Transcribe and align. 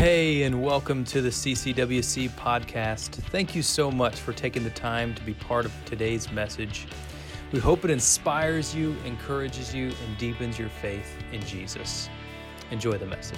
Hey, 0.00 0.44
and 0.44 0.62
welcome 0.62 1.04
to 1.04 1.20
the 1.20 1.28
CCWC 1.28 2.30
podcast. 2.30 3.10
Thank 3.10 3.54
you 3.54 3.60
so 3.60 3.90
much 3.90 4.18
for 4.18 4.32
taking 4.32 4.64
the 4.64 4.70
time 4.70 5.14
to 5.14 5.22
be 5.24 5.34
part 5.34 5.66
of 5.66 5.74
today's 5.84 6.32
message. 6.32 6.86
We 7.52 7.58
hope 7.58 7.84
it 7.84 7.90
inspires 7.90 8.74
you, 8.74 8.96
encourages 9.04 9.74
you, 9.74 9.88
and 9.88 10.16
deepens 10.16 10.58
your 10.58 10.70
faith 10.70 11.18
in 11.32 11.42
Jesus. 11.42 12.08
Enjoy 12.70 12.96
the 12.96 13.04
message. 13.04 13.36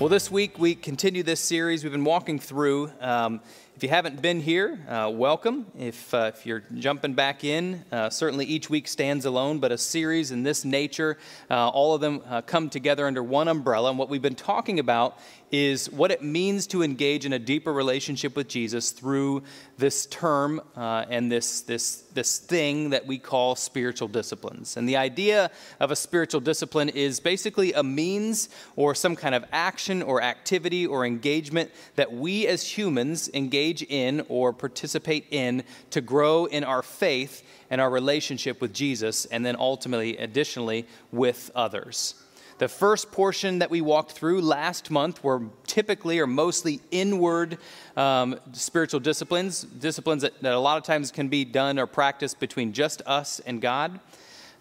Well, 0.00 0.08
this 0.08 0.28
week 0.28 0.58
we 0.58 0.74
continue 0.74 1.22
this 1.22 1.38
series 1.40 1.84
we've 1.84 1.92
been 1.92 2.04
walking 2.04 2.40
through. 2.40 2.90
Um, 3.00 3.40
if 3.78 3.84
you 3.84 3.90
haven't 3.90 4.20
been 4.20 4.40
here, 4.40 4.76
uh, 4.88 5.08
welcome. 5.08 5.64
If, 5.78 6.12
uh, 6.12 6.32
if 6.34 6.44
you're 6.44 6.64
jumping 6.74 7.14
back 7.14 7.44
in, 7.44 7.84
uh, 7.92 8.10
certainly 8.10 8.44
each 8.44 8.68
week 8.68 8.88
stands 8.88 9.24
alone, 9.24 9.60
but 9.60 9.70
a 9.70 9.78
series 9.78 10.32
in 10.32 10.42
this 10.42 10.64
nature, 10.64 11.16
uh, 11.48 11.68
all 11.68 11.94
of 11.94 12.00
them 12.00 12.20
uh, 12.28 12.42
come 12.42 12.70
together 12.70 13.06
under 13.06 13.22
one 13.22 13.46
umbrella. 13.46 13.90
And 13.90 13.96
what 13.96 14.08
we've 14.08 14.20
been 14.20 14.34
talking 14.34 14.80
about 14.80 15.16
is 15.50 15.90
what 15.90 16.10
it 16.10 16.22
means 16.22 16.66
to 16.68 16.82
engage 16.82 17.24
in 17.24 17.32
a 17.32 17.38
deeper 17.38 17.72
relationship 17.72 18.36
with 18.36 18.48
Jesus 18.48 18.90
through 18.90 19.42
this 19.78 20.06
term 20.06 20.60
uh, 20.76 21.06
and 21.08 21.30
this, 21.30 21.62
this, 21.62 22.02
this 22.14 22.38
thing 22.38 22.90
that 22.90 23.06
we 23.06 23.18
call 23.18 23.54
spiritual 23.54 24.08
disciplines. 24.08 24.76
And 24.76 24.88
the 24.88 24.96
idea 24.96 25.50
of 25.80 25.90
a 25.90 25.96
spiritual 25.96 26.40
discipline 26.40 26.88
is 26.90 27.20
basically 27.20 27.72
a 27.72 27.82
means 27.82 28.48
or 28.76 28.94
some 28.94 29.16
kind 29.16 29.34
of 29.34 29.44
action 29.52 30.02
or 30.02 30.22
activity 30.22 30.86
or 30.86 31.06
engagement 31.06 31.70
that 31.96 32.12
we 32.12 32.46
as 32.46 32.62
humans 32.66 33.30
engage 33.32 33.82
in 33.82 34.24
or 34.28 34.52
participate 34.52 35.26
in 35.30 35.62
to 35.90 36.00
grow 36.00 36.44
in 36.46 36.64
our 36.64 36.82
faith 36.82 37.42
and 37.70 37.80
our 37.80 37.90
relationship 37.90 38.60
with 38.60 38.72
Jesus, 38.72 39.26
and 39.26 39.44
then 39.44 39.56
ultimately, 39.58 40.16
additionally, 40.16 40.86
with 41.12 41.50
others. 41.54 42.14
The 42.58 42.68
first 42.68 43.12
portion 43.12 43.60
that 43.60 43.70
we 43.70 43.80
walked 43.80 44.12
through 44.12 44.40
last 44.40 44.90
month 44.90 45.22
were 45.22 45.42
typically 45.68 46.18
or 46.18 46.26
mostly 46.26 46.80
inward 46.90 47.58
um, 47.96 48.40
spiritual 48.52 48.98
disciplines, 48.98 49.62
disciplines 49.62 50.22
that, 50.22 50.42
that 50.42 50.54
a 50.54 50.58
lot 50.58 50.76
of 50.76 50.82
times 50.82 51.12
can 51.12 51.28
be 51.28 51.44
done 51.44 51.78
or 51.78 51.86
practiced 51.86 52.40
between 52.40 52.72
just 52.72 53.00
us 53.06 53.38
and 53.46 53.62
God. 53.62 54.00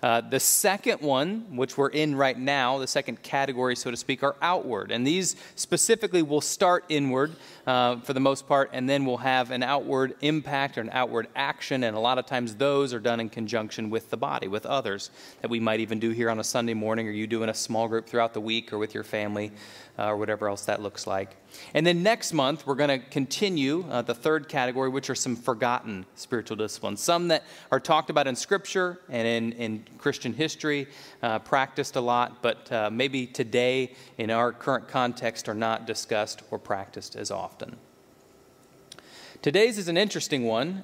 Uh, 0.04 0.22
the 0.22 0.40
second 0.40 1.02
one, 1.02 1.44
which 1.56 1.76
we're 1.76 1.90
in 1.90 2.16
right 2.16 2.38
now, 2.38 2.78
the 2.78 2.86
second 2.86 3.22
category, 3.24 3.76
so 3.76 3.90
to 3.90 3.98
speak, 3.98 4.22
are 4.22 4.36
outward. 4.44 4.92
And 4.92 5.06
these 5.06 5.36
specifically 5.56 6.22
will 6.22 6.42
start 6.42 6.86
inward 6.88 7.36
uh, 7.66 8.00
for 8.02 8.14
the 8.14 8.20
most 8.20 8.48
part, 8.48 8.70
and 8.74 8.88
then 8.88 9.06
will 9.06 9.18
have 9.18 9.50
an 9.50 9.64
outward 9.64 10.14
impact 10.22 10.78
or 10.78 10.82
an 10.82 10.92
outward 10.94 11.28
action. 11.36 11.84
And 11.84 11.98
a 11.98 12.00
lot 12.00 12.20
of 12.20 12.28
times 12.28 12.56
those 12.56 12.94
are 12.94 13.00
done 13.00 13.20
in 13.20 13.30
conjunction 13.30 13.90
with 13.90 14.12
the 14.12 14.18
body, 14.18 14.48
with 14.48 14.68
others, 14.68 15.10
that 15.42 15.50
we 15.50 15.60
might 15.60 15.80
even 15.80 16.00
do 16.00 16.12
here 16.12 16.30
on 16.30 16.40
a 16.40 16.44
Sunday 16.44 16.76
morning, 16.76 17.08
or 17.08 17.12
you 17.12 17.26
do 17.26 17.42
in 17.42 17.50
a 17.50 17.54
small 17.56 17.88
group 17.88 18.06
throughout 18.06 18.34
the 18.34 18.42
week, 18.42 18.72
or 18.72 18.78
with 18.78 18.94
your 18.94 19.04
family 19.04 19.52
uh, 19.98 20.08
or 20.10 20.18
whatever 20.18 20.48
else 20.48 20.66
that 20.66 20.82
looks 20.82 21.08
like. 21.08 21.36
And 21.74 21.86
then 21.86 22.04
next 22.04 22.34
month, 22.34 22.68
we're 22.68 22.76
going 22.76 23.02
to 23.02 23.06
continue 23.10 23.86
uh, 23.90 24.02
the 24.02 24.14
third 24.14 24.48
category, 24.48 24.90
which 24.90 25.10
are 25.10 25.16
some 25.16 25.36
forgotten 25.36 26.06
spiritual 26.16 26.58
disciplines. 26.58 27.02
Some 27.02 27.30
that 27.30 27.44
are 27.72 27.80
talked 27.80 28.10
about 28.10 28.28
in 28.28 28.36
Scripture 28.36 29.00
and 29.10 29.28
in, 29.28 29.52
in 29.54 29.86
Christian 29.98 30.34
history, 30.34 30.88
uh, 31.24 31.40
practiced 31.40 31.96
a 31.96 32.02
lot, 32.02 32.42
but 32.42 32.72
uh, 32.72 32.90
maybe 32.92 33.26
today 33.26 33.94
in 34.18 34.30
our 34.30 34.52
current 34.52 34.88
context 34.88 35.50
are 35.50 35.56
not 35.56 35.88
discussed 35.88 36.44
or 36.52 36.60
practiced 36.60 37.16
as 37.16 37.32
often. 37.32 37.78
Today's 39.42 39.78
is 39.78 39.88
an 39.88 39.98
interesting 39.98 40.46
one. 40.46 40.84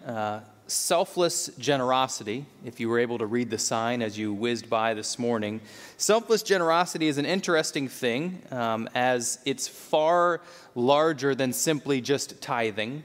Selfless 0.73 1.51
generosity, 1.59 2.47
if 2.65 2.79
you 2.79 2.89
were 2.89 2.97
able 2.97 3.19
to 3.19 3.27
read 3.27 3.51
the 3.51 3.59
sign 3.59 4.01
as 4.01 4.17
you 4.17 4.33
whizzed 4.33 4.71
by 4.71 4.95
this 4.95 5.19
morning. 5.19 5.61
Selfless 5.97 6.41
generosity 6.41 7.07
is 7.07 7.19
an 7.19 7.27
interesting 7.27 7.87
thing 7.87 8.41
um, 8.49 8.89
as 8.95 9.37
it's 9.45 9.67
far 9.67 10.41
larger 10.73 11.35
than 11.35 11.53
simply 11.53 12.01
just 12.01 12.41
tithing. 12.41 12.91
You 12.91 13.03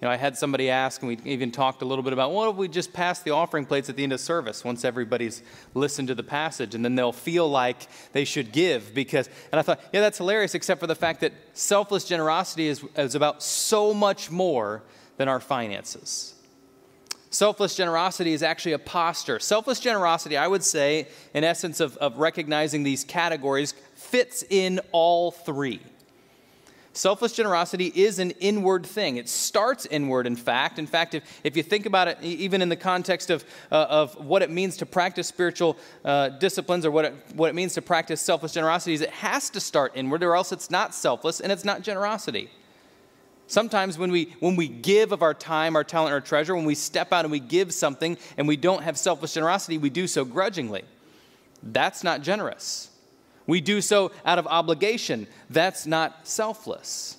know, 0.00 0.08
I 0.08 0.16
had 0.16 0.38
somebody 0.38 0.70
ask, 0.70 1.02
and 1.02 1.08
we 1.10 1.18
even 1.30 1.52
talked 1.52 1.82
a 1.82 1.84
little 1.84 2.02
bit 2.02 2.14
about, 2.14 2.32
what 2.32 2.48
if 2.48 2.56
we 2.56 2.66
just 2.66 2.94
pass 2.94 3.20
the 3.20 3.32
offering 3.32 3.66
plates 3.66 3.90
at 3.90 3.96
the 3.96 4.04
end 4.04 4.14
of 4.14 4.20
service 4.20 4.64
once 4.64 4.82
everybody's 4.82 5.42
listened 5.74 6.08
to 6.08 6.14
the 6.14 6.22
passage, 6.22 6.74
and 6.74 6.82
then 6.82 6.94
they'll 6.94 7.12
feel 7.12 7.46
like 7.46 7.88
they 8.12 8.24
should 8.24 8.52
give 8.52 8.94
because, 8.94 9.28
and 9.52 9.58
I 9.58 9.62
thought, 9.62 9.82
yeah, 9.92 10.00
that's 10.00 10.16
hilarious, 10.16 10.54
except 10.54 10.80
for 10.80 10.86
the 10.86 10.94
fact 10.94 11.20
that 11.20 11.34
selfless 11.52 12.06
generosity 12.06 12.68
is, 12.68 12.82
is 12.96 13.14
about 13.14 13.42
so 13.42 13.92
much 13.92 14.30
more 14.30 14.82
than 15.18 15.28
our 15.28 15.40
finances. 15.40 16.36
Selfless 17.32 17.74
generosity 17.74 18.34
is 18.34 18.42
actually 18.42 18.72
a 18.72 18.78
posture. 18.78 19.40
Selfless 19.40 19.80
generosity, 19.80 20.36
I 20.36 20.46
would 20.46 20.62
say, 20.62 21.08
in 21.32 21.44
essence 21.44 21.80
of, 21.80 21.96
of 21.96 22.18
recognizing 22.18 22.82
these 22.82 23.04
categories, 23.04 23.72
fits 23.94 24.44
in 24.50 24.80
all 24.92 25.30
three. 25.30 25.80
Selfless 26.92 27.32
generosity 27.32 27.86
is 27.86 28.18
an 28.18 28.32
inward 28.32 28.84
thing. 28.84 29.16
It 29.16 29.30
starts 29.30 29.86
inward, 29.86 30.26
in 30.26 30.36
fact. 30.36 30.78
In 30.78 30.86
fact, 30.86 31.14
if, 31.14 31.40
if 31.42 31.56
you 31.56 31.62
think 31.62 31.86
about 31.86 32.06
it, 32.06 32.18
even 32.20 32.60
in 32.60 32.68
the 32.68 32.76
context 32.76 33.30
of, 33.30 33.46
uh, 33.70 33.86
of 33.88 34.14
what 34.22 34.42
it 34.42 34.50
means 34.50 34.76
to 34.76 34.84
practice 34.84 35.26
spiritual 35.26 35.78
uh, 36.04 36.28
disciplines 36.28 36.84
or 36.84 36.90
what 36.90 37.06
it, 37.06 37.14
what 37.34 37.48
it 37.48 37.54
means 37.54 37.72
to 37.74 37.82
practice 37.82 38.20
selfless 38.20 38.52
generosity, 38.52 38.92
is 38.92 39.00
it 39.00 39.08
has 39.08 39.48
to 39.48 39.60
start 39.60 39.92
inward, 39.94 40.22
or 40.22 40.36
else 40.36 40.52
it's 40.52 40.70
not 40.70 40.94
selfless 40.94 41.40
and 41.40 41.50
it's 41.50 41.64
not 41.64 41.80
generosity. 41.80 42.50
Sometimes 43.46 43.98
when 43.98 44.10
we, 44.10 44.34
when 44.40 44.56
we 44.56 44.68
give 44.68 45.12
of 45.12 45.22
our 45.22 45.34
time, 45.34 45.76
our 45.76 45.84
talent, 45.84 46.12
our 46.12 46.20
treasure, 46.20 46.54
when 46.54 46.64
we 46.64 46.74
step 46.74 47.12
out 47.12 47.24
and 47.24 47.32
we 47.32 47.40
give 47.40 47.74
something 47.74 48.16
and 48.36 48.48
we 48.48 48.56
don't 48.56 48.82
have 48.82 48.96
selfless 48.96 49.34
generosity, 49.34 49.78
we 49.78 49.90
do 49.90 50.06
so 50.06 50.24
grudgingly. 50.24 50.84
That's 51.62 52.02
not 52.02 52.22
generous. 52.22 52.90
We 53.46 53.60
do 53.60 53.80
so 53.80 54.12
out 54.24 54.38
of 54.38 54.46
obligation. 54.46 55.26
That's 55.50 55.86
not 55.86 56.26
selfless. 56.26 57.18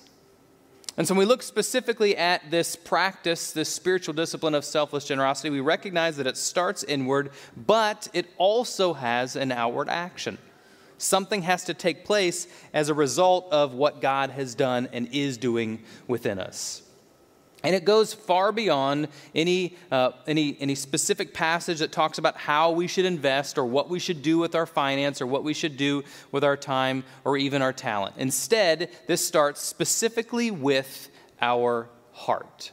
And 0.96 1.06
so 1.06 1.14
when 1.14 1.20
we 1.20 1.24
look 1.24 1.42
specifically 1.42 2.16
at 2.16 2.50
this 2.50 2.76
practice, 2.76 3.52
this 3.52 3.68
spiritual 3.68 4.14
discipline 4.14 4.54
of 4.54 4.64
selfless 4.64 5.04
generosity, 5.04 5.50
we 5.50 5.60
recognize 5.60 6.16
that 6.16 6.26
it 6.26 6.36
starts 6.36 6.84
inward, 6.84 7.30
but 7.56 8.08
it 8.12 8.26
also 8.38 8.94
has 8.94 9.34
an 9.34 9.50
outward 9.50 9.88
action. 9.88 10.38
Something 11.04 11.42
has 11.42 11.64
to 11.64 11.74
take 11.74 12.06
place 12.06 12.48
as 12.72 12.88
a 12.88 12.94
result 12.94 13.52
of 13.52 13.74
what 13.74 14.00
God 14.00 14.30
has 14.30 14.54
done 14.54 14.88
and 14.90 15.06
is 15.12 15.36
doing 15.36 15.82
within 16.08 16.38
us. 16.38 16.82
And 17.62 17.74
it 17.74 17.84
goes 17.84 18.14
far 18.14 18.52
beyond 18.52 19.08
any, 19.34 19.76
uh, 19.90 20.12
any, 20.26 20.56
any 20.60 20.74
specific 20.74 21.34
passage 21.34 21.80
that 21.80 21.92
talks 21.92 22.16
about 22.16 22.38
how 22.38 22.70
we 22.70 22.86
should 22.86 23.04
invest 23.04 23.58
or 23.58 23.66
what 23.66 23.90
we 23.90 23.98
should 23.98 24.22
do 24.22 24.38
with 24.38 24.54
our 24.54 24.64
finance 24.64 25.20
or 25.20 25.26
what 25.26 25.44
we 25.44 25.52
should 25.52 25.76
do 25.76 26.04
with 26.32 26.42
our 26.42 26.56
time 26.56 27.04
or 27.24 27.36
even 27.36 27.60
our 27.60 27.72
talent. 27.74 28.14
Instead, 28.16 28.90
this 29.06 29.22
starts 29.26 29.60
specifically 29.60 30.50
with 30.50 31.10
our 31.42 31.90
heart. 32.12 32.70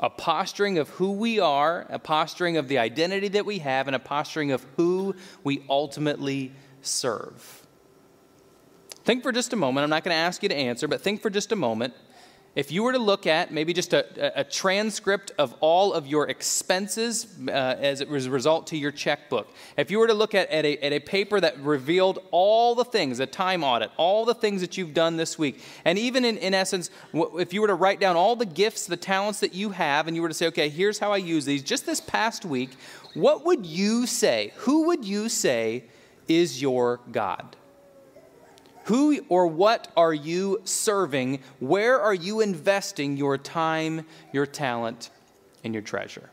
A 0.00 0.10
posturing 0.10 0.78
of 0.78 0.88
who 0.90 1.12
we 1.12 1.38
are, 1.38 1.86
a 1.90 1.98
posturing 2.00 2.56
of 2.56 2.66
the 2.66 2.78
identity 2.78 3.28
that 3.28 3.46
we 3.46 3.60
have, 3.60 3.86
and 3.86 3.94
a 3.94 4.00
posturing 4.00 4.50
of 4.50 4.64
who 4.76 5.14
we 5.42 5.64
ultimately 5.68 6.52
serve. 6.82 7.66
Think 9.04 9.22
for 9.22 9.32
just 9.32 9.52
a 9.52 9.56
moment, 9.56 9.84
I'm 9.84 9.90
not 9.90 10.04
going 10.04 10.14
to 10.14 10.20
ask 10.20 10.42
you 10.42 10.48
to 10.50 10.54
answer, 10.54 10.86
but 10.86 11.00
think 11.00 11.22
for 11.22 11.30
just 11.30 11.52
a 11.52 11.56
moment. 11.56 11.94
If 12.54 12.72
you 12.72 12.82
were 12.82 12.92
to 12.92 12.98
look 12.98 13.26
at 13.26 13.52
maybe 13.52 13.72
just 13.72 13.92
a, 13.92 14.40
a 14.40 14.42
transcript 14.42 15.30
of 15.38 15.54
all 15.60 15.92
of 15.92 16.08
your 16.08 16.28
expenses 16.28 17.38
uh, 17.46 17.52
as 17.52 18.00
it 18.00 18.08
was 18.08 18.26
a 18.26 18.30
result 18.30 18.66
to 18.68 18.76
your 18.76 18.90
checkbook, 18.90 19.48
if 19.76 19.92
you 19.92 19.98
were 19.98 20.08
to 20.08 20.14
look 20.14 20.34
at, 20.34 20.50
at, 20.50 20.64
a, 20.64 20.76
at 20.84 20.92
a 20.92 20.98
paper 20.98 21.38
that 21.40 21.58
revealed 21.60 22.18
all 22.32 22.74
the 22.74 22.84
things, 22.84 23.20
a 23.20 23.26
time 23.26 23.62
audit, 23.62 23.92
all 23.96 24.24
the 24.24 24.34
things 24.34 24.60
that 24.60 24.76
you've 24.76 24.92
done 24.92 25.16
this 25.16 25.38
week, 25.38 25.62
and 25.84 25.98
even 25.98 26.24
in, 26.24 26.36
in 26.38 26.52
essence, 26.52 26.90
if 27.14 27.52
you 27.52 27.60
were 27.60 27.68
to 27.68 27.74
write 27.74 28.00
down 28.00 28.16
all 28.16 28.34
the 28.34 28.46
gifts, 28.46 28.86
the 28.86 28.96
talents 28.96 29.38
that 29.40 29.54
you 29.54 29.70
have, 29.70 30.08
and 30.08 30.16
you 30.16 30.22
were 30.22 30.28
to 30.28 30.34
say, 30.34 30.48
okay, 30.48 30.68
here's 30.68 30.98
how 30.98 31.12
I 31.12 31.18
use 31.18 31.44
these, 31.44 31.62
just 31.62 31.86
this 31.86 32.00
past 32.00 32.44
week, 32.44 32.70
what 33.14 33.44
would 33.44 33.66
you 33.66 34.04
say? 34.06 34.52
Who 34.56 34.86
would 34.88 35.04
you 35.04 35.28
say 35.28 35.84
is 36.28 36.62
your 36.62 37.00
God? 37.10 37.56
Who 38.84 39.20
or 39.28 39.46
what 39.46 39.88
are 39.96 40.14
you 40.14 40.62
serving? 40.64 41.40
Where 41.60 42.00
are 42.00 42.14
you 42.14 42.40
investing 42.40 43.16
your 43.16 43.36
time, 43.36 44.06
your 44.32 44.46
talent, 44.46 45.10
and 45.62 45.74
your 45.74 45.82
treasure? 45.82 46.30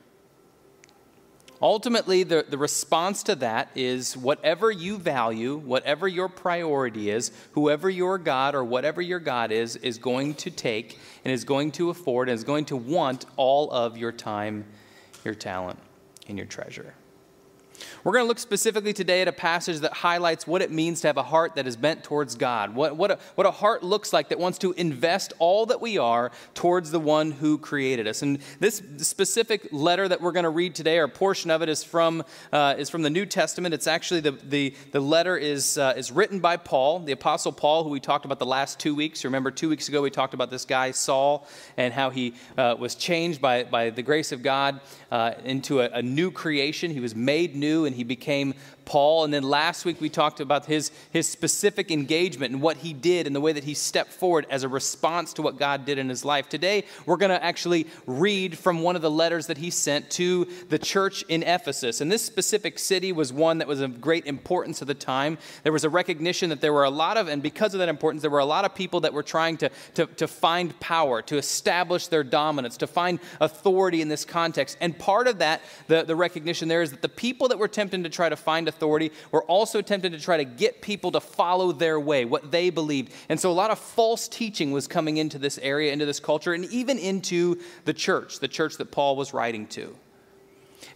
Ultimately, 1.62 2.24
the, 2.24 2.46
the 2.48 2.58
response 2.58 3.24
to 3.24 3.36
that 3.36 3.72
is 3.76 4.16
whatever 4.16 4.72
you 4.72 4.98
value, 4.98 5.58
whatever 5.58 6.08
your 6.08 6.30
priority 6.30 7.10
is, 7.10 7.32
whoever 7.54 7.90
your 7.90 8.18
God 8.18 8.56
or 8.56 8.64
whatever 8.64 9.02
your 9.02 9.20
God 9.20 9.52
is, 9.52 9.76
is 9.78 9.98
going 9.98 10.36
to 10.36 10.52
take 10.52 11.00
and 11.24 11.34
is 11.34 11.44
going 11.44 11.72
to 11.74 11.90
afford 11.90 12.30
and 12.30 12.36
is 12.38 12.44
going 12.44 12.66
to 12.66 12.78
want 12.78 13.26
all 13.36 13.72
of 13.72 13.98
your 13.98 14.12
time, 14.12 14.66
your 15.24 15.34
talent, 15.34 15.80
and 16.28 16.38
your 16.38 16.48
treasure. 16.48 16.94
We're 18.06 18.12
going 18.12 18.26
to 18.26 18.28
look 18.28 18.38
specifically 18.38 18.94
today 18.94 19.24
at 19.24 19.28
a 19.28 19.32
passage 19.32 19.80
that 19.80 19.92
highlights 19.92 20.46
what 20.46 20.62
it 20.62 20.70
means 20.70 21.02
to 21.02 21.08
have 21.08 21.18
a 21.18 21.24
heart 21.24 21.56
that 21.56 21.66
is 21.66 21.76
bent 21.76 22.04
towards 22.04 22.36
God, 22.36 22.76
what, 22.76 22.96
what, 22.96 23.10
a, 23.10 23.18
what 23.34 23.48
a 23.48 23.52
heart 23.52 23.82
looks 23.82 24.14
like 24.14 24.30
that 24.30 24.38
wants 24.38 24.60
to 24.60 24.74
invest 24.74 25.34
all 25.40 25.66
that 25.66 25.82
we 25.82 25.98
are 25.98 26.32
towards 26.54 26.92
the 26.92 27.00
one 27.00 27.32
who 27.32 27.58
created 27.58 28.06
us. 28.06 28.22
And 28.22 28.38
this 28.60 28.84
specific 28.98 29.70
letter 29.72 30.08
that 30.08 30.22
we're 30.22 30.34
going 30.34 30.44
to 30.44 30.52
read 30.52 30.76
today, 30.76 31.00
or 31.00 31.08
portion 31.08 31.50
of 31.50 31.64
it, 31.64 31.68
is 31.68 31.84
from, 31.84 32.24
uh, 32.54 32.76
is 32.78 32.92
from 32.92 33.02
the 33.02 33.10
New 33.10 33.26
Testament. 33.26 33.74
It's 33.74 33.88
actually 33.88 34.20
the, 34.20 34.34
the, 34.34 34.76
the 34.92 35.00
letter 35.00 35.36
is, 35.36 35.80
uh, 35.80 35.96
is 35.98 36.12
written 36.12 36.40
by 36.40 36.58
Paul, 36.58 37.00
the 37.00 37.14
Apostle 37.14 37.54
Paul, 37.54 37.86
who 37.86 37.90
we 37.90 38.00
talked 38.00 38.26
about 38.26 38.38
the 38.38 38.46
last 38.46 38.80
two 38.80 38.94
weeks. 38.94 39.26
Remember, 39.26 39.50
two 39.50 39.68
weeks 39.68 39.90
ago 39.90 40.04
we 40.04 40.12
talked 40.12 40.36
about 40.36 40.52
this 40.52 40.64
guy, 40.64 40.92
Saul, 40.92 41.48
and 41.76 41.92
how 41.92 42.12
he 42.12 42.36
uh, 42.56 42.76
was 42.78 42.94
changed 42.94 43.42
by, 43.42 43.64
by 43.64 43.90
the 43.90 44.04
grace 44.04 44.32
of 44.32 44.44
God 44.44 44.80
uh, 45.12 45.32
into 45.44 45.82
a, 45.82 45.90
a 45.90 46.04
new 46.04 46.30
creation. 46.30 46.92
He 46.92 47.00
was 47.00 47.16
made 47.16 47.56
new 47.56 47.86
and 47.86 47.95
he 47.96 48.04
became 48.04 48.54
Paul. 48.86 49.24
And 49.24 49.34
then 49.34 49.44
last 49.44 49.86
week 49.86 50.00
we 50.00 50.10
talked 50.10 50.40
about 50.40 50.66
his, 50.66 50.92
his 51.12 51.28
specific 51.28 51.92
engagement 51.92 52.54
and 52.54 52.62
what 52.62 52.78
he 52.78 52.94
did 52.94 53.28
and 53.28 53.36
the 53.36 53.42
way 53.42 53.54
that 53.54 53.64
he 53.64 53.74
stepped 53.74 54.12
forward 54.12 54.46
as 54.50 54.64
a 54.64 54.70
response 54.70 55.34
to 55.34 55.42
what 55.42 55.58
God 55.58 55.86
did 55.86 55.98
in 55.98 56.10
his 56.10 56.24
life. 56.24 56.50
Today 56.50 56.86
we're 57.06 57.18
going 57.18 57.32
to 57.32 57.44
actually 57.44 57.88
read 58.06 58.58
from 58.58 58.82
one 58.82 58.96
of 58.96 59.02
the 59.02 59.12
letters 59.12 59.48
that 59.48 59.58
he 59.58 59.70
sent 59.70 60.10
to 60.12 60.46
the 60.70 60.80
church 60.80 61.24
in 61.28 61.44
Ephesus. 61.44 62.02
And 62.02 62.12
this 62.12 62.24
specific 62.24 62.80
city 62.80 63.12
was 63.12 63.34
one 63.34 63.58
that 63.58 63.68
was 63.68 63.82
of 63.82 64.00
great 64.00 64.26
importance 64.26 64.82
at 64.82 64.88
the 64.88 64.94
time. 64.94 65.38
There 65.64 65.74
was 65.74 65.84
a 65.84 65.90
recognition 65.90 66.50
that 66.50 66.62
there 66.62 66.74
were 66.74 66.84
a 66.84 66.90
lot 66.90 67.18
of, 67.18 67.28
and 67.28 67.42
because 67.42 67.74
of 67.74 67.80
that 67.80 67.90
importance, 67.90 68.22
there 68.22 68.32
were 68.32 68.40
a 68.40 68.46
lot 68.46 68.66
of 68.66 68.76
people 68.76 69.02
that 69.02 69.14
were 69.14 69.24
trying 69.24 69.58
to, 69.58 69.70
to, 69.96 70.06
to 70.06 70.28
find 70.28 70.80
power, 70.80 71.22
to 71.24 71.38
establish 71.38 72.08
their 72.08 72.24
dominance, 72.24 72.78
to 72.78 72.88
find 72.88 73.20
authority 73.42 74.02
in 74.02 74.10
this 74.10 74.26
context. 74.26 74.78
And 74.80 74.98
part 74.98 75.28
of 75.28 75.40
that, 75.40 75.62
the, 75.88 76.04
the 76.04 76.16
recognition 76.16 76.68
there 76.68 76.82
is 76.82 76.92
that 76.92 77.02
the 77.02 77.10
people 77.10 77.48
that 77.50 77.58
were 77.58 77.68
tempted 77.68 78.04
to 78.04 78.10
try 78.10 78.30
to 78.30 78.36
find 78.36 78.68
authority 78.76 79.12
were 79.32 79.44
also 79.44 79.82
tempted 79.82 80.12
to 80.12 80.20
try 80.20 80.38
to 80.38 80.46
get 80.46 80.82
people 80.82 81.12
to 81.12 81.20
follow 81.20 81.72
their 81.72 82.00
way, 82.00 82.26
what 82.26 82.52
they 82.52 82.70
believed. 82.70 83.14
And 83.30 83.40
so 83.40 83.50
a 83.50 83.54
lot 83.54 83.72
of 83.72 83.80
false 83.80 84.28
teaching 84.28 84.72
was 84.72 84.88
coming 84.88 85.18
into 85.18 85.40
this 85.40 85.58
area, 85.60 85.94
into 85.94 86.06
this 86.06 86.20
culture, 86.20 86.54
and 86.54 86.66
even 86.66 87.00
into 87.00 87.60
the 87.86 87.94
church, 87.94 88.40
the 88.40 88.48
church 88.48 88.78
that 88.78 88.92
Paul 88.92 89.16
was 89.16 89.34
writing 89.34 89.68
to. 89.68 89.96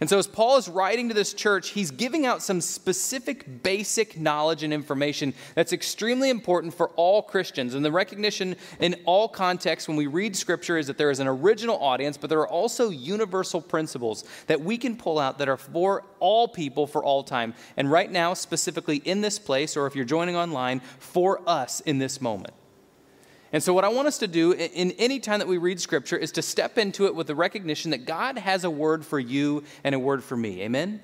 And 0.00 0.08
so, 0.08 0.18
as 0.18 0.26
Paul 0.26 0.56
is 0.56 0.68
writing 0.68 1.08
to 1.08 1.14
this 1.14 1.34
church, 1.34 1.70
he's 1.70 1.90
giving 1.90 2.26
out 2.26 2.42
some 2.42 2.60
specific 2.60 3.62
basic 3.62 4.18
knowledge 4.18 4.62
and 4.62 4.72
information 4.72 5.34
that's 5.54 5.72
extremely 5.72 6.30
important 6.30 6.74
for 6.74 6.88
all 6.90 7.22
Christians. 7.22 7.74
And 7.74 7.84
the 7.84 7.92
recognition 7.92 8.56
in 8.78 8.96
all 9.04 9.28
contexts 9.28 9.88
when 9.88 9.96
we 9.96 10.06
read 10.06 10.36
scripture 10.36 10.78
is 10.78 10.86
that 10.86 10.98
there 10.98 11.10
is 11.10 11.20
an 11.20 11.28
original 11.28 11.78
audience, 11.78 12.16
but 12.16 12.30
there 12.30 12.40
are 12.40 12.48
also 12.48 12.90
universal 12.90 13.60
principles 13.60 14.24
that 14.46 14.60
we 14.60 14.78
can 14.78 14.96
pull 14.96 15.18
out 15.18 15.38
that 15.38 15.48
are 15.48 15.56
for 15.56 16.04
all 16.18 16.48
people 16.48 16.86
for 16.86 17.02
all 17.04 17.22
time. 17.22 17.54
And 17.76 17.90
right 17.90 18.10
now, 18.10 18.34
specifically 18.34 18.98
in 18.98 19.20
this 19.20 19.38
place, 19.38 19.76
or 19.76 19.86
if 19.86 19.94
you're 19.94 20.04
joining 20.04 20.36
online, 20.36 20.80
for 20.98 21.42
us 21.48 21.80
in 21.80 21.98
this 21.98 22.20
moment. 22.20 22.54
And 23.52 23.62
so, 23.62 23.74
what 23.74 23.84
I 23.84 23.88
want 23.88 24.06
us 24.06 24.18
to 24.18 24.28
do 24.28 24.52
in 24.52 24.92
any 24.92 25.18
time 25.18 25.40
that 25.40 25.48
we 25.48 25.58
read 25.58 25.80
Scripture 25.80 26.16
is 26.16 26.30
to 26.32 26.42
step 26.42 26.78
into 26.78 27.06
it 27.06 27.14
with 27.14 27.26
the 27.26 27.34
recognition 27.34 27.90
that 27.90 28.04
God 28.04 28.38
has 28.38 28.64
a 28.64 28.70
word 28.70 29.04
for 29.04 29.18
you 29.18 29.64
and 29.82 29.94
a 29.94 29.98
word 29.98 30.22
for 30.22 30.36
me. 30.36 30.62
Amen? 30.62 31.00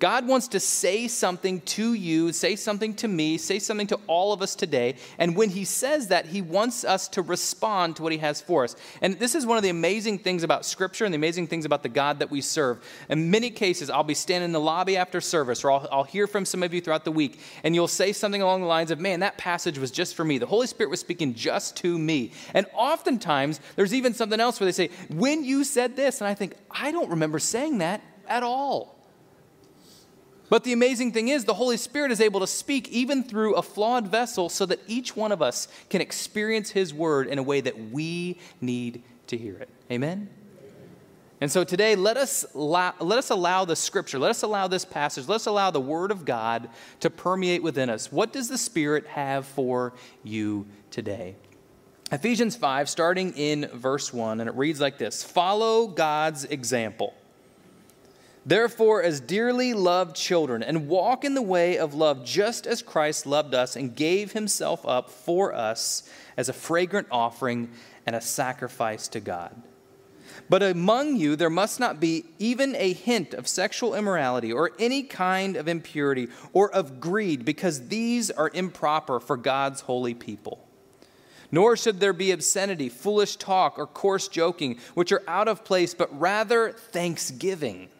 God 0.00 0.26
wants 0.26 0.48
to 0.48 0.60
say 0.60 1.08
something 1.08 1.60
to 1.60 1.92
you, 1.92 2.32
say 2.32 2.56
something 2.56 2.94
to 2.94 3.06
me, 3.06 3.36
say 3.36 3.58
something 3.58 3.86
to 3.88 4.00
all 4.06 4.32
of 4.32 4.40
us 4.40 4.54
today. 4.54 4.96
And 5.18 5.36
when 5.36 5.50
He 5.50 5.66
says 5.66 6.08
that, 6.08 6.24
He 6.24 6.40
wants 6.40 6.84
us 6.84 7.06
to 7.08 7.22
respond 7.22 7.96
to 7.96 8.02
what 8.02 8.10
He 8.10 8.18
has 8.18 8.40
for 8.40 8.64
us. 8.64 8.76
And 9.02 9.18
this 9.18 9.34
is 9.34 9.44
one 9.44 9.58
of 9.58 9.62
the 9.62 9.68
amazing 9.68 10.20
things 10.20 10.42
about 10.42 10.64
Scripture 10.64 11.04
and 11.04 11.12
the 11.12 11.18
amazing 11.18 11.48
things 11.48 11.66
about 11.66 11.82
the 11.82 11.90
God 11.90 12.18
that 12.20 12.30
we 12.30 12.40
serve. 12.40 12.82
In 13.10 13.30
many 13.30 13.50
cases, 13.50 13.90
I'll 13.90 14.02
be 14.02 14.14
standing 14.14 14.46
in 14.46 14.52
the 14.52 14.60
lobby 14.60 14.96
after 14.96 15.20
service, 15.20 15.62
or 15.64 15.70
I'll, 15.70 15.88
I'll 15.92 16.04
hear 16.04 16.26
from 16.26 16.46
some 16.46 16.62
of 16.62 16.72
you 16.72 16.80
throughout 16.80 17.04
the 17.04 17.12
week, 17.12 17.38
and 17.62 17.74
you'll 17.74 17.86
say 17.86 18.14
something 18.14 18.40
along 18.40 18.62
the 18.62 18.68
lines 18.68 18.90
of, 18.90 18.98
Man, 19.00 19.20
that 19.20 19.36
passage 19.36 19.78
was 19.78 19.90
just 19.90 20.14
for 20.14 20.24
me. 20.24 20.38
The 20.38 20.46
Holy 20.46 20.66
Spirit 20.66 20.88
was 20.88 21.00
speaking 21.00 21.34
just 21.34 21.76
to 21.78 21.98
me. 21.98 22.32
And 22.54 22.64
oftentimes, 22.72 23.60
there's 23.76 23.92
even 23.92 24.14
something 24.14 24.40
else 24.40 24.60
where 24.60 24.64
they 24.64 24.72
say, 24.72 24.88
When 25.10 25.44
you 25.44 25.62
said 25.62 25.94
this, 25.94 26.22
and 26.22 26.28
I 26.28 26.32
think, 26.32 26.54
I 26.70 26.90
don't 26.90 27.10
remember 27.10 27.38
saying 27.38 27.78
that 27.78 28.00
at 28.26 28.42
all. 28.42 28.99
But 30.50 30.64
the 30.64 30.72
amazing 30.72 31.12
thing 31.12 31.28
is, 31.28 31.44
the 31.44 31.54
Holy 31.54 31.76
Spirit 31.76 32.10
is 32.10 32.20
able 32.20 32.40
to 32.40 32.46
speak 32.46 32.88
even 32.88 33.22
through 33.22 33.54
a 33.54 33.62
flawed 33.62 34.08
vessel 34.08 34.48
so 34.48 34.66
that 34.66 34.80
each 34.88 35.16
one 35.16 35.30
of 35.30 35.40
us 35.40 35.68
can 35.88 36.00
experience 36.00 36.70
His 36.70 36.92
word 36.92 37.28
in 37.28 37.38
a 37.38 37.42
way 37.42 37.60
that 37.60 37.92
we 37.92 38.36
need 38.60 39.04
to 39.28 39.38
hear 39.38 39.56
it. 39.56 39.68
Amen? 39.90 40.28
And 41.40 41.50
so 41.50 41.62
today, 41.62 41.94
let 41.94 42.16
us, 42.16 42.44
allow, 42.52 42.92
let 42.98 43.18
us 43.18 43.30
allow 43.30 43.64
the 43.64 43.76
scripture, 43.76 44.18
let 44.18 44.30
us 44.30 44.42
allow 44.42 44.66
this 44.66 44.84
passage, 44.84 45.28
let 45.28 45.36
us 45.36 45.46
allow 45.46 45.70
the 45.70 45.80
word 45.80 46.10
of 46.10 46.24
God 46.24 46.68
to 46.98 47.08
permeate 47.08 47.62
within 47.62 47.88
us. 47.88 48.12
What 48.12 48.32
does 48.32 48.48
the 48.48 48.58
Spirit 48.58 49.06
have 49.06 49.46
for 49.46 49.94
you 50.24 50.66
today? 50.90 51.36
Ephesians 52.12 52.56
5, 52.56 52.90
starting 52.90 53.32
in 53.34 53.70
verse 53.72 54.12
1, 54.12 54.40
and 54.40 54.50
it 54.50 54.56
reads 54.56 54.80
like 54.80 54.98
this 54.98 55.22
Follow 55.22 55.86
God's 55.86 56.44
example 56.44 57.14
Therefore, 58.50 59.00
as 59.00 59.20
dearly 59.20 59.74
loved 59.74 60.16
children, 60.16 60.64
and 60.64 60.88
walk 60.88 61.24
in 61.24 61.34
the 61.34 61.40
way 61.40 61.78
of 61.78 61.94
love 61.94 62.24
just 62.24 62.66
as 62.66 62.82
Christ 62.82 63.24
loved 63.24 63.54
us 63.54 63.76
and 63.76 63.94
gave 63.94 64.32
himself 64.32 64.84
up 64.84 65.08
for 65.08 65.54
us 65.54 66.02
as 66.36 66.48
a 66.48 66.52
fragrant 66.52 67.06
offering 67.12 67.70
and 68.04 68.16
a 68.16 68.20
sacrifice 68.20 69.06
to 69.06 69.20
God. 69.20 69.54
But 70.48 70.64
among 70.64 71.14
you 71.14 71.36
there 71.36 71.48
must 71.48 71.78
not 71.78 72.00
be 72.00 72.24
even 72.40 72.74
a 72.74 72.92
hint 72.92 73.34
of 73.34 73.46
sexual 73.46 73.94
immorality 73.94 74.52
or 74.52 74.72
any 74.80 75.04
kind 75.04 75.54
of 75.54 75.68
impurity 75.68 76.26
or 76.52 76.74
of 76.74 76.98
greed, 76.98 77.44
because 77.44 77.86
these 77.86 78.32
are 78.32 78.50
improper 78.52 79.20
for 79.20 79.36
God's 79.36 79.82
holy 79.82 80.14
people. 80.14 80.58
Nor 81.52 81.76
should 81.76 82.00
there 82.00 82.12
be 82.12 82.32
obscenity, 82.32 82.88
foolish 82.88 83.36
talk, 83.36 83.78
or 83.78 83.86
coarse 83.86 84.26
joking, 84.26 84.80
which 84.94 85.12
are 85.12 85.22
out 85.28 85.46
of 85.46 85.64
place, 85.64 85.94
but 85.94 86.18
rather 86.18 86.72
thanksgiving. 86.72 87.90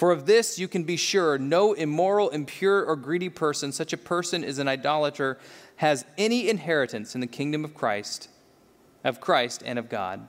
For 0.00 0.12
of 0.12 0.24
this 0.24 0.58
you 0.58 0.66
can 0.66 0.84
be 0.84 0.96
sure 0.96 1.36
no 1.36 1.74
immoral, 1.74 2.30
impure, 2.30 2.82
or 2.82 2.96
greedy 2.96 3.28
person, 3.28 3.70
such 3.70 3.92
a 3.92 3.98
person 3.98 4.42
is 4.42 4.58
an 4.58 4.66
idolater, 4.66 5.36
has 5.76 6.06
any 6.16 6.48
inheritance 6.48 7.14
in 7.14 7.20
the 7.20 7.26
kingdom 7.26 7.66
of 7.66 7.74
Christ, 7.74 8.30
of 9.04 9.20
Christ 9.20 9.62
and 9.62 9.78
of 9.78 9.90
God. 9.90 10.26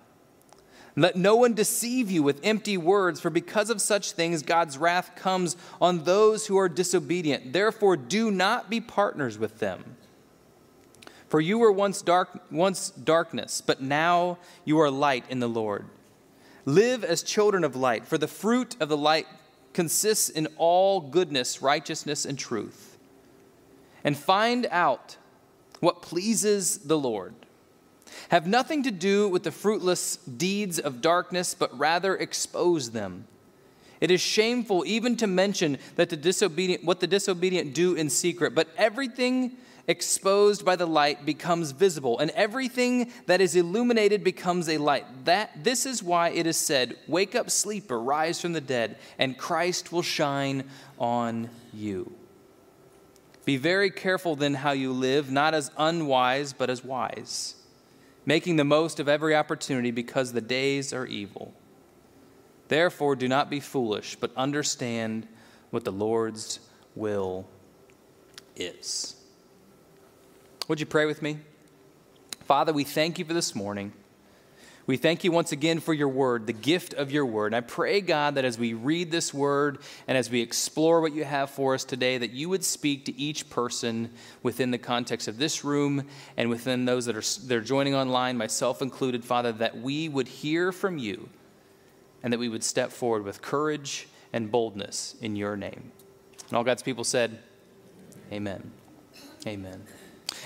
Let 0.98 1.16
no 1.16 1.38
one 1.38 1.54
deceive 1.54 2.12
you 2.12 2.22
with 2.22 2.42
empty 2.44 2.76
words, 2.76 3.22
for 3.22 3.30
because 3.30 3.70
of 3.70 3.80
such 3.80 4.12
things 4.12 4.42
God's 4.42 4.78
wrath 4.78 5.16
comes 5.16 5.56
on 5.80 6.04
those 6.04 6.48
who 6.48 6.58
are 6.58 6.68
disobedient. 6.68 7.54
Therefore, 7.54 7.96
do 7.96 8.30
not 8.30 8.70
be 8.70 8.82
partners 8.82 9.38
with 9.38 9.60
them. 9.60 9.96
For 11.30 11.40
you 11.40 11.58
were 11.58 11.72
once 11.72 12.02
dark 12.02 12.42
once 12.52 12.90
darkness, 12.90 13.62
but 13.62 13.82
now 13.82 14.38
you 14.66 14.82
are 14.82 14.92
light 14.92 15.24
in 15.30 15.40
the 15.40 15.48
Lord. 15.48 15.86
Live 16.66 17.06
as 17.06 17.24
children 17.24 17.64
of 17.64 17.78
light, 17.78 18.06
for 18.06 18.18
the 18.18 18.28
fruit 18.28 18.76
of 18.82 18.90
the 18.90 18.98
light 18.98 19.28
consists 19.74 20.30
in 20.30 20.48
all 20.58 21.00
goodness, 21.00 21.62
righteousness, 21.62 22.26
and 22.26 22.38
truth. 22.38 22.98
And 24.04 24.18
find 24.18 24.68
out 24.72 25.18
what 25.80 26.02
pleases 26.02 26.80
the 26.80 26.98
Lord. 26.98 27.34
Have 28.30 28.48
nothing 28.48 28.84
to 28.84 28.92
do 28.92 29.28
with 29.28 29.44
the 29.44 29.52
fruitless 29.52 30.18
deeds 30.18 30.80
of 30.80 31.02
darkness, 31.02 31.54
but 31.54 31.78
rather 31.78 32.16
expose 32.16 32.92
them. 32.92 33.26
It 34.00 34.10
is 34.10 34.20
shameful 34.20 34.84
even 34.86 35.16
to 35.18 35.28
mention 35.28 35.78
that 35.96 36.10
the 36.10 36.18
disobedient, 36.18 36.84
what 36.84 37.00
the 37.00 37.08
disobedient 37.08 37.74
do 37.74 37.94
in 37.94 38.10
secret, 38.10 38.56
but 38.56 38.70
everything 38.76 39.58
exposed 39.88 40.64
by 40.64 40.76
the 40.76 40.86
light 40.86 41.26
becomes 41.26 41.72
visible, 41.72 42.20
and 42.20 42.32
everything 42.32 43.12
that 43.26 43.42
is 43.42 43.56
illuminated 43.56 44.24
becomes 44.24 44.70
a 44.70 44.78
light. 44.78 45.26
That 45.26 45.64
this 45.64 45.86
is 45.86 46.04
why 46.04 46.30
it 46.30 46.46
is 46.46 46.58
said, 46.58 46.98
"Wake 47.08 47.36
up, 47.36 47.50
sleeper, 47.50 48.00
rise 48.00 48.40
from 48.40 48.54
the 48.54 48.62
dead, 48.62 48.98
and 49.18 49.38
Christ 49.38 49.92
will 49.92 50.02
shine 50.02 50.70
on 51.00 51.50
you." 51.74 52.14
Be 53.44 53.58
very 53.58 53.90
careful 53.90 54.36
then 54.36 54.54
how 54.54 54.72
you 54.72 54.94
live, 54.94 55.32
not 55.32 55.54
as 55.54 55.72
unwise, 55.78 56.54
but 56.54 56.70
as 56.70 56.84
wise, 56.84 57.56
making 58.26 58.58
the 58.58 58.64
most 58.64 59.00
of 59.00 59.10
every 59.10 59.36
opportunity 59.36 59.90
because 59.90 60.32
the 60.32 60.42
days 60.42 60.94
are 60.94 61.08
evil. 61.08 61.54
Therefore, 62.68 63.16
do 63.16 63.28
not 63.28 63.50
be 63.50 63.60
foolish, 63.60 64.16
but 64.16 64.32
understand 64.38 65.28
what 65.72 65.84
the 65.84 65.92
Lord's 65.92 66.60
will 66.96 67.48
is. 68.56 69.16
Would 70.72 70.80
you 70.80 70.86
pray 70.86 71.06
with 71.06 71.22
me? 71.22 71.38
Father, 72.46 72.72
we 72.72 72.86
thank 72.86 73.20
you 73.20 73.26
for 73.26 73.34
this 73.34 73.54
morning. 73.54 73.92
We 74.88 74.96
thank 74.96 75.26
you 75.26 75.30
once 75.34 75.52
again 75.52 75.82
for 75.82 75.94
your 75.94 76.08
word, 76.08 76.48
the 76.48 76.54
gift 76.54 76.94
of 76.94 77.12
your 77.12 77.26
word. 77.26 77.48
And 77.48 77.58
I 77.58 77.60
pray, 77.60 78.00
God, 78.00 78.36
that 78.36 78.46
as 78.46 78.58
we 78.58 78.74
read 78.74 79.12
this 79.12 79.34
word 79.34 79.80
and 80.08 80.18
as 80.18 80.30
we 80.30 80.40
explore 80.40 81.02
what 81.02 81.12
you 81.12 81.26
have 81.26 81.50
for 81.50 81.74
us 81.74 81.84
today, 81.84 82.18
that 82.18 82.32
you 82.32 82.48
would 82.48 82.64
speak 82.64 83.04
to 83.04 83.20
each 83.20 83.50
person 83.50 84.12
within 84.44 84.72
the 84.72 84.78
context 84.78 85.28
of 85.28 85.38
this 85.38 85.66
room 85.66 86.08
and 86.38 86.50
within 86.50 86.86
those 86.86 87.06
that 87.08 87.18
are, 87.18 87.48
that 87.48 87.58
are 87.58 87.60
joining 87.60 87.94
online, 87.94 88.38
myself 88.38 88.82
included, 88.82 89.26
Father, 89.26 89.52
that 89.52 89.78
we 89.78 90.08
would 90.08 90.30
hear 90.30 90.72
from 90.72 90.98
you 90.98 91.28
and 92.24 92.32
that 92.32 92.40
we 92.40 92.48
would 92.48 92.64
step 92.64 92.94
forward 92.94 93.26
with 93.26 93.42
courage 93.42 94.08
and 94.32 94.50
boldness 94.50 95.16
in 95.20 95.36
your 95.36 95.58
name. 95.58 95.92
And 96.48 96.58
all 96.58 96.64
God's 96.64 96.82
people 96.82 97.04
said, 97.04 97.40
Amen. 98.32 98.72
Amen. 99.46 99.84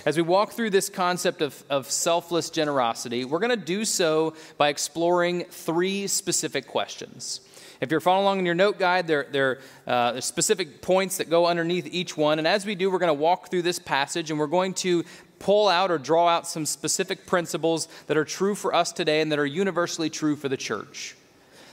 As 0.06 0.18
we 0.18 0.24
walk 0.24 0.52
through 0.52 0.72
this 0.72 0.90
concept 0.90 1.42
of, 1.42 1.64
of 1.70 1.90
selfless 1.90 2.50
generosity, 2.50 3.26
we're 3.26 3.40
going 3.40 3.58
to 3.58 3.66
do 3.66 3.86
so 3.86 4.36
by 4.58 4.70
exploring 4.70 5.46
three 5.46 6.08
specific 6.08 6.68
questions. 6.68 7.42
If 7.82 7.92
you're 7.92 8.00
following 8.00 8.24
along 8.24 8.40
in 8.40 8.46
your 8.46 8.56
note 8.56 8.80
guide, 8.80 9.06
there, 9.08 9.28
there 9.32 9.60
uh, 9.86 10.14
are 10.16 10.22
specific 10.22 10.82
points 10.82 11.18
that 11.18 11.30
go 11.30 11.46
underneath 11.46 11.88
each 11.92 12.16
one. 12.16 12.40
And 12.40 12.48
as 12.48 12.66
we 12.66 12.74
do, 12.76 12.90
we're 12.90 13.00
going 13.00 13.10
to 13.10 13.14
walk 13.14 13.50
through 13.50 13.64
this 13.64 13.80
passage 13.80 14.32
and 14.32 14.40
we're 14.40 14.48
going 14.48 14.74
to 14.76 15.04
pull 15.40 15.68
out 15.68 15.92
or 15.92 15.98
draw 15.98 16.28
out 16.28 16.48
some 16.48 16.66
specific 16.66 17.26
principles 17.26 17.88
that 18.08 18.18
are 18.18 18.26
true 18.26 18.56
for 18.56 18.74
us 18.74 18.92
today 18.92 19.22
and 19.22 19.32
that 19.32 19.40
are 19.40 19.46
universally 19.46 20.10
true 20.10 20.36
for 20.36 20.48
the 20.50 20.58
church. 20.58 21.16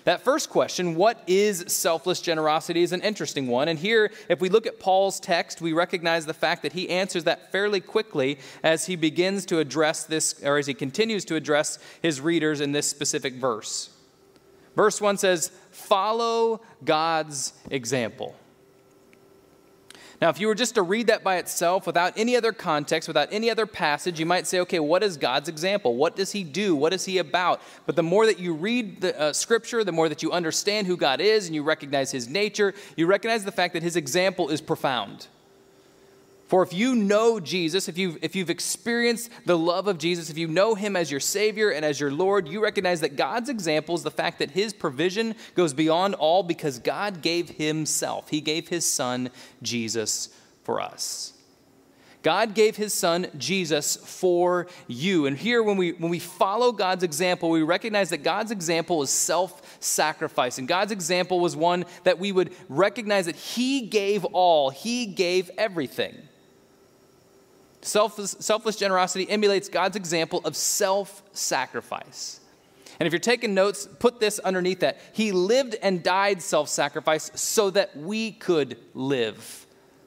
That 0.04 0.22
first 0.22 0.50
question, 0.50 0.94
what 0.96 1.22
is 1.26 1.64
selfless 1.68 2.20
generosity, 2.20 2.82
is 2.82 2.92
an 2.92 3.02
interesting 3.02 3.46
one. 3.46 3.68
And 3.68 3.78
here, 3.78 4.10
if 4.28 4.40
we 4.40 4.48
look 4.48 4.66
at 4.66 4.80
Paul's 4.80 5.20
text, 5.20 5.60
we 5.60 5.72
recognize 5.72 6.26
the 6.26 6.34
fact 6.34 6.62
that 6.62 6.72
he 6.72 6.90
answers 6.90 7.24
that 7.24 7.52
fairly 7.52 7.80
quickly 7.80 8.38
as 8.62 8.86
he 8.86 8.96
begins 8.96 9.46
to 9.46 9.58
address 9.58 10.04
this, 10.04 10.42
or 10.42 10.58
as 10.58 10.66
he 10.66 10.74
continues 10.74 11.24
to 11.26 11.36
address 11.36 11.78
his 12.00 12.20
readers 12.20 12.60
in 12.60 12.72
this 12.72 12.88
specific 12.88 13.34
verse. 13.34 13.90
Verse 14.74 15.00
1 15.00 15.18
says, 15.18 15.52
Follow 15.70 16.60
God's 16.84 17.52
example. 17.70 18.34
Now, 20.22 20.28
if 20.28 20.38
you 20.38 20.46
were 20.46 20.54
just 20.54 20.76
to 20.76 20.82
read 20.82 21.08
that 21.08 21.24
by 21.24 21.38
itself 21.38 21.84
without 21.84 22.12
any 22.16 22.36
other 22.36 22.52
context, 22.52 23.08
without 23.08 23.32
any 23.32 23.50
other 23.50 23.66
passage, 23.66 24.20
you 24.20 24.24
might 24.24 24.46
say, 24.46 24.60
okay, 24.60 24.78
what 24.78 25.02
is 25.02 25.16
God's 25.16 25.48
example? 25.48 25.96
What 25.96 26.14
does 26.14 26.30
he 26.30 26.44
do? 26.44 26.76
What 26.76 26.92
is 26.92 27.04
he 27.04 27.18
about? 27.18 27.60
But 27.86 27.96
the 27.96 28.04
more 28.04 28.24
that 28.26 28.38
you 28.38 28.54
read 28.54 29.00
the 29.00 29.20
uh, 29.20 29.32
scripture, 29.32 29.82
the 29.82 29.90
more 29.90 30.08
that 30.08 30.22
you 30.22 30.30
understand 30.30 30.86
who 30.86 30.96
God 30.96 31.20
is 31.20 31.46
and 31.46 31.56
you 31.56 31.64
recognize 31.64 32.12
his 32.12 32.28
nature, 32.28 32.72
you 32.94 33.06
recognize 33.06 33.44
the 33.44 33.50
fact 33.50 33.74
that 33.74 33.82
his 33.82 33.96
example 33.96 34.48
is 34.48 34.60
profound. 34.60 35.26
For 36.52 36.62
if 36.62 36.74
you 36.74 36.94
know 36.94 37.40
Jesus, 37.40 37.88
if 37.88 37.96
you've, 37.96 38.18
if 38.20 38.36
you've 38.36 38.50
experienced 38.50 39.30
the 39.46 39.56
love 39.56 39.88
of 39.88 39.96
Jesus, 39.96 40.28
if 40.28 40.36
you 40.36 40.46
know 40.46 40.74
him 40.74 40.96
as 40.96 41.10
your 41.10 41.18
Savior 41.18 41.70
and 41.70 41.82
as 41.82 41.98
your 41.98 42.12
Lord, 42.12 42.46
you 42.46 42.62
recognize 42.62 43.00
that 43.00 43.16
God's 43.16 43.48
example 43.48 43.94
is 43.94 44.02
the 44.02 44.10
fact 44.10 44.38
that 44.40 44.50
his 44.50 44.74
provision 44.74 45.34
goes 45.54 45.72
beyond 45.72 46.14
all 46.14 46.42
because 46.42 46.78
God 46.78 47.22
gave 47.22 47.48
himself. 47.48 48.28
He 48.28 48.42
gave 48.42 48.68
his 48.68 48.84
Son, 48.84 49.30
Jesus, 49.62 50.28
for 50.62 50.78
us. 50.78 51.32
God 52.22 52.52
gave 52.52 52.76
his 52.76 52.92
son 52.92 53.28
Jesus 53.38 53.96
for 53.96 54.66
you. 54.86 55.24
And 55.24 55.38
here, 55.38 55.62
when 55.62 55.78
we, 55.78 55.92
when 55.92 56.10
we 56.10 56.18
follow 56.18 56.70
God's 56.70 57.02
example, 57.02 57.48
we 57.48 57.62
recognize 57.62 58.10
that 58.10 58.22
God's 58.22 58.50
example 58.50 59.00
is 59.02 59.08
self 59.08 59.78
sacrifice. 59.82 60.58
And 60.58 60.68
God's 60.68 60.92
example 60.92 61.40
was 61.40 61.56
one 61.56 61.86
that 62.04 62.18
we 62.18 62.30
would 62.30 62.54
recognize 62.68 63.24
that 63.24 63.36
he 63.36 63.86
gave 63.86 64.26
all, 64.26 64.68
he 64.68 65.06
gave 65.06 65.50
everything. 65.56 66.28
Selfless, 67.82 68.36
selfless 68.38 68.76
generosity 68.76 69.28
emulates 69.28 69.68
God's 69.68 69.96
example 69.96 70.40
of 70.44 70.56
self 70.56 71.22
sacrifice. 71.32 72.40
And 73.00 73.06
if 73.08 73.12
you're 73.12 73.20
taking 73.20 73.54
notes, 73.54 73.88
put 73.98 74.20
this 74.20 74.38
underneath 74.38 74.80
that. 74.80 75.00
He 75.12 75.32
lived 75.32 75.74
and 75.82 76.02
died 76.02 76.40
self 76.40 76.68
sacrifice 76.68 77.30
so 77.34 77.70
that 77.70 77.96
we 77.96 78.32
could 78.32 78.78
live 78.94 79.66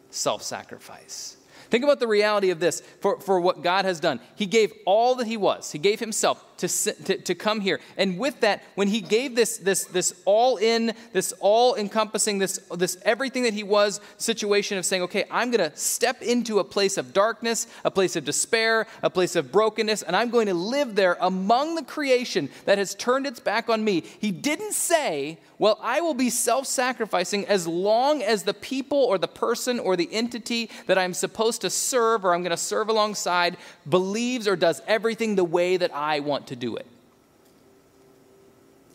self 0.09 0.41
sacrifice. 0.41 1.35
Think 1.69 1.83
about 1.83 1.99
the 1.99 2.07
reality 2.07 2.51
of 2.51 2.61
this 2.61 2.81
for, 3.01 3.19
for 3.19 3.41
what 3.41 3.61
God 3.61 3.83
has 3.83 3.99
done. 3.99 4.21
He 4.35 4.45
gave 4.45 4.71
all 4.85 5.15
that 5.15 5.27
He 5.27 5.35
was, 5.35 5.73
He 5.73 5.79
gave 5.79 5.99
Himself 5.99 6.54
to, 6.57 6.67
to, 6.67 7.17
to 7.17 7.35
come 7.35 7.59
here. 7.59 7.79
And 7.97 8.17
with 8.17 8.41
that, 8.41 8.63
when 8.75 8.87
He 8.87 9.01
gave 9.01 9.35
this, 9.35 9.57
this, 9.57 9.85
this 9.85 10.13
all 10.25 10.57
in, 10.57 10.93
this 11.13 11.33
all 11.39 11.75
encompassing, 11.75 12.39
this, 12.39 12.59
this 12.75 12.97
everything 13.03 13.43
that 13.43 13.53
He 13.53 13.63
was 13.63 13.99
situation 14.17 14.77
of 14.77 14.85
saying, 14.85 15.03
okay, 15.03 15.25
I'm 15.31 15.51
going 15.51 15.69
to 15.69 15.75
step 15.77 16.21
into 16.21 16.59
a 16.59 16.63
place 16.63 16.97
of 16.97 17.13
darkness, 17.13 17.67
a 17.83 17.91
place 17.91 18.15
of 18.15 18.25
despair, 18.25 18.87
a 19.01 19.09
place 19.09 19.35
of 19.35 19.51
brokenness, 19.51 20.01
and 20.01 20.15
I'm 20.15 20.29
going 20.29 20.47
to 20.47 20.53
live 20.53 20.95
there 20.95 21.17
among 21.19 21.75
the 21.75 21.83
creation 21.83 22.49
that 22.65 22.77
has 22.77 22.95
turned 22.95 23.27
its 23.27 23.39
back 23.39 23.69
on 23.69 23.83
me. 23.83 24.01
He 24.19 24.31
didn't 24.31 24.73
say, 24.73 25.39
well, 25.57 25.79
I 25.81 26.01
will 26.01 26.13
be 26.13 26.29
self 26.29 26.65
sacrificing 26.67 27.45
as 27.47 27.67
long 27.67 28.21
as 28.21 28.43
the 28.43 28.53
people 28.53 28.97
or 28.97 29.17
the 29.17 29.27
person 29.27 29.79
or 29.79 29.95
the 29.95 30.09
entity 30.11 30.69
that 30.87 30.97
I'm 30.97 31.13
supposed 31.13 31.61
to 31.61 31.69
serve 31.69 32.25
or 32.25 32.33
I'm 32.33 32.41
going 32.41 32.51
to 32.51 32.57
serve 32.57 32.89
alongside 32.89 33.57
believes 33.87 34.47
or 34.47 34.55
does 34.55 34.81
everything 34.87 35.35
the 35.35 35.43
way 35.43 35.77
that 35.77 35.93
I 35.95 36.19
want 36.19 36.44
to 36.47 36.55
do 36.55 36.75
it. 36.75 36.85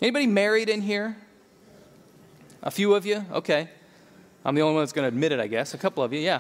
Anybody 0.00 0.26
married 0.26 0.69
in 0.69 0.80
here? 0.80 1.16
A 2.62 2.71
few 2.71 2.95
of 2.95 3.04
you? 3.07 3.25
Okay. 3.33 3.69
I'm 4.45 4.54
the 4.54 4.62
only 4.62 4.75
one 4.75 4.83
that's 4.83 4.92
going 4.92 5.04
to 5.04 5.09
admit 5.09 5.33
it, 5.33 5.40
I 5.40 5.47
guess. 5.47 5.75
A 5.75 5.78
couple 5.78 6.02
of 6.02 6.12
you, 6.12 6.21
yeah. 6.21 6.38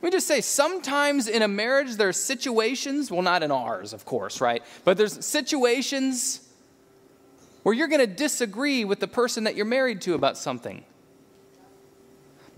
Let 0.00 0.02
me 0.02 0.10
just 0.10 0.26
say, 0.26 0.40
sometimes 0.40 1.26
in 1.28 1.42
a 1.42 1.48
marriage, 1.48 1.96
there 1.96 2.08
are 2.08 2.12
situations, 2.12 3.10
well, 3.10 3.22
not 3.22 3.42
in 3.42 3.50
ours, 3.50 3.92
of 3.92 4.04
course, 4.04 4.40
right? 4.40 4.62
But 4.84 4.96
there's 4.96 5.24
situations 5.24 6.48
where 7.62 7.74
you're 7.74 7.88
going 7.88 8.00
to 8.00 8.06
disagree 8.06 8.84
with 8.84 9.00
the 9.00 9.08
person 9.08 9.44
that 9.44 9.56
you're 9.56 9.66
married 9.66 10.00
to 10.02 10.14
about 10.14 10.38
something. 10.38 10.84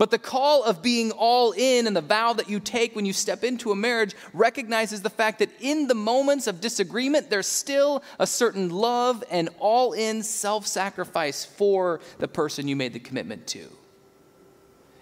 But 0.01 0.09
the 0.09 0.17
call 0.17 0.63
of 0.63 0.81
being 0.81 1.11
all 1.11 1.51
in 1.51 1.85
and 1.85 1.95
the 1.95 2.01
vow 2.01 2.33
that 2.33 2.49
you 2.49 2.59
take 2.59 2.95
when 2.95 3.05
you 3.05 3.13
step 3.13 3.43
into 3.43 3.71
a 3.71 3.75
marriage 3.75 4.15
recognizes 4.33 5.03
the 5.03 5.11
fact 5.11 5.37
that 5.37 5.51
in 5.59 5.85
the 5.85 5.93
moments 5.93 6.47
of 6.47 6.59
disagreement, 6.59 7.29
there's 7.29 7.45
still 7.45 8.01
a 8.17 8.25
certain 8.25 8.71
love 8.71 9.23
and 9.29 9.49
all 9.59 9.93
in 9.93 10.23
self 10.23 10.65
sacrifice 10.65 11.45
for 11.45 11.99
the 12.17 12.27
person 12.27 12.67
you 12.67 12.75
made 12.75 12.93
the 12.93 12.99
commitment 12.99 13.45
to. 13.49 13.67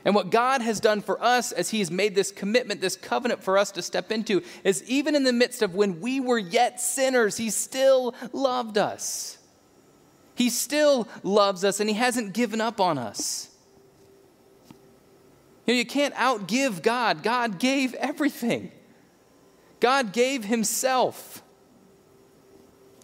And 0.03 0.13
what 0.13 0.31
God 0.31 0.61
has 0.61 0.81
done 0.81 0.99
for 0.99 1.23
us 1.23 1.53
as 1.53 1.69
He's 1.69 1.89
made 1.89 2.13
this 2.13 2.33
commitment, 2.33 2.81
this 2.81 2.97
covenant 2.97 3.41
for 3.41 3.57
us 3.57 3.71
to 3.71 3.81
step 3.81 4.11
into, 4.11 4.43
is 4.65 4.83
even 4.83 5.15
in 5.15 5.23
the 5.23 5.31
midst 5.31 5.61
of 5.61 5.75
when 5.75 6.01
we 6.01 6.19
were 6.19 6.37
yet 6.37 6.81
sinners, 6.81 7.37
He 7.37 7.51
still 7.51 8.13
loved 8.33 8.77
us. 8.77 9.37
He 10.35 10.49
still 10.49 11.07
loves 11.23 11.63
us 11.63 11.79
and 11.79 11.87
He 11.89 11.95
hasn't 11.95 12.33
given 12.33 12.59
up 12.59 12.81
on 12.81 12.97
us. 12.97 13.48
You 15.69 15.75
know, 15.75 15.77
you 15.77 15.85
can't 15.85 16.15
outgive 16.15 16.81
God. 16.81 17.21
God 17.21 17.59
gave 17.59 17.93
everything, 17.93 18.71
God 19.79 20.13
gave 20.13 20.45
Himself. 20.45 21.43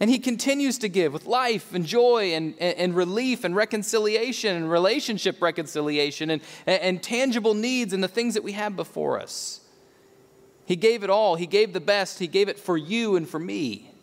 And 0.01 0.09
He 0.09 0.17
continues 0.17 0.79
to 0.79 0.89
give 0.89 1.13
with 1.13 1.27
life 1.27 1.75
and 1.75 1.85
joy 1.85 2.33
and, 2.33 2.55
and, 2.59 2.75
and 2.77 2.95
relief 2.95 3.43
and 3.43 3.55
reconciliation 3.55 4.55
and 4.55 4.69
relationship 4.69 5.43
reconciliation 5.43 6.31
and, 6.31 6.41
and, 6.65 6.81
and 6.81 7.03
tangible 7.03 7.53
needs 7.53 7.93
and 7.93 8.03
the 8.03 8.07
things 8.07 8.33
that 8.33 8.43
we 8.43 8.53
have 8.53 8.75
before 8.75 9.21
us. 9.21 9.61
He 10.65 10.75
gave 10.75 11.03
it 11.03 11.11
all. 11.11 11.35
He 11.35 11.45
gave 11.45 11.71
the 11.71 11.79
best. 11.79 12.17
He 12.17 12.25
gave 12.25 12.49
it 12.49 12.57
for 12.57 12.77
you 12.77 13.15
and 13.15 13.29
for 13.29 13.39
me. 13.39 13.94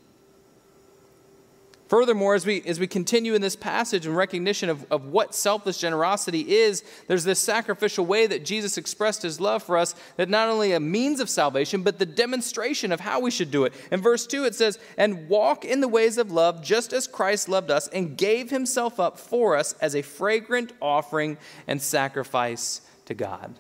Furthermore, 1.92 2.34
as 2.34 2.46
we, 2.46 2.62
as 2.62 2.80
we 2.80 2.86
continue 2.86 3.34
in 3.34 3.42
this 3.42 3.54
passage 3.54 4.06
in 4.06 4.14
recognition 4.14 4.70
of, 4.70 4.90
of 4.90 5.08
what 5.08 5.34
selfless 5.34 5.76
generosity 5.76 6.50
is, 6.50 6.82
there's 7.06 7.24
this 7.24 7.38
sacrificial 7.38 8.06
way 8.06 8.26
that 8.26 8.46
Jesus 8.46 8.78
expressed 8.78 9.20
his 9.20 9.42
love 9.42 9.62
for 9.62 9.76
us 9.76 9.94
that 10.16 10.30
not 10.30 10.48
only 10.48 10.72
a 10.72 10.80
means 10.80 11.20
of 11.20 11.28
salvation, 11.28 11.82
but 11.82 11.98
the 11.98 12.06
demonstration 12.06 12.92
of 12.92 13.00
how 13.00 13.20
we 13.20 13.30
should 13.30 13.50
do 13.50 13.64
it. 13.64 13.74
In 13.90 14.00
verse 14.00 14.26
2, 14.26 14.46
it 14.46 14.54
says, 14.54 14.78
And 14.96 15.28
walk 15.28 15.66
in 15.66 15.82
the 15.82 15.86
ways 15.86 16.16
of 16.16 16.32
love, 16.32 16.62
just 16.62 16.94
as 16.94 17.06
Christ 17.06 17.50
loved 17.50 17.70
us 17.70 17.88
and 17.88 18.16
gave 18.16 18.48
himself 18.48 18.98
up 18.98 19.18
for 19.18 19.54
us 19.54 19.74
as 19.74 19.94
a 19.94 20.00
fragrant 20.00 20.72
offering 20.80 21.36
and 21.66 21.82
sacrifice 21.82 22.80
to 23.04 23.12
God. 23.12 23.54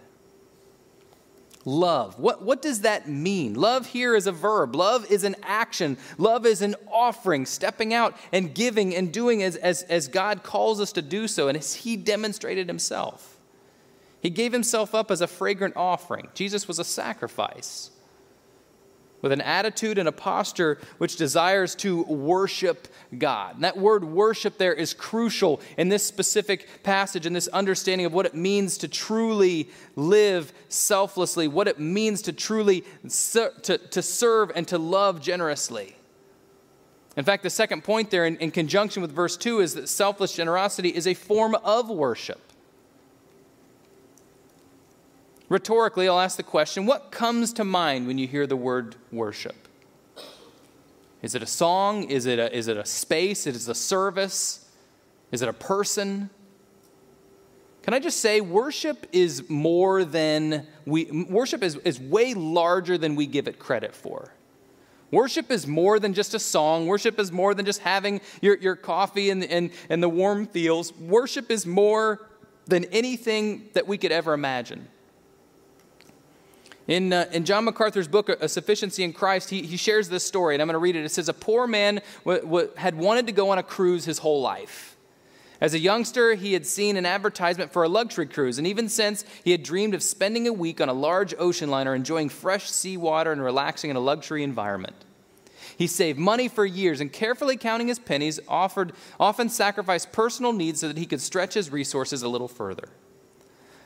Love. 1.64 2.18
What, 2.18 2.42
what 2.42 2.60
does 2.60 2.80
that 2.80 3.08
mean? 3.08 3.54
Love 3.54 3.86
here 3.86 4.16
is 4.16 4.26
a 4.26 4.32
verb. 4.32 4.74
Love 4.74 5.08
is 5.10 5.22
an 5.22 5.36
action. 5.42 5.96
Love 6.18 6.44
is 6.44 6.60
an 6.60 6.74
offering, 6.90 7.46
stepping 7.46 7.94
out 7.94 8.16
and 8.32 8.52
giving 8.52 8.94
and 8.94 9.12
doing 9.12 9.42
as, 9.42 9.54
as, 9.56 9.82
as 9.84 10.08
God 10.08 10.42
calls 10.42 10.80
us 10.80 10.90
to 10.92 11.02
do 11.02 11.28
so, 11.28 11.46
and 11.46 11.56
as 11.56 11.76
He 11.76 11.96
demonstrated 11.96 12.66
Himself. 12.66 13.38
He 14.20 14.30
gave 14.30 14.52
Himself 14.52 14.94
up 14.94 15.10
as 15.10 15.20
a 15.20 15.28
fragrant 15.28 15.76
offering. 15.76 16.28
Jesus 16.34 16.66
was 16.66 16.80
a 16.80 16.84
sacrifice 16.84 17.91
with 19.22 19.32
an 19.32 19.40
attitude 19.40 19.96
and 19.98 20.08
a 20.08 20.12
posture 20.12 20.78
which 20.98 21.16
desires 21.16 21.74
to 21.76 22.02
worship 22.02 22.88
God. 23.16 23.54
And 23.54 23.64
that 23.64 23.78
word 23.78 24.04
worship 24.04 24.58
there 24.58 24.74
is 24.74 24.92
crucial 24.92 25.60
in 25.78 25.88
this 25.88 26.04
specific 26.04 26.82
passage, 26.82 27.24
and 27.24 27.34
this 27.34 27.48
understanding 27.48 28.04
of 28.04 28.12
what 28.12 28.26
it 28.26 28.34
means 28.34 28.76
to 28.78 28.88
truly 28.88 29.70
live 29.96 30.52
selflessly, 30.68 31.48
what 31.48 31.68
it 31.68 31.78
means 31.78 32.22
to 32.22 32.32
truly 32.32 32.84
ser- 33.06 33.54
to, 33.62 33.78
to 33.78 34.02
serve 34.02 34.50
and 34.54 34.68
to 34.68 34.76
love 34.78 35.20
generously. 35.20 35.96
In 37.16 37.24
fact, 37.24 37.42
the 37.42 37.50
second 37.50 37.84
point 37.84 38.10
there, 38.10 38.26
in, 38.26 38.36
in 38.38 38.50
conjunction 38.50 39.02
with 39.02 39.12
verse 39.12 39.36
2, 39.36 39.60
is 39.60 39.74
that 39.74 39.88
selfless 39.88 40.34
generosity 40.34 40.88
is 40.88 41.06
a 41.06 41.14
form 41.14 41.54
of 41.62 41.90
worship. 41.90 42.51
Rhetorically, 45.52 46.08
I'll 46.08 46.18
ask 46.18 46.38
the 46.38 46.42
question 46.42 46.86
what 46.86 47.10
comes 47.10 47.52
to 47.52 47.62
mind 47.62 48.06
when 48.06 48.16
you 48.16 48.26
hear 48.26 48.46
the 48.46 48.56
word 48.56 48.96
worship? 49.12 49.68
Is 51.20 51.34
it 51.34 51.42
a 51.42 51.46
song? 51.46 52.04
Is 52.04 52.24
it 52.24 52.38
a, 52.38 52.56
is 52.56 52.68
it 52.68 52.78
a 52.78 52.86
space? 52.86 53.46
Is 53.46 53.68
it 53.68 53.70
a 53.70 53.74
service? 53.74 54.66
Is 55.30 55.42
it 55.42 55.50
a 55.50 55.52
person? 55.52 56.30
Can 57.82 57.92
I 57.92 57.98
just 57.98 58.20
say, 58.20 58.40
worship 58.40 59.06
is 59.12 59.50
more 59.50 60.06
than 60.06 60.66
we, 60.86 61.26
worship 61.28 61.62
is, 61.62 61.76
is 61.84 62.00
way 62.00 62.32
larger 62.32 62.96
than 62.96 63.14
we 63.14 63.26
give 63.26 63.46
it 63.46 63.58
credit 63.58 63.94
for. 63.94 64.32
Worship 65.10 65.50
is 65.50 65.66
more 65.66 66.00
than 66.00 66.14
just 66.14 66.32
a 66.32 66.38
song. 66.38 66.86
Worship 66.86 67.20
is 67.20 67.30
more 67.30 67.52
than 67.52 67.66
just 67.66 67.80
having 67.80 68.22
your, 68.40 68.56
your 68.56 68.74
coffee 68.74 69.28
and, 69.28 69.44
and, 69.44 69.68
and 69.90 70.02
the 70.02 70.08
warm 70.08 70.46
feels. 70.46 70.94
Worship 70.96 71.50
is 71.50 71.66
more 71.66 72.26
than 72.68 72.86
anything 72.86 73.68
that 73.74 73.86
we 73.86 73.98
could 73.98 74.12
ever 74.12 74.32
imagine. 74.32 74.88
In, 76.88 77.12
uh, 77.12 77.28
in 77.32 77.44
John 77.44 77.64
MacArthur's 77.64 78.08
book, 78.08 78.28
Our 78.28 78.48
Sufficiency 78.48 79.04
in 79.04 79.12
Christ, 79.12 79.50
he, 79.50 79.62
he 79.62 79.76
shares 79.76 80.08
this 80.08 80.24
story, 80.24 80.54
and 80.54 80.62
I'm 80.62 80.66
going 80.66 80.74
to 80.74 80.78
read 80.78 80.96
it. 80.96 81.04
It 81.04 81.10
says, 81.10 81.28
A 81.28 81.34
poor 81.34 81.66
man 81.66 82.00
w- 82.24 82.42
w- 82.42 82.70
had 82.76 82.96
wanted 82.96 83.26
to 83.26 83.32
go 83.32 83.50
on 83.50 83.58
a 83.58 83.62
cruise 83.62 84.04
his 84.04 84.18
whole 84.18 84.40
life. 84.40 84.96
As 85.60 85.74
a 85.74 85.78
youngster, 85.78 86.34
he 86.34 86.54
had 86.54 86.66
seen 86.66 86.96
an 86.96 87.06
advertisement 87.06 87.72
for 87.72 87.84
a 87.84 87.88
luxury 87.88 88.26
cruise, 88.26 88.58
and 88.58 88.66
even 88.66 88.88
since, 88.88 89.24
he 89.44 89.52
had 89.52 89.62
dreamed 89.62 89.94
of 89.94 90.02
spending 90.02 90.48
a 90.48 90.52
week 90.52 90.80
on 90.80 90.88
a 90.88 90.92
large 90.92 91.34
ocean 91.38 91.70
liner 91.70 91.94
enjoying 91.94 92.30
fresh 92.30 92.68
seawater 92.68 93.30
and 93.30 93.40
relaxing 93.40 93.88
in 93.88 93.94
a 93.94 94.00
luxury 94.00 94.42
environment. 94.42 94.96
He 95.76 95.86
saved 95.86 96.18
money 96.18 96.48
for 96.48 96.66
years 96.66 97.00
and 97.00 97.12
carefully 97.12 97.56
counting 97.56 97.86
his 97.86 98.00
pennies, 98.00 98.40
offered, 98.48 98.92
often 99.20 99.48
sacrificed 99.48 100.10
personal 100.10 100.52
needs 100.52 100.80
so 100.80 100.88
that 100.88 100.98
he 100.98 101.06
could 101.06 101.20
stretch 101.20 101.54
his 101.54 101.70
resources 101.70 102.24
a 102.24 102.28
little 102.28 102.48
further. 102.48 102.88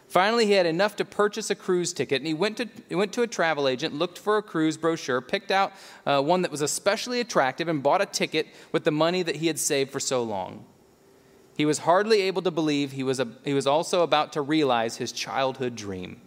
Finally, 0.08 0.46
he 0.46 0.52
had 0.52 0.66
enough 0.66 0.94
to 0.96 1.04
purchase 1.04 1.50
a 1.50 1.54
cruise 1.54 1.92
ticket, 1.92 2.20
and 2.20 2.26
he 2.26 2.34
went 2.34 2.56
to, 2.56 2.68
he 2.88 2.94
went 2.94 3.12
to 3.12 3.22
a 3.22 3.26
travel 3.26 3.66
agent, 3.66 3.92
looked 3.92 4.18
for 4.18 4.36
a 4.36 4.42
cruise 4.42 4.76
brochure, 4.76 5.20
picked 5.20 5.50
out 5.50 5.72
uh, 6.06 6.22
one 6.22 6.42
that 6.42 6.50
was 6.50 6.62
especially 6.62 7.18
attractive, 7.20 7.66
and 7.66 7.82
bought 7.82 8.00
a 8.00 8.06
ticket 8.06 8.46
with 8.70 8.84
the 8.84 8.90
money 8.92 9.22
that 9.22 9.36
he 9.36 9.48
had 9.48 9.58
saved 9.58 9.90
for 9.90 9.98
so 9.98 10.22
long. 10.22 10.64
He 11.56 11.66
was 11.66 11.78
hardly 11.78 12.22
able 12.22 12.42
to 12.42 12.50
believe 12.50 12.92
he 12.92 13.02
was, 13.02 13.18
a, 13.18 13.28
he 13.44 13.54
was 13.54 13.66
also 13.66 14.02
about 14.02 14.32
to 14.34 14.42
realize 14.42 14.98
his 14.98 15.10
childhood 15.10 15.74
dream. 15.74 16.20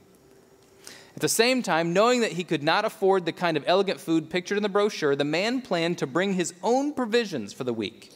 At 1.15 1.21
the 1.21 1.29
same 1.29 1.61
time, 1.61 1.93
knowing 1.93 2.21
that 2.21 2.33
he 2.33 2.43
could 2.43 2.63
not 2.63 2.85
afford 2.85 3.25
the 3.25 3.31
kind 3.31 3.55
of 3.55 3.63
elegant 3.67 3.99
food 3.99 4.29
pictured 4.29 4.57
in 4.57 4.63
the 4.63 4.69
brochure, 4.69 5.15
the 5.15 5.23
man 5.23 5.61
planned 5.61 5.97
to 5.99 6.07
bring 6.07 6.33
his 6.33 6.53
own 6.63 6.93
provisions 6.93 7.53
for 7.53 7.63
the 7.63 7.73
week. 7.73 8.11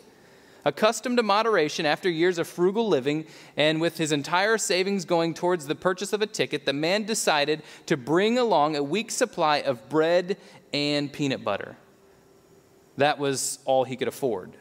Accustomed 0.66 1.18
to 1.18 1.24
moderation 1.24 1.86
after 1.86 2.10
years 2.10 2.38
of 2.38 2.48
frugal 2.48 2.88
living, 2.88 3.26
and 3.58 3.82
with 3.82 3.98
his 3.98 4.12
entire 4.12 4.58
savings 4.58 5.04
going 5.04 5.34
towards 5.34 5.68
the 5.68 5.76
purchase 5.76 6.14
of 6.14 6.22
a 6.22 6.28
ticket, 6.28 6.66
the 6.66 6.74
man 6.74 7.04
decided 7.04 7.64
to 7.86 7.98
bring 7.98 8.38
along 8.38 8.76
a 8.76 8.84
week's 8.84 9.16
supply 9.16 9.58
of 9.58 9.90
bread 9.90 10.38
and 10.74 11.12
peanut 11.12 11.44
butter. 11.44 11.76
That 12.98 13.20
was 13.20 13.60
all 13.66 13.84
he 13.84 13.98
could 13.98 14.08
afford. 14.08 14.54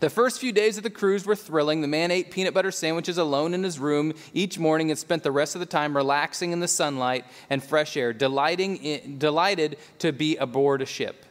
The 0.00 0.10
first 0.10 0.40
few 0.40 0.52
days 0.52 0.76
of 0.76 0.84
the 0.84 0.90
cruise 0.90 1.26
were 1.26 1.36
thrilling. 1.36 1.80
The 1.80 1.88
man 1.88 2.10
ate 2.10 2.30
peanut 2.30 2.54
butter 2.54 2.70
sandwiches 2.70 3.18
alone 3.18 3.54
in 3.54 3.62
his 3.62 3.78
room 3.78 4.14
each 4.32 4.58
morning 4.58 4.90
and 4.90 4.98
spent 4.98 5.22
the 5.22 5.32
rest 5.32 5.54
of 5.54 5.60
the 5.60 5.66
time 5.66 5.96
relaxing 5.96 6.52
in 6.52 6.60
the 6.60 6.68
sunlight 6.68 7.24
and 7.50 7.62
fresh 7.62 7.96
air, 7.96 8.12
delighting 8.12 8.76
in, 8.76 9.18
delighted 9.18 9.76
to 9.98 10.12
be 10.12 10.36
aboard 10.36 10.82
a 10.82 10.86
ship. 10.86 11.24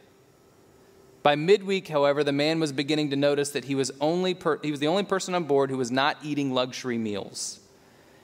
By 1.22 1.36
midweek, 1.36 1.88
however, 1.88 2.24
the 2.24 2.32
man 2.32 2.58
was 2.58 2.72
beginning 2.72 3.10
to 3.10 3.16
notice 3.16 3.50
that 3.50 3.66
he 3.66 3.74
was, 3.74 3.92
only 4.00 4.34
per, 4.34 4.58
he 4.62 4.70
was 4.70 4.80
the 4.80 4.88
only 4.88 5.04
person 5.04 5.34
on 5.34 5.44
board 5.44 5.70
who 5.70 5.76
was 5.76 5.90
not 5.90 6.16
eating 6.22 6.52
luxury 6.52 6.98
meals. 6.98 7.60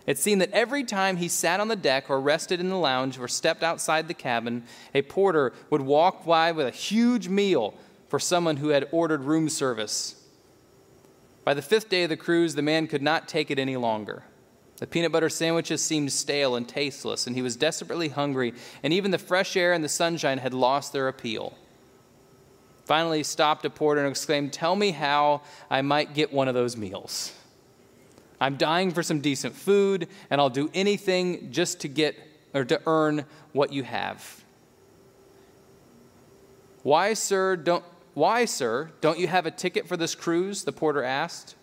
It 0.06 0.18
seemed 0.18 0.40
that 0.40 0.52
every 0.52 0.84
time 0.84 1.18
he 1.18 1.28
sat 1.28 1.60
on 1.60 1.68
the 1.68 1.76
deck 1.76 2.08
or 2.08 2.20
rested 2.20 2.60
in 2.60 2.70
the 2.70 2.76
lounge 2.76 3.18
or 3.18 3.28
stepped 3.28 3.62
outside 3.62 4.08
the 4.08 4.14
cabin, 4.14 4.64
a 4.94 5.02
porter 5.02 5.52
would 5.70 5.82
walk 5.82 6.24
by 6.24 6.50
with 6.50 6.66
a 6.66 6.70
huge 6.70 7.28
meal 7.28 7.74
for 8.08 8.18
someone 8.18 8.56
who 8.56 8.70
had 8.70 8.88
ordered 8.90 9.24
room 9.24 9.48
service 9.48 10.18
by 11.48 11.54
the 11.54 11.62
fifth 11.62 11.88
day 11.88 12.02
of 12.02 12.10
the 12.10 12.16
cruise, 12.18 12.56
the 12.56 12.60
man 12.60 12.86
could 12.86 13.00
not 13.00 13.26
take 13.26 13.50
it 13.50 13.58
any 13.58 13.78
longer. 13.78 14.22
The 14.76 14.86
peanut 14.86 15.12
butter 15.12 15.30
sandwiches 15.30 15.80
seemed 15.80 16.12
stale 16.12 16.54
and 16.54 16.68
tasteless, 16.68 17.26
and 17.26 17.34
he 17.34 17.40
was 17.40 17.56
desperately 17.56 18.10
hungry, 18.10 18.52
and 18.82 18.92
even 18.92 19.12
the 19.12 19.16
fresh 19.16 19.56
air 19.56 19.72
and 19.72 19.82
the 19.82 19.88
sunshine 19.88 20.36
had 20.36 20.52
lost 20.52 20.92
their 20.92 21.08
appeal. 21.08 21.56
Finally, 22.88 23.18
he 23.18 23.22
stopped 23.22 23.66
a 23.66 23.70
porter 23.70 24.00
and 24.00 24.08
exclaimed, 24.08 24.50
Tell 24.50 24.74
me 24.74 24.92
how 24.92 25.42
I 25.70 25.82
might 25.82 26.14
get 26.14 26.32
one 26.32 26.48
of 26.48 26.54
those 26.54 26.74
meals. 26.74 27.34
I'm 28.40 28.56
dying 28.56 28.92
for 28.92 29.02
some 29.02 29.20
decent 29.20 29.54
food, 29.54 30.08
and 30.30 30.40
I'll 30.40 30.48
do 30.48 30.70
anything 30.72 31.52
just 31.52 31.80
to 31.80 31.88
get 31.88 32.16
or 32.54 32.64
to 32.64 32.80
earn 32.86 33.26
what 33.52 33.74
you 33.74 33.82
have. 33.82 34.42
Why, 36.82 37.12
sir, 37.12 37.56
don't 37.56 37.84
why, 38.14 38.46
sir, 38.46 38.90
don't 39.02 39.18
you 39.18 39.28
have 39.28 39.44
a 39.44 39.50
ticket 39.50 39.86
for 39.86 39.98
this 39.98 40.14
cruise? 40.14 40.64
The 40.64 40.72
porter 40.72 41.04
asked. 41.04 41.56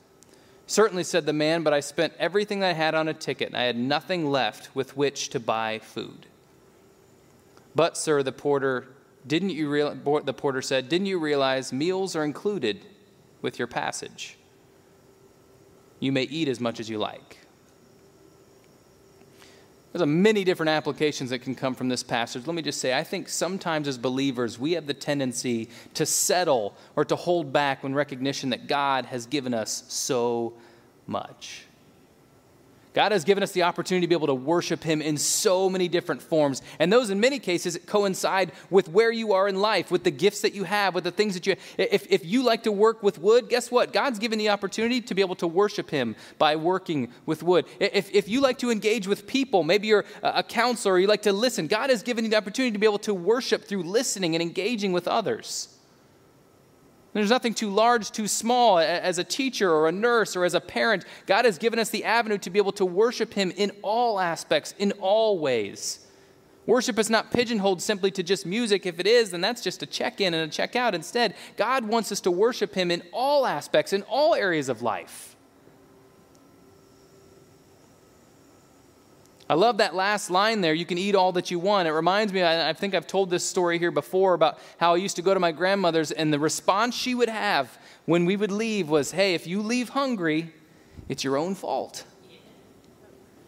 Certainly, 0.68 1.06
said 1.06 1.26
the 1.26 1.34
man, 1.34 1.64
but 1.64 1.74
I 1.74 1.80
spent 1.80 2.14
everything 2.20 2.64
I 2.64 2.74
had 2.74 2.94
on 2.94 3.08
a 3.08 3.16
ticket, 3.16 3.48
and 3.48 3.58
I 3.58 3.64
had 3.64 3.78
nothing 3.78 4.30
left 4.30 4.76
with 4.76 4.96
which 4.96 5.30
to 5.30 5.40
buy 5.40 5.80
food. 5.80 6.28
But, 7.74 7.98
sir, 7.98 8.22
the 8.22 8.32
porter, 8.32 8.86
didn't 9.28 9.52
you 9.52 9.70
real, 9.70 9.96
the 10.24 10.34
porter 10.34 10.62
said, 10.62 10.90
didn't 10.90 11.08
you 11.08 11.20
realize 11.20 11.74
meals 11.74 12.16
are 12.16 12.24
included 12.24 12.86
with 13.42 13.58
your 13.58 13.68
passage? 13.68 14.38
You 16.00 16.12
may 16.12 16.24
eat 16.24 16.48
as 16.48 16.60
much 16.60 16.80
as 16.80 16.90
you 16.90 16.98
like. 16.98 17.40
There's 19.92 20.02
a 20.02 20.06
many 20.06 20.44
different 20.44 20.72
applications 20.72 21.30
that 21.30 21.40
can 21.40 21.56
come 21.56 21.74
from 21.74 21.88
this 21.88 22.04
passage. 22.04 22.46
Let 22.46 22.54
me 22.54 22.62
just 22.62 22.82
say, 22.82 22.94
I 22.94 23.04
think 23.04 23.30
sometimes 23.30 23.88
as 23.88 23.98
believers, 23.98 24.60
we 24.60 24.74
have 24.74 24.88
the 24.88 24.94
tendency 24.94 25.70
to 25.94 26.06
settle 26.06 26.76
or 26.98 27.06
to 27.06 27.16
hold 27.16 27.54
back 27.54 27.82
when 27.82 27.94
recognition 27.94 28.50
that 28.50 28.68
God 28.68 29.06
has 29.06 29.26
given 29.26 29.54
us 29.54 29.86
so 29.88 30.54
much. 31.08 31.65
God 32.96 33.12
has 33.12 33.26
given 33.26 33.44
us 33.44 33.52
the 33.52 33.64
opportunity 33.64 34.08
to 34.08 34.10
be 34.10 34.16
able 34.16 34.28
to 34.28 34.34
worship 34.34 34.82
Him 34.82 35.02
in 35.02 35.18
so 35.18 35.70
many 35.70 35.90
different 35.90 36.22
forms. 36.22 36.62
And 36.80 36.92
those, 36.92 37.10
in 37.10 37.20
many 37.20 37.40
cases, 37.40 37.78
coincide 37.86 38.54
with 38.70 38.88
where 38.88 39.12
you 39.12 39.34
are 39.34 39.50
in 39.50 39.58
life, 39.58 39.92
with 39.92 40.06
the 40.06 40.12
gifts 40.12 40.40
that 40.42 40.56
you 40.56 40.64
have, 40.64 40.96
with 40.96 41.04
the 41.04 41.12
things 41.12 41.34
that 41.34 41.46
you 41.46 41.58
if, 41.78 42.10
if 42.10 42.26
you 42.26 42.42
like 42.42 42.64
to 42.64 42.72
work 42.72 43.04
with 43.04 43.20
wood, 43.20 43.50
guess 43.50 43.70
what? 43.70 43.92
God's 43.92 44.18
given 44.18 44.40
the 44.40 44.48
opportunity 44.48 45.02
to 45.02 45.14
be 45.14 45.22
able 45.22 45.36
to 45.36 45.48
worship 45.48 45.90
Him 45.90 46.16
by 46.38 46.56
working 46.56 47.12
with 47.26 47.44
wood. 47.44 47.66
If, 47.82 48.10
if 48.14 48.30
you 48.30 48.40
like 48.40 48.60
to 48.60 48.72
engage 48.72 49.08
with 49.08 49.28
people, 49.28 49.64
maybe 49.64 49.88
you're 49.88 50.06
a 50.24 50.42
counselor, 50.42 50.94
or 50.94 51.00
you 51.00 51.08
like 51.08 51.24
to 51.24 51.34
listen, 51.34 51.68
God 51.68 51.90
has 51.90 52.02
given 52.02 52.24
you 52.24 52.32
the 52.32 52.38
opportunity 52.38 52.72
to 52.72 52.80
be 52.80 52.88
able 52.88 53.00
to 53.00 53.14
worship 53.14 53.66
through 53.66 53.84
listening 53.84 54.36
and 54.36 54.42
engaging 54.42 54.94
with 54.94 55.06
others. 55.06 55.75
There's 57.16 57.30
nothing 57.30 57.54
too 57.54 57.70
large, 57.70 58.12
too 58.12 58.28
small. 58.28 58.78
As 58.78 59.18
a 59.20 59.24
teacher 59.24 59.72
or 59.72 59.88
a 59.88 59.92
nurse 59.94 60.36
or 60.36 60.44
as 60.44 60.54
a 60.54 60.60
parent, 60.60 61.06
God 61.26 61.46
has 61.46 61.58
given 61.58 61.80
us 61.80 61.90
the 61.90 62.04
avenue 62.04 62.38
to 62.40 62.50
be 62.50 62.60
able 62.60 62.74
to 62.74 62.86
worship 62.86 63.34
Him 63.34 63.54
in 63.56 63.72
all 63.84 64.20
aspects, 64.20 64.76
in 64.78 64.92
all 65.00 65.40
ways. 65.40 66.06
Worship 66.66 67.00
is 67.00 67.10
not 67.10 67.32
pigeonholed 67.32 67.82
simply 67.82 68.12
to 68.12 68.22
just 68.22 68.46
music. 68.46 68.86
If 68.86 69.00
it 69.00 69.08
is, 69.08 69.32
then 69.32 69.40
that's 69.40 69.62
just 69.62 69.82
a 69.82 69.86
check 69.86 70.20
in 70.20 70.34
and 70.34 70.52
a 70.52 70.54
check 70.54 70.76
out. 70.76 70.94
Instead, 70.94 71.36
God 71.56 71.86
wants 71.86 72.12
us 72.12 72.20
to 72.20 72.32
worship 72.32 72.76
Him 72.76 72.92
in 72.92 73.02
all 73.14 73.48
aspects, 73.48 73.94
in 73.94 74.02
all 74.02 74.36
areas 74.36 74.68
of 74.68 74.82
life. 74.82 75.35
I 79.48 79.54
love 79.54 79.78
that 79.78 79.94
last 79.94 80.32
line 80.32 80.62
there. 80.62 80.74
You 80.74 80.86
can 80.86 80.98
eat 80.98 81.14
all 81.14 81.32
that 81.34 81.52
you 81.52 81.60
want. 81.60 81.88
It 81.88 81.92
reminds 81.92 82.34
me, 82.34 82.44
I, 82.44 82.74
think 82.74 82.96
I've 82.96 83.06
told 83.06 83.30
this 83.30 83.46
story 83.46 83.78
here 83.78 83.92
before 83.92 84.34
about 84.34 84.58
how 84.80 84.96
I 84.96 84.98
used 84.98 85.18
to 85.18 85.22
go 85.22 85.36
to 85.36 85.40
my 85.40 85.52
grandmother's, 85.52 86.12
and 86.12 86.34
the 86.34 86.40
response 86.40 86.96
she 86.96 87.14
would 87.14 87.30
have 87.30 87.78
when 88.06 88.26
we 88.26 88.36
would 88.36 88.52
leave 88.52 88.90
was, 88.90 89.12
Hey, 89.12 89.36
if 89.36 89.46
you 89.46 89.62
leave 89.62 89.90
hungry, 89.90 90.52
it's 91.10 91.24
your 91.24 91.38
own 91.38 91.54
fault. 91.54 92.06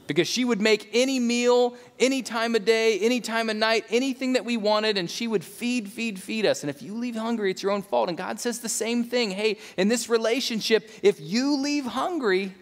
Because 0.06 0.28
she 0.28 0.46
would 0.46 0.62
make 0.62 0.90
any 0.94 1.20
meal, 1.20 1.76
any 2.00 2.22
time 2.22 2.56
of 2.56 2.64
day, 2.64 3.00
any 3.00 3.20
time 3.20 3.50
of 3.50 3.58
night, 3.58 3.84
anything 3.90 4.34
that 4.34 4.46
we 4.46 4.56
wanted, 4.56 4.98
and 4.98 5.10
she 5.10 5.28
would 5.28 5.44
feed, 5.44 5.90
feed, 5.90 6.22
feed 6.22 6.46
us. 6.46 6.64
And 6.64 6.70
if 6.70 6.82
you 6.82 6.94
leave 6.94 7.16
hungry, 7.16 7.52
it's 7.52 7.62
your 7.62 7.74
own 7.74 7.82
fault. 7.82 8.08
And 8.08 8.18
God 8.18 8.40
says 8.40 8.60
the 8.60 8.70
same 8.70 9.04
thing. 9.04 9.32
Hey, 9.32 9.58
in 9.76 9.90
this 9.90 10.08
relationship, 10.08 10.90
if 11.02 11.20
you 11.20 11.58
leave 11.58 11.86
hungry, 11.86 12.56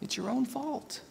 it's 0.00 0.16
your 0.16 0.30
own 0.30 0.46
fault. 0.46 1.02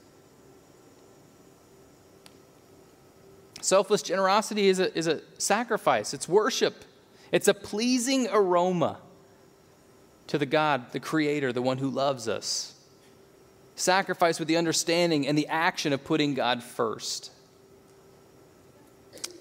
Selfless 3.66 4.04
generosity 4.04 4.68
is 4.68 4.80
a, 4.80 4.96
is 4.96 5.08
a 5.08 5.22
sacrifice, 5.40 6.14
it's 6.14 6.30
worship, 6.30 6.86
it's 7.32 7.48
a 7.48 7.54
pleasing 7.56 8.28
aroma 8.32 9.00
to 10.28 10.38
the 10.38 10.46
God, 10.46 10.92
the 10.92 11.00
Creator, 11.00 11.52
the 11.52 11.64
one 11.64 11.80
who 11.80 11.90
loves 11.90 12.28
us. 12.28 12.76
Sacrifice 13.74 14.38
with 14.38 14.48
the 14.48 14.56
understanding 14.56 15.26
and 15.26 15.36
the 15.36 15.48
action 15.48 15.94
of 15.94 16.04
putting 16.04 16.36
God 16.36 16.62
first. 16.62 17.32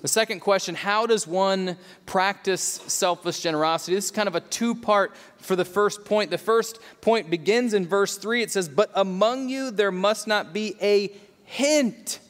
The 0.00 0.08
second 0.08 0.40
question 0.40 0.74
how 0.74 1.06
does 1.06 1.26
one 1.26 1.76
practice 2.06 2.62
selfless 2.62 3.40
generosity? 3.40 3.94
This 3.94 4.06
is 4.06 4.10
kind 4.10 4.26
of 4.26 4.34
a 4.34 4.40
two 4.40 4.74
part 4.74 5.14
for 5.36 5.54
the 5.54 5.66
first 5.66 6.06
point. 6.06 6.30
The 6.30 6.38
first 6.38 6.78
point 7.02 7.28
begins 7.28 7.74
in 7.74 7.86
verse 7.86 8.16
3. 8.16 8.40
It 8.40 8.50
says, 8.50 8.70
But 8.70 8.90
among 8.94 9.50
you 9.50 9.70
there 9.70 9.92
must 9.92 10.26
not 10.26 10.54
be 10.54 10.76
a 10.80 11.14
hint 11.44 12.20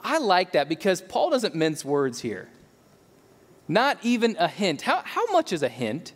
I 0.00 0.18
like 0.18 0.52
that 0.52 0.68
because 0.68 1.00
Paul 1.00 1.30
doesn't 1.30 1.54
mince 1.54 1.84
words 1.84 2.20
here. 2.20 2.48
Not 3.66 3.98
even 4.02 4.36
a 4.38 4.48
hint. 4.48 4.82
How, 4.82 5.02
how 5.04 5.26
much 5.32 5.52
is 5.52 5.62
a 5.62 5.68
hint? 5.68 6.12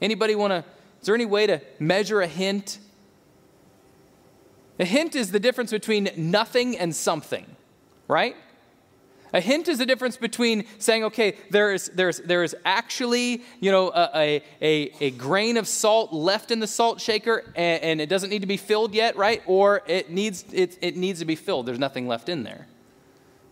Anybody 0.00 0.34
want 0.34 0.52
to, 0.52 0.64
is 1.00 1.06
there 1.06 1.14
any 1.14 1.26
way 1.26 1.46
to 1.46 1.60
measure 1.78 2.20
a 2.20 2.26
hint? 2.26 2.78
A 4.78 4.84
hint 4.84 5.14
is 5.14 5.30
the 5.30 5.40
difference 5.40 5.70
between 5.70 6.10
nothing 6.16 6.76
and 6.76 6.94
something, 6.94 7.46
right? 8.08 8.36
A 9.32 9.40
hint 9.40 9.68
is 9.68 9.78
the 9.78 9.86
difference 9.86 10.16
between 10.16 10.64
saying, 10.78 11.04
okay, 11.04 11.36
there 11.50 11.72
is, 11.72 11.90
there 11.94 12.08
is, 12.08 12.18
there 12.20 12.42
is 12.42 12.56
actually, 12.64 13.42
you 13.60 13.70
know, 13.70 13.90
a, 13.94 14.42
a, 14.62 14.92
a 15.00 15.10
grain 15.12 15.56
of 15.56 15.68
salt 15.68 16.12
left 16.12 16.50
in 16.50 16.60
the 16.60 16.66
salt 16.66 17.00
shaker 17.00 17.44
and, 17.54 17.82
and, 17.82 18.00
it 18.00 18.08
doesn't 18.08 18.30
need 18.30 18.40
to 18.40 18.46
be 18.46 18.56
filled 18.56 18.94
yet, 18.94 19.16
right? 19.16 19.42
Or 19.46 19.82
it 19.86 20.10
needs, 20.10 20.44
it, 20.52 20.78
it 20.80 20.96
needs 20.96 21.18
to 21.18 21.24
be 21.24 21.34
filled. 21.34 21.66
There's 21.66 21.78
nothing 21.78 22.06
left 22.06 22.28
in 22.28 22.44
there. 22.44 22.66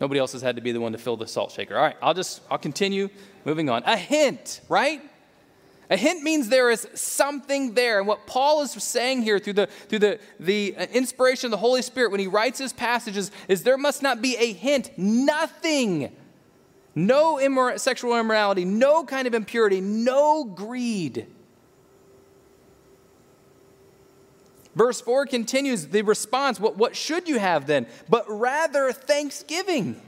Nobody 0.01 0.19
else 0.21 0.33
has 0.33 0.43
had 0.43 0.57
to 0.57 0.63
be 0.63 0.73
the 0.73 0.81
one 0.81 0.93
to 0.93 0.99
fill 0.99 1.17
the 1.17 1.27
salt 1.27 1.53
shaker. 1.53 1.77
All 1.77 1.83
right, 1.83 1.97
I'll 2.03 2.15
just, 2.15 2.43
I'll 2.51 2.59
continue 2.59 3.09
moving 3.45 3.71
on. 3.71 3.83
A 3.85 3.97
hint, 3.97 4.61
right? 4.69 5.01
A 5.91 5.97
hint 5.97 6.23
means 6.23 6.49
there 6.49 6.71
is 6.71 6.89
something 6.95 7.75
there. 7.75 7.99
And 7.99 8.09
what 8.09 8.27
Paul 8.27 8.63
is 8.63 8.73
saying 8.73 9.23
here 9.23 9.39
through 9.39 9.53
the, 9.55 9.67
through 9.67 9.99
the, 10.01 10.19
the 10.41 10.75
inspiration 10.93 11.47
of 11.47 11.51
the 11.51 11.59
Holy 11.59 11.83
Spirit 11.83 12.11
when 12.11 12.21
he 12.21 12.27
writes 12.27 12.59
his 12.59 12.73
passages 12.73 13.31
is 13.49 13.63
there 13.63 13.79
must 13.79 14.03
not 14.03 14.23
be 14.23 14.37
a 14.37 14.53
hint, 14.53 14.91
nothing. 14.97 16.15
No 16.95 17.37
immor- 17.37 17.79
sexual 17.79 18.19
immorality, 18.19 18.65
no 18.65 19.05
kind 19.05 19.27
of 19.27 19.35
impurity, 19.35 19.81
no 19.81 20.45
greed. 20.45 21.27
Verse 24.75 25.01
4 25.01 25.27
continues 25.27 25.87
the 25.89 26.03
response 26.03 26.59
what, 26.59 26.77
what 26.77 26.97
should 26.97 27.29
you 27.29 27.39
have 27.39 27.67
then? 27.67 27.87
But 28.09 28.25
rather 28.29 28.93
thanksgiving. 28.93 30.01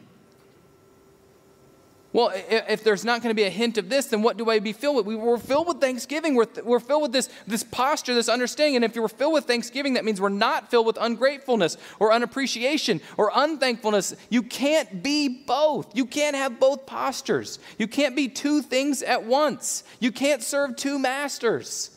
Well, 2.17 2.33
if 2.35 2.83
there's 2.83 3.05
not 3.05 3.21
going 3.21 3.29
to 3.29 3.35
be 3.35 3.43
a 3.43 3.51
hint 3.51 3.77
of 3.77 3.91
this, 3.91 4.07
then 4.07 4.23
what 4.23 4.39
do 4.39 4.49
I 4.49 4.59
be 4.59 4.73
filled 4.73 4.97
with? 4.97 5.05
We 5.05 5.17
were 5.17 5.37
filled 5.37 5.69
with 5.69 5.83
thanksgiving. 5.83 6.35
We're, 6.35 6.47
we're 6.65 6.81
filled 6.81 7.03
with 7.03 7.13
this, 7.13 7.29
this 7.47 7.63
posture, 7.63 8.15
this 8.15 8.31
understanding. 8.31 8.77
And 8.77 8.87
if 8.87 8.95
you're 8.95 9.07
filled 9.07 9.35
with 9.35 9.45
thanksgiving, 9.45 9.95
that 9.95 10.05
means 10.07 10.19
we're 10.19 10.31
not 10.31 10.71
filled 10.71 10.87
with 10.87 10.97
ungratefulness 10.99 11.77
or 11.99 12.15
unappreciation 12.15 13.03
or 13.19 13.31
unthankfulness. 13.35 14.17
You 14.31 14.43
can't 14.43 15.03
be 15.03 15.29
both. 15.29 15.95
You 15.95 16.07
can't 16.07 16.35
have 16.35 16.59
both 16.59 16.87
postures. 16.87 17.59
You 17.79 17.87
can't 17.87 18.17
be 18.17 18.29
two 18.29 18.63
things 18.63 19.03
at 19.03 19.25
once. 19.25 19.85
You 20.01 20.11
can't 20.11 20.43
serve 20.43 20.77
two 20.77 20.99
masters. 20.99 21.96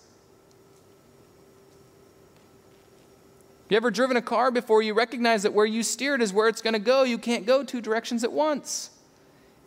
You 3.70 3.78
ever 3.78 3.92
driven 3.92 4.18
a 4.18 4.22
car 4.22 4.50
before 4.50 4.82
you 4.82 4.96
recognize 4.96 5.44
that 5.44 5.54
where 5.54 5.66
you 5.66 5.84
steered 5.84 6.24
is 6.24 6.34
where 6.34 6.48
it's 6.48 6.62
going 6.62 6.74
to 6.74 6.80
go? 6.80 7.04
You 7.04 7.20
can't 7.20 7.46
go 7.46 7.64
two 7.64 7.82
directions 7.82 8.24
at 8.24 8.34
once. 8.34 8.90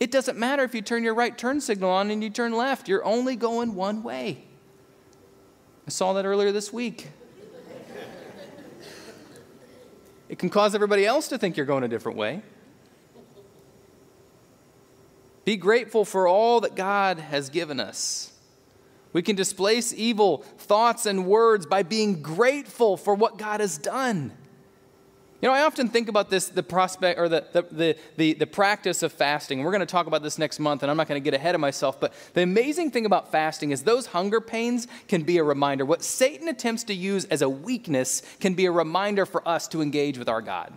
It 0.01 0.11
doesn't 0.11 0.37
matter 0.37 0.65
if 0.65 0.75
you 0.75 0.83
turn 0.83 1.05
your 1.05 1.15
right 1.15 1.39
turn 1.39 1.61
signal 1.61 1.89
on 1.89 2.11
and 2.11 2.25
you 2.25 2.29
turn 2.29 2.53
left, 2.53 2.89
you're 2.89 3.05
only 3.05 3.37
going 3.37 3.77
one 3.77 4.03
way. 4.03 4.45
I 5.87 5.91
saw 5.91 6.15
that 6.15 6.25
earlier 6.25 6.51
this 6.51 6.73
week. 6.73 7.11
it 10.29 10.41
can 10.41 10.51
cause 10.51 10.75
everybody 10.75 11.07
else 11.07 11.29
to 11.29 11.39
think 11.39 11.57
you're 11.57 11.67
going 11.67 11.85
a 11.85 11.89
different 11.89 12.19
way. 12.19 12.43
Be 15.45 15.57
grateful 15.57 16.05
for 16.05 16.27
all 16.27 16.61
that 16.63 16.75
God 16.75 17.21
has 17.21 17.49
given 17.51 17.79
us. 17.79 18.32
We 19.13 19.23
can 19.23 19.37
displace 19.37 19.93
evil 19.93 20.39
thoughts 20.59 21.07
and 21.07 21.27
words 21.27 21.67
by 21.67 21.83
being 21.83 22.23
grateful 22.23 22.97
for 22.97 23.15
what 23.15 23.37
God 23.37 23.61
has 23.61 23.77
done. 23.79 24.33
You 25.43 25.49
know, 25.49 25.55
I 25.55 25.63
often 25.63 25.89
think 25.89 26.09
about 26.09 26.31
this, 26.31 26.49
the 26.49 26.63
prospect 26.63 27.19
or 27.19 27.29
the, 27.29 27.45
the, 27.53 27.63
the, 27.63 27.97
the, 28.17 28.35
the 28.35 28.47
practice 28.47 29.03
of 29.03 29.13
fasting. 29.13 29.65
We're 29.65 29.73
going 29.73 29.81
to 29.81 29.87
talk 29.87 30.07
about 30.07 30.23
this 30.23 30.39
next 30.39 30.61
month, 30.61 30.83
and 30.83 30.91
I'm 30.91 30.97
not 30.97 31.09
going 31.09 31.21
to 31.21 31.25
get 31.25 31.35
ahead 31.35 31.57
of 31.57 31.61
myself. 31.61 31.99
But 31.99 32.15
the 32.35 32.43
amazing 32.43 32.93
thing 32.93 33.07
about 33.07 33.33
fasting 33.33 33.73
is 33.73 33.83
those 33.83 34.07
hunger 34.07 34.41
pains 34.41 34.87
can 35.09 35.25
be 35.25 35.39
a 35.39 35.45
reminder. 35.45 35.85
What 35.85 36.05
Satan 36.05 36.47
attempts 36.47 36.85
to 36.85 36.95
use 36.95 37.25
as 37.25 37.43
a 37.43 37.49
weakness 37.49 38.23
can 38.39 38.55
be 38.55 38.67
a 38.67 38.71
reminder 38.71 39.27
for 39.27 39.47
us 39.47 39.67
to 39.69 39.83
engage 39.83 40.17
with 40.17 40.29
our 40.29 40.41
God 40.41 40.73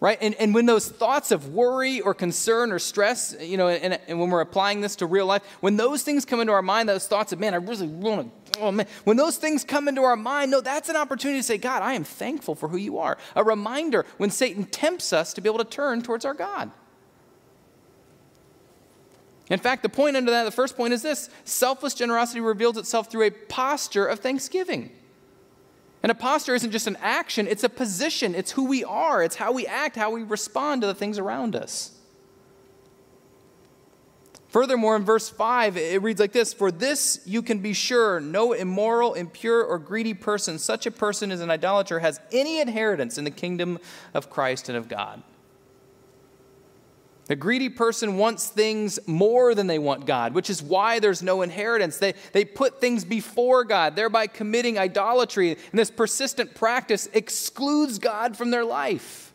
right? 0.00 0.18
And, 0.20 0.34
and 0.36 0.54
when 0.54 0.66
those 0.66 0.88
thoughts 0.88 1.32
of 1.32 1.48
worry 1.48 2.00
or 2.00 2.14
concern 2.14 2.70
or 2.70 2.78
stress, 2.78 3.34
you 3.40 3.56
know, 3.56 3.68
and, 3.68 3.98
and, 4.06 4.20
when 4.20 4.30
we're 4.30 4.40
applying 4.40 4.80
this 4.80 4.96
to 4.96 5.06
real 5.06 5.26
life, 5.26 5.42
when 5.60 5.76
those 5.76 6.02
things 6.02 6.24
come 6.24 6.40
into 6.40 6.52
our 6.52 6.62
mind, 6.62 6.88
those 6.88 7.06
thoughts 7.06 7.32
of, 7.32 7.40
man, 7.40 7.52
I 7.52 7.56
really 7.56 7.88
want 7.88 8.52
to, 8.52 8.60
oh 8.60 8.70
man, 8.70 8.86
when 9.04 9.16
those 9.16 9.38
things 9.38 9.64
come 9.64 9.88
into 9.88 10.02
our 10.02 10.16
mind, 10.16 10.50
no, 10.50 10.60
that's 10.60 10.88
an 10.88 10.96
opportunity 10.96 11.40
to 11.40 11.44
say, 11.44 11.58
God, 11.58 11.82
I 11.82 11.94
am 11.94 12.04
thankful 12.04 12.54
for 12.54 12.68
who 12.68 12.76
you 12.76 12.98
are. 12.98 13.18
A 13.34 13.42
reminder 13.42 14.06
when 14.18 14.30
Satan 14.30 14.64
tempts 14.64 15.12
us 15.12 15.32
to 15.34 15.40
be 15.40 15.48
able 15.48 15.58
to 15.58 15.64
turn 15.64 16.02
towards 16.02 16.24
our 16.24 16.34
God. 16.34 16.70
In 19.50 19.58
fact, 19.58 19.82
the 19.82 19.88
point 19.88 20.16
under 20.16 20.30
that, 20.30 20.44
the 20.44 20.50
first 20.50 20.76
point 20.76 20.92
is 20.92 21.02
this 21.02 21.30
selfless 21.44 21.94
generosity 21.94 22.40
reveals 22.40 22.76
itself 22.76 23.10
through 23.10 23.26
a 23.26 23.30
posture 23.30 24.06
of 24.06 24.20
thanksgiving. 24.20 24.92
And 26.02 26.12
a 26.12 26.14
isn't 26.54 26.70
just 26.70 26.86
an 26.86 26.96
action, 27.00 27.48
it's 27.48 27.64
a 27.64 27.68
position. 27.68 28.34
It's 28.34 28.52
who 28.52 28.66
we 28.66 28.84
are, 28.84 29.22
it's 29.22 29.36
how 29.36 29.52
we 29.52 29.66
act, 29.66 29.96
how 29.96 30.10
we 30.10 30.22
respond 30.22 30.82
to 30.82 30.86
the 30.86 30.94
things 30.94 31.18
around 31.18 31.56
us. 31.56 31.92
Furthermore, 34.48 34.96
in 34.96 35.04
verse 35.04 35.28
5, 35.28 35.76
it 35.76 36.02
reads 36.02 36.20
like 36.20 36.32
this 36.32 36.54
For 36.54 36.70
this 36.70 37.20
you 37.26 37.42
can 37.42 37.58
be 37.58 37.72
sure 37.74 38.18
no 38.18 38.52
immoral, 38.52 39.14
impure, 39.14 39.62
or 39.62 39.78
greedy 39.78 40.14
person, 40.14 40.58
such 40.58 40.86
a 40.86 40.90
person 40.90 41.30
as 41.30 41.40
an 41.40 41.50
idolater, 41.50 41.98
has 41.98 42.20
any 42.32 42.60
inheritance 42.60 43.18
in 43.18 43.24
the 43.24 43.30
kingdom 43.30 43.78
of 44.14 44.30
Christ 44.30 44.68
and 44.68 44.78
of 44.78 44.88
God. 44.88 45.22
The 47.28 47.36
greedy 47.36 47.68
person 47.68 48.16
wants 48.16 48.46
things 48.46 48.98
more 49.06 49.54
than 49.54 49.66
they 49.66 49.78
want 49.78 50.06
God, 50.06 50.32
which 50.32 50.48
is 50.48 50.62
why 50.62 50.98
there's 50.98 51.22
no 51.22 51.42
inheritance. 51.42 51.98
They, 51.98 52.14
they 52.32 52.46
put 52.46 52.80
things 52.80 53.04
before 53.04 53.64
God, 53.64 53.96
thereby 53.96 54.26
committing 54.26 54.78
idolatry. 54.78 55.50
And 55.50 55.78
this 55.78 55.90
persistent 55.90 56.54
practice 56.54 57.06
excludes 57.12 57.98
God 57.98 58.34
from 58.34 58.50
their 58.50 58.64
life. 58.64 59.34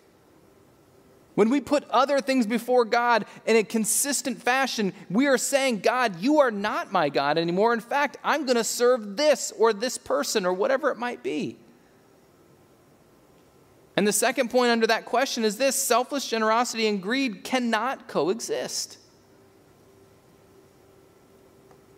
When 1.35 1.51
we 1.51 1.61
put 1.61 1.83
other 1.89 2.19
things 2.19 2.47
before 2.47 2.85
God 2.85 3.25
in 3.45 3.55
a 3.55 3.63
consistent 3.63 4.41
fashion, 4.41 4.93
we 5.09 5.27
are 5.27 5.37
saying, 5.37 5.79
God, 5.79 6.19
you 6.19 6.39
are 6.39 6.51
not 6.51 6.91
my 6.91 7.09
God 7.09 7.37
anymore. 7.37 7.73
In 7.73 7.79
fact, 7.79 8.17
I'm 8.23 8.45
going 8.45 8.57
to 8.57 8.63
serve 8.63 9.17
this 9.17 9.51
or 9.57 9.71
this 9.71 9.99
person 9.99 10.45
or 10.45 10.53
whatever 10.53 10.89
it 10.89 10.97
might 10.97 11.21
be. 11.21 11.57
And 13.95 14.07
the 14.07 14.13
second 14.13 14.49
point 14.49 14.71
under 14.71 14.87
that 14.87 15.05
question 15.05 15.43
is 15.43 15.57
this 15.57 15.75
selfless 15.75 16.27
generosity 16.27 16.87
and 16.87 17.01
greed 17.01 17.43
cannot 17.43 18.07
coexist. 18.07 18.97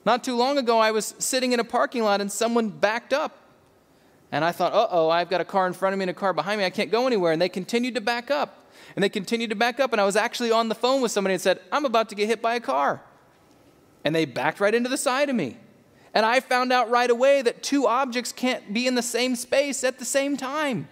Not 0.06 0.24
too 0.24 0.36
long 0.36 0.58
ago, 0.58 0.78
I 0.78 0.92
was 0.92 1.16
sitting 1.18 1.54
in 1.54 1.60
a 1.60 1.64
parking 1.64 2.04
lot 2.04 2.22
and 2.22 2.32
someone 2.32 2.70
backed 2.70 3.14
up. 3.14 3.42
And 4.32 4.44
I 4.44 4.52
thought, 4.52 4.74
uh 4.74 4.88
oh, 4.92 5.10
I've 5.10 5.30
got 5.30 5.42
a 5.42 5.46
car 5.46 5.66
in 5.68 5.74
front 5.74 5.94
of 5.94 6.00
me 6.00 6.04
and 6.04 6.10
a 6.12 6.14
car 6.14 6.34
behind 6.34 6.60
me. 6.60 6.66
I 6.66 6.70
can't 6.70 6.92
go 6.92 7.08
anywhere. 7.08 7.32
And 7.32 7.42
they 7.42 7.50
continued 7.50 7.96
to 7.96 8.02
back 8.02 8.30
up. 8.30 8.70
And 8.96 9.04
they 9.04 9.10
continued 9.10 9.50
to 9.52 9.56
back 9.56 9.80
up. 9.80 9.94
And 9.94 10.02
I 10.02 10.06
was 10.06 10.16
actually 10.16 10.52
on 10.52 10.68
the 10.68 10.76
phone 10.76 11.02
with 11.02 11.12
somebody 11.12 11.34
and 11.34 11.42
said, 11.42 11.60
I'm 11.72 11.86
about 11.86 12.10
to 12.10 12.16
get 12.16 12.28
hit 12.28 12.42
by 12.42 12.56
a 12.56 12.60
car. 12.60 13.02
And 14.04 14.14
they 14.14 14.26
backed 14.26 14.60
right 14.60 14.76
into 14.76 14.90
the 14.90 14.98
side 14.98 15.30
of 15.30 15.36
me. 15.36 15.58
And 16.14 16.26
I 16.26 16.40
found 16.40 16.72
out 16.72 16.90
right 16.90 17.10
away 17.10 17.42
that 17.42 17.64
two 17.64 17.88
objects 17.88 18.32
can't 18.32 18.74
be 18.74 18.88
in 18.88 18.96
the 18.96 19.02
same 19.02 19.36
space 19.36 19.84
at 19.84 20.00
the 20.00 20.06
same 20.06 20.38
time. 20.38 20.88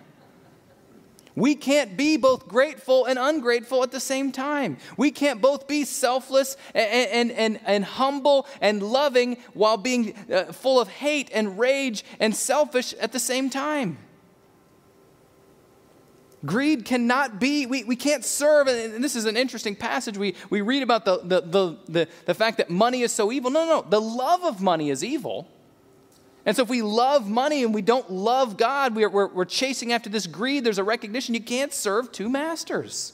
We 1.35 1.55
can't 1.55 1.97
be 1.97 2.17
both 2.17 2.47
grateful 2.47 3.05
and 3.05 3.17
ungrateful 3.17 3.81
at 3.81 3.91
the 3.91 3.99
same 3.99 4.31
time. 4.31 4.77
We 4.97 5.09
can't 5.09 5.41
both 5.41 5.67
be 5.67 5.83
selfless 5.83 6.57
and, 6.75 7.09
and, 7.09 7.31
and, 7.31 7.59
and 7.65 7.83
humble 7.83 8.47
and 8.61 8.83
loving 8.83 9.37
while 9.53 9.77
being 9.77 10.13
uh, 10.31 10.51
full 10.53 10.79
of 10.79 10.87
hate 10.87 11.31
and 11.33 11.57
rage 11.57 12.05
and 12.19 12.35
selfish 12.35 12.93
at 12.93 13.11
the 13.11 13.19
same 13.19 13.49
time. 13.49 13.97
Greed 16.45 16.83
cannot 16.83 17.39
be, 17.39 17.65
we, 17.65 17.85
we 17.85 17.95
can't 17.95 18.23
serve, 18.23 18.67
and 18.67 19.01
this 19.01 19.15
is 19.15 19.25
an 19.25 19.37
interesting 19.37 19.75
passage. 19.75 20.17
We, 20.17 20.35
we 20.49 20.59
read 20.61 20.83
about 20.83 21.05
the, 21.05 21.19
the, 21.19 21.41
the, 21.41 21.77
the, 21.87 22.07
the 22.25 22.33
fact 22.33 22.57
that 22.57 22.69
money 22.69 23.01
is 23.01 23.13
so 23.13 23.31
evil. 23.31 23.49
No, 23.49 23.65
no, 23.65 23.81
the 23.81 24.01
love 24.01 24.43
of 24.43 24.61
money 24.61 24.89
is 24.89 25.03
evil. 25.03 25.47
And 26.45 26.55
so, 26.55 26.63
if 26.63 26.69
we 26.69 26.81
love 26.81 27.29
money 27.29 27.63
and 27.63 27.73
we 27.73 27.81
don't 27.81 28.11
love 28.11 28.57
God, 28.57 28.95
we're, 28.95 29.09
we're, 29.09 29.27
we're, 29.27 29.45
chasing 29.45 29.93
after 29.93 30.09
this 30.09 30.27
greed, 30.27 30.65
there's 30.65 30.77
a 30.77 30.83
recognition 30.83 31.33
you 31.33 31.41
can't 31.41 31.73
serve 31.73 32.11
two 32.11 32.29
masters. 32.29 33.13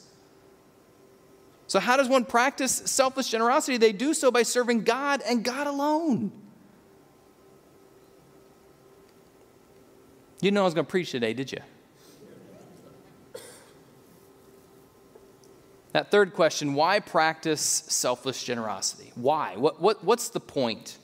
So, 1.67 1.79
how 1.79 1.97
does 1.97 2.09
one 2.09 2.25
practice 2.25 2.71
selfless 2.85 3.29
generosity? 3.29 3.77
They 3.77 3.91
do 3.91 4.15
so 4.15 4.31
by 4.31 4.41
serving 4.41 4.83
God 4.83 5.21
and 5.25 5.43
God 5.43 5.67
alone. 5.67 6.31
You 10.41 10.51
know 10.51 10.61
I 10.61 10.65
was 10.65 10.73
going 10.73 10.85
to 10.85 10.89
preach 10.89 11.11
today, 11.11 11.33
did 11.33 11.51
you? 11.51 11.59
That 15.91 16.11
third 16.11 16.33
question 16.33 16.73
why 16.73 16.99
practice 16.99 17.61
selfless 17.61 18.43
generosity? 18.43 19.11
Why? 19.15 19.55
What, 19.55 19.81
what, 19.81 20.03
what's 20.03 20.29
the 20.29 20.39
point? 20.39 20.97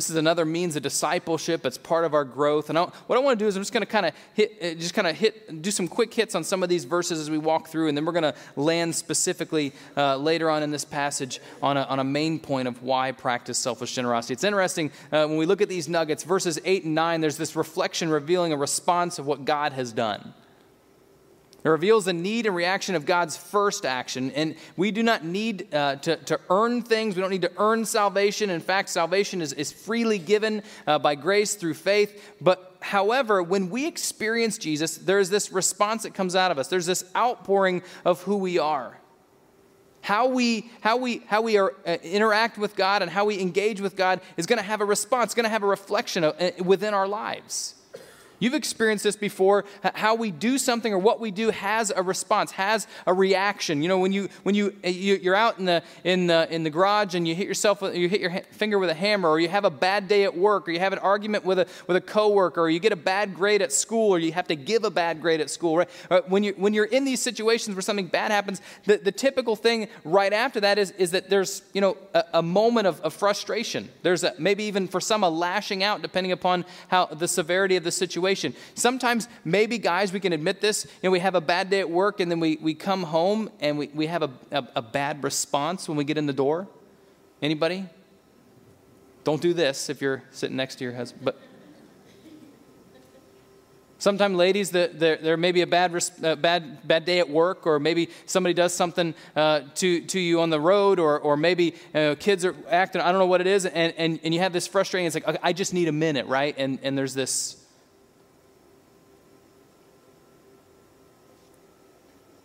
This 0.00 0.08
is 0.08 0.16
another 0.16 0.46
means 0.46 0.76
of 0.76 0.82
discipleship. 0.82 1.66
It's 1.66 1.76
part 1.76 2.06
of 2.06 2.14
our 2.14 2.24
growth. 2.24 2.70
And 2.70 2.78
I, 2.78 2.84
what 2.84 3.18
I 3.18 3.18
want 3.18 3.38
to 3.38 3.44
do 3.44 3.46
is 3.46 3.54
I'm 3.54 3.60
just 3.60 3.74
going 3.74 3.82
to 3.82 3.86
kind 3.92 4.06
of 4.06 4.14
hit, 4.32 4.56
uh, 4.62 4.72
just 4.80 4.94
kind 4.94 5.06
of 5.06 5.14
hit, 5.14 5.60
do 5.60 5.70
some 5.70 5.86
quick 5.86 6.14
hits 6.14 6.34
on 6.34 6.42
some 6.42 6.62
of 6.62 6.70
these 6.70 6.86
verses 6.86 7.20
as 7.20 7.28
we 7.28 7.36
walk 7.36 7.68
through, 7.68 7.88
and 7.88 7.98
then 7.98 8.06
we're 8.06 8.12
going 8.12 8.22
to 8.22 8.34
land 8.56 8.94
specifically 8.94 9.74
uh, 9.98 10.16
later 10.16 10.48
on 10.48 10.62
in 10.62 10.70
this 10.70 10.86
passage 10.86 11.38
on 11.62 11.76
a, 11.76 11.82
on 11.82 11.98
a 11.98 12.04
main 12.04 12.38
point 12.38 12.66
of 12.66 12.82
why 12.82 13.12
practice 13.12 13.58
selfish 13.58 13.94
generosity. 13.94 14.32
It's 14.32 14.42
interesting 14.42 14.90
uh, 15.12 15.26
when 15.26 15.36
we 15.36 15.44
look 15.44 15.60
at 15.60 15.68
these 15.68 15.86
nuggets, 15.86 16.24
verses 16.24 16.58
eight 16.64 16.84
and 16.84 16.94
nine. 16.94 17.20
There's 17.20 17.36
this 17.36 17.54
reflection 17.54 18.08
revealing 18.08 18.54
a 18.54 18.56
response 18.56 19.18
of 19.18 19.26
what 19.26 19.44
God 19.44 19.74
has 19.74 19.92
done. 19.92 20.32
It 21.62 21.68
reveals 21.68 22.06
the 22.06 22.12
need 22.14 22.46
and 22.46 22.56
reaction 22.56 22.94
of 22.94 23.04
God's 23.04 23.36
first 23.36 23.84
action. 23.84 24.30
And 24.30 24.54
we 24.76 24.90
do 24.90 25.02
not 25.02 25.24
need 25.24 25.74
uh, 25.74 25.96
to, 25.96 26.16
to 26.16 26.40
earn 26.48 26.82
things. 26.82 27.16
We 27.16 27.20
don't 27.20 27.30
need 27.30 27.42
to 27.42 27.52
earn 27.58 27.84
salvation. 27.84 28.48
In 28.48 28.60
fact, 28.60 28.88
salvation 28.88 29.42
is, 29.42 29.52
is 29.52 29.70
freely 29.70 30.18
given 30.18 30.62
uh, 30.86 30.98
by 30.98 31.16
grace 31.16 31.54
through 31.56 31.74
faith. 31.74 32.34
But 32.40 32.76
however, 32.80 33.42
when 33.42 33.68
we 33.68 33.86
experience 33.86 34.56
Jesus, 34.56 34.96
there's 34.96 35.28
this 35.28 35.52
response 35.52 36.04
that 36.04 36.14
comes 36.14 36.34
out 36.34 36.50
of 36.50 36.58
us, 36.58 36.68
there's 36.68 36.86
this 36.86 37.04
outpouring 37.14 37.82
of 38.06 38.22
who 38.22 38.36
we 38.36 38.58
are. 38.58 38.98
How 40.02 40.28
we, 40.28 40.70
how 40.80 40.96
we, 40.96 41.22
how 41.26 41.42
we 41.42 41.58
are, 41.58 41.74
uh, 41.86 41.98
interact 42.02 42.56
with 42.56 42.74
God 42.74 43.02
and 43.02 43.10
how 43.10 43.26
we 43.26 43.38
engage 43.38 43.82
with 43.82 43.96
God 43.96 44.22
is 44.38 44.46
going 44.46 44.58
to 44.58 44.64
have 44.64 44.80
a 44.80 44.84
response, 44.86 45.34
going 45.34 45.44
to 45.44 45.50
have 45.50 45.62
a 45.62 45.66
reflection 45.66 46.24
of, 46.24 46.40
uh, 46.40 46.52
within 46.64 46.94
our 46.94 47.06
lives. 47.06 47.74
You've 48.40 48.54
experienced 48.54 49.04
this 49.04 49.16
before. 49.16 49.66
How 49.94 50.14
we 50.14 50.30
do 50.30 50.56
something 50.56 50.92
or 50.92 50.98
what 50.98 51.20
we 51.20 51.30
do 51.30 51.50
has 51.50 51.92
a 51.94 52.02
response, 52.02 52.52
has 52.52 52.86
a 53.06 53.12
reaction. 53.12 53.82
You 53.82 53.88
know, 53.88 53.98
when 53.98 54.12
you 54.12 54.30
when 54.42 54.54
you 54.54 54.74
eh, 54.82 54.88
you're 54.88 55.36
out 55.36 55.58
in 55.58 55.66
the 55.66 55.82
in 56.04 56.26
the 56.26 56.52
in 56.52 56.64
the 56.64 56.70
garage 56.70 57.14
and 57.14 57.28
you 57.28 57.34
hit 57.34 57.46
yourself, 57.46 57.82
you 57.82 58.08
hit 58.08 58.20
your 58.20 58.40
finger 58.50 58.78
with 58.78 58.88
a 58.88 58.94
hammer, 58.94 59.28
or 59.28 59.38
you 59.38 59.48
have 59.48 59.66
a 59.66 59.70
bad 59.70 60.08
day 60.08 60.24
at 60.24 60.36
work, 60.36 60.66
or 60.66 60.72
you 60.72 60.78
have 60.78 60.94
an 60.94 60.98
argument 61.00 61.44
with 61.44 61.58
a 61.58 61.66
with 61.86 61.98
a 61.98 62.00
coworker, 62.00 62.62
or 62.62 62.70
you 62.70 62.80
get 62.80 62.92
a 62.92 62.96
bad 62.96 63.34
grade 63.34 63.60
at 63.60 63.72
school, 63.72 64.10
or 64.10 64.18
you 64.18 64.32
have 64.32 64.48
to 64.48 64.56
give 64.56 64.84
a 64.84 64.90
bad 64.90 65.20
grade 65.20 65.42
at 65.42 65.50
school. 65.50 65.76
Right? 65.76 66.28
When 66.28 66.42
you 66.42 66.54
when 66.56 66.72
you're 66.72 66.86
in 66.86 67.04
these 67.04 67.20
situations 67.20 67.76
where 67.76 67.82
something 67.82 68.06
bad 68.06 68.30
happens, 68.30 68.62
the, 68.84 68.96
the 68.96 69.12
typical 69.12 69.54
thing 69.54 69.88
right 70.02 70.32
after 70.32 70.60
that 70.60 70.78
is 70.78 70.92
is 70.92 71.10
that 71.10 71.28
there's 71.28 71.62
you 71.74 71.82
know 71.82 71.98
a, 72.14 72.24
a 72.34 72.42
moment 72.42 72.86
of, 72.86 73.02
of 73.02 73.12
frustration. 73.12 73.90
There's 74.02 74.24
a, 74.24 74.34
maybe 74.38 74.64
even 74.64 74.88
for 74.88 75.00
some 75.00 75.24
a 75.24 75.28
lashing 75.28 75.82
out, 75.82 76.00
depending 76.00 76.32
upon 76.32 76.64
how 76.88 77.04
the 77.04 77.28
severity 77.28 77.76
of 77.76 77.84
the 77.84 77.92
situation 77.92 78.29
situation. 78.34 78.60
Sometimes, 78.74 79.28
maybe, 79.44 79.78
guys, 79.78 80.12
we 80.12 80.20
can 80.20 80.32
admit 80.32 80.60
this. 80.60 80.84
You 80.84 81.08
know, 81.08 81.10
we 81.10 81.20
have 81.20 81.34
a 81.34 81.40
bad 81.40 81.70
day 81.70 81.80
at 81.80 81.90
work 81.90 82.20
and 82.20 82.30
then 82.30 82.40
we, 82.40 82.56
we 82.60 82.74
come 82.74 83.02
home 83.02 83.50
and 83.60 83.78
we, 83.78 83.88
we 83.88 84.06
have 84.06 84.22
a, 84.22 84.30
a, 84.50 84.66
a 84.76 84.82
bad 84.82 85.22
response 85.24 85.88
when 85.88 85.96
we 85.96 86.04
get 86.04 86.18
in 86.18 86.26
the 86.26 86.32
door. 86.32 86.68
Anybody? 87.42 87.86
Don't 89.24 89.42
do 89.42 89.52
this 89.52 89.90
if 89.90 90.00
you're 90.00 90.22
sitting 90.30 90.56
next 90.56 90.76
to 90.76 90.84
your 90.84 90.94
husband. 90.94 91.24
But 91.24 91.38
Sometimes, 93.98 94.34
ladies, 94.34 94.70
the, 94.70 94.90
there, 94.94 95.18
there 95.18 95.36
may 95.36 95.52
be 95.52 95.60
a 95.60 95.66
bad, 95.66 95.94
uh, 96.24 96.34
bad, 96.34 96.88
bad 96.88 97.04
day 97.04 97.18
at 97.18 97.28
work, 97.28 97.66
or 97.66 97.78
maybe 97.78 98.08
somebody 98.24 98.54
does 98.54 98.72
something 98.72 99.14
uh, 99.36 99.60
to, 99.74 100.00
to 100.06 100.18
you 100.18 100.40
on 100.40 100.48
the 100.48 100.58
road, 100.58 100.98
or, 100.98 101.20
or 101.20 101.36
maybe 101.36 101.74
uh, 101.94 102.14
kids 102.18 102.46
are 102.46 102.56
acting, 102.70 103.02
I 103.02 103.12
don't 103.12 103.18
know 103.18 103.26
what 103.26 103.42
it 103.42 103.46
is, 103.46 103.66
and, 103.66 103.92
and, 103.98 104.18
and 104.24 104.32
you 104.32 104.40
have 104.40 104.54
this 104.54 104.66
frustrating, 104.66 105.06
it's 105.06 105.14
like, 105.14 105.38
I 105.42 105.52
just 105.52 105.74
need 105.74 105.86
a 105.86 105.92
minute, 105.92 106.24
right? 106.28 106.54
And, 106.56 106.78
and 106.82 106.96
there's 106.96 107.12
this 107.12 107.59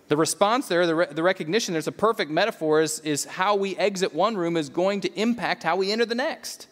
The 0.07 0.17
response 0.17 0.67
there, 0.67 0.85
the, 0.85 0.95
re- 0.95 1.07
the 1.09 1.23
recognition, 1.23 1.73
there's 1.73 1.87
a 1.87 1.91
perfect 1.91 2.29
metaphor, 2.29 2.81
is, 2.81 2.99
is 2.99 3.25
how 3.25 3.55
we 3.55 3.75
exit 3.77 4.13
one 4.13 4.37
room 4.37 4.55
is 4.55 4.69
going 4.69 5.01
to 5.01 5.13
impact 5.19 5.63
how 5.63 5.75
we 5.75 5.91
enter 5.91 6.05
the 6.05 6.15
next. 6.15 6.67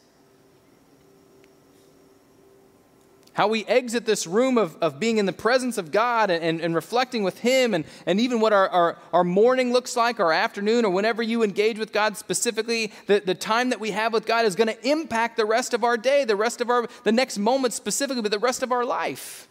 How 3.33 3.47
we 3.47 3.65
exit 3.65 4.05
this 4.05 4.27
room 4.27 4.59
of, 4.59 4.77
of 4.79 4.99
being 4.99 5.17
in 5.17 5.25
the 5.25 5.33
presence 5.33 5.79
of 5.79 5.91
God 5.91 6.29
and, 6.29 6.43
and, 6.43 6.61
and 6.61 6.75
reflecting 6.75 7.23
with 7.23 7.39
Him, 7.39 7.73
and, 7.73 7.85
and 8.05 8.19
even 8.19 8.39
what 8.39 8.53
our, 8.53 8.69
our, 8.69 8.97
our 9.11 9.23
morning 9.23 9.73
looks 9.73 9.95
like, 9.95 10.19
our 10.19 10.31
afternoon, 10.31 10.85
or 10.85 10.91
whenever 10.91 11.23
you 11.23 11.41
engage 11.41 11.79
with 11.79 11.91
God 11.91 12.15
specifically, 12.15 12.91
the, 13.07 13.23
the 13.25 13.33
time 13.33 13.71
that 13.71 13.79
we 13.79 13.89
have 13.89 14.13
with 14.13 14.27
God 14.27 14.45
is 14.45 14.55
going 14.55 14.67
to 14.67 14.87
impact 14.87 15.37
the 15.37 15.45
rest 15.45 15.73
of 15.73 15.83
our 15.83 15.97
day, 15.97 16.23
the 16.23 16.35
rest 16.35 16.61
of 16.61 16.69
our, 16.69 16.87
the 17.03 17.11
next 17.11 17.39
moment 17.39 17.73
specifically, 17.73 18.21
but 18.21 18.29
the 18.29 18.37
rest 18.37 18.61
of 18.61 18.71
our 18.71 18.85
life. 18.85 19.47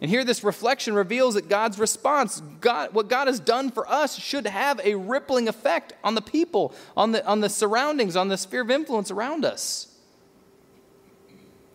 And 0.00 0.10
here, 0.10 0.24
this 0.24 0.44
reflection 0.44 0.94
reveals 0.94 1.34
that 1.34 1.48
God's 1.48 1.78
response, 1.78 2.42
God, 2.60 2.92
what 2.92 3.08
God 3.08 3.28
has 3.28 3.40
done 3.40 3.70
for 3.70 3.88
us, 3.90 4.18
should 4.18 4.46
have 4.46 4.78
a 4.84 4.94
rippling 4.94 5.48
effect 5.48 5.94
on 6.04 6.14
the 6.14 6.20
people, 6.20 6.74
on 6.96 7.12
the, 7.12 7.26
on 7.26 7.40
the 7.40 7.48
surroundings, 7.48 8.14
on 8.14 8.28
the 8.28 8.36
sphere 8.36 8.60
of 8.60 8.70
influence 8.70 9.10
around 9.10 9.44
us. 9.44 9.95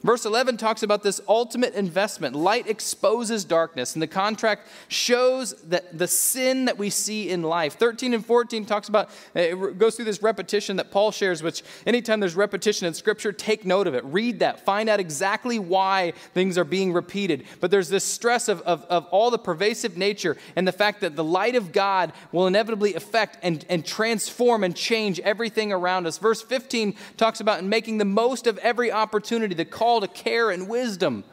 Verse 0.04 0.26
11 0.26 0.58
talks 0.58 0.82
about 0.82 1.04
this 1.04 1.22
ultimate 1.28 1.76
investment. 1.76 2.36
Light 2.36 2.68
exposes 2.68 3.46
darkness, 3.46 3.94
and 3.94 4.02
the 4.02 4.08
contract 4.08 4.68
shows 4.88 5.54
that 5.64 5.96
the 5.98 6.08
sin 6.08 6.66
that 6.66 6.80
we 6.80 6.90
see 6.90 7.30
in 7.30 7.44
life. 7.44 7.78
13 7.78 8.16
and 8.16 8.26
14 8.26 8.66
talks 8.66 8.90
about, 8.90 9.10
eh, 9.36 9.54
it 9.54 9.78
goes 9.78 9.96
through 9.96 10.06
this 10.06 10.24
repetition 10.24 10.78
that 10.78 10.90
Paul 10.90 11.12
shares, 11.12 11.44
which 11.44 11.62
anytime 11.86 12.20
there's 12.20 12.36
repetition 12.36 12.88
in 12.88 12.96
Scripture, 12.96 13.32
take 13.32 13.64
note 13.64 13.86
of 13.86 13.94
it. 13.94 14.04
Read 14.06 14.40
that. 14.40 14.66
Find 14.66 14.90
out 14.90 15.00
exactly 15.00 15.60
why 15.60 16.14
things 16.34 16.58
are 16.58 16.64
being 16.64 16.94
repeated. 16.94 17.46
But 17.60 17.70
there's 17.70 17.90
this 17.90 18.04
stress 18.04 18.48
of, 18.48 18.62
of, 18.62 18.84
of 18.86 19.06
all 19.08 19.30
the 19.30 19.38
pervasive 19.38 19.98
nature 19.98 20.36
and 20.56 20.68
the 20.68 20.72
fact 20.72 21.02
that 21.02 21.16
the 21.16 21.24
light 21.24 21.56
of 21.56 21.72
God 21.72 22.12
will 22.32 22.48
inevitably 22.48 22.96
affect 22.96 23.38
and, 23.44 23.64
and 23.70 23.86
transform 23.86 24.64
and 24.64 24.76
change 24.76 25.20
everything 25.20 25.72
around 25.72 26.08
us. 26.08 26.18
Verse 26.18 26.42
15 26.42 26.96
talks 27.18 27.40
about 27.40 27.64
making 27.64 28.00
the 28.00 28.06
most 28.06 28.48
of 28.48 28.58
every 28.60 28.92
opportunity, 28.92 29.54
the 29.54 29.64
call 29.64 29.91
call 29.92 30.02
to 30.02 30.08
care 30.08 30.52
and 30.52 30.70
wisdom. 30.70 31.24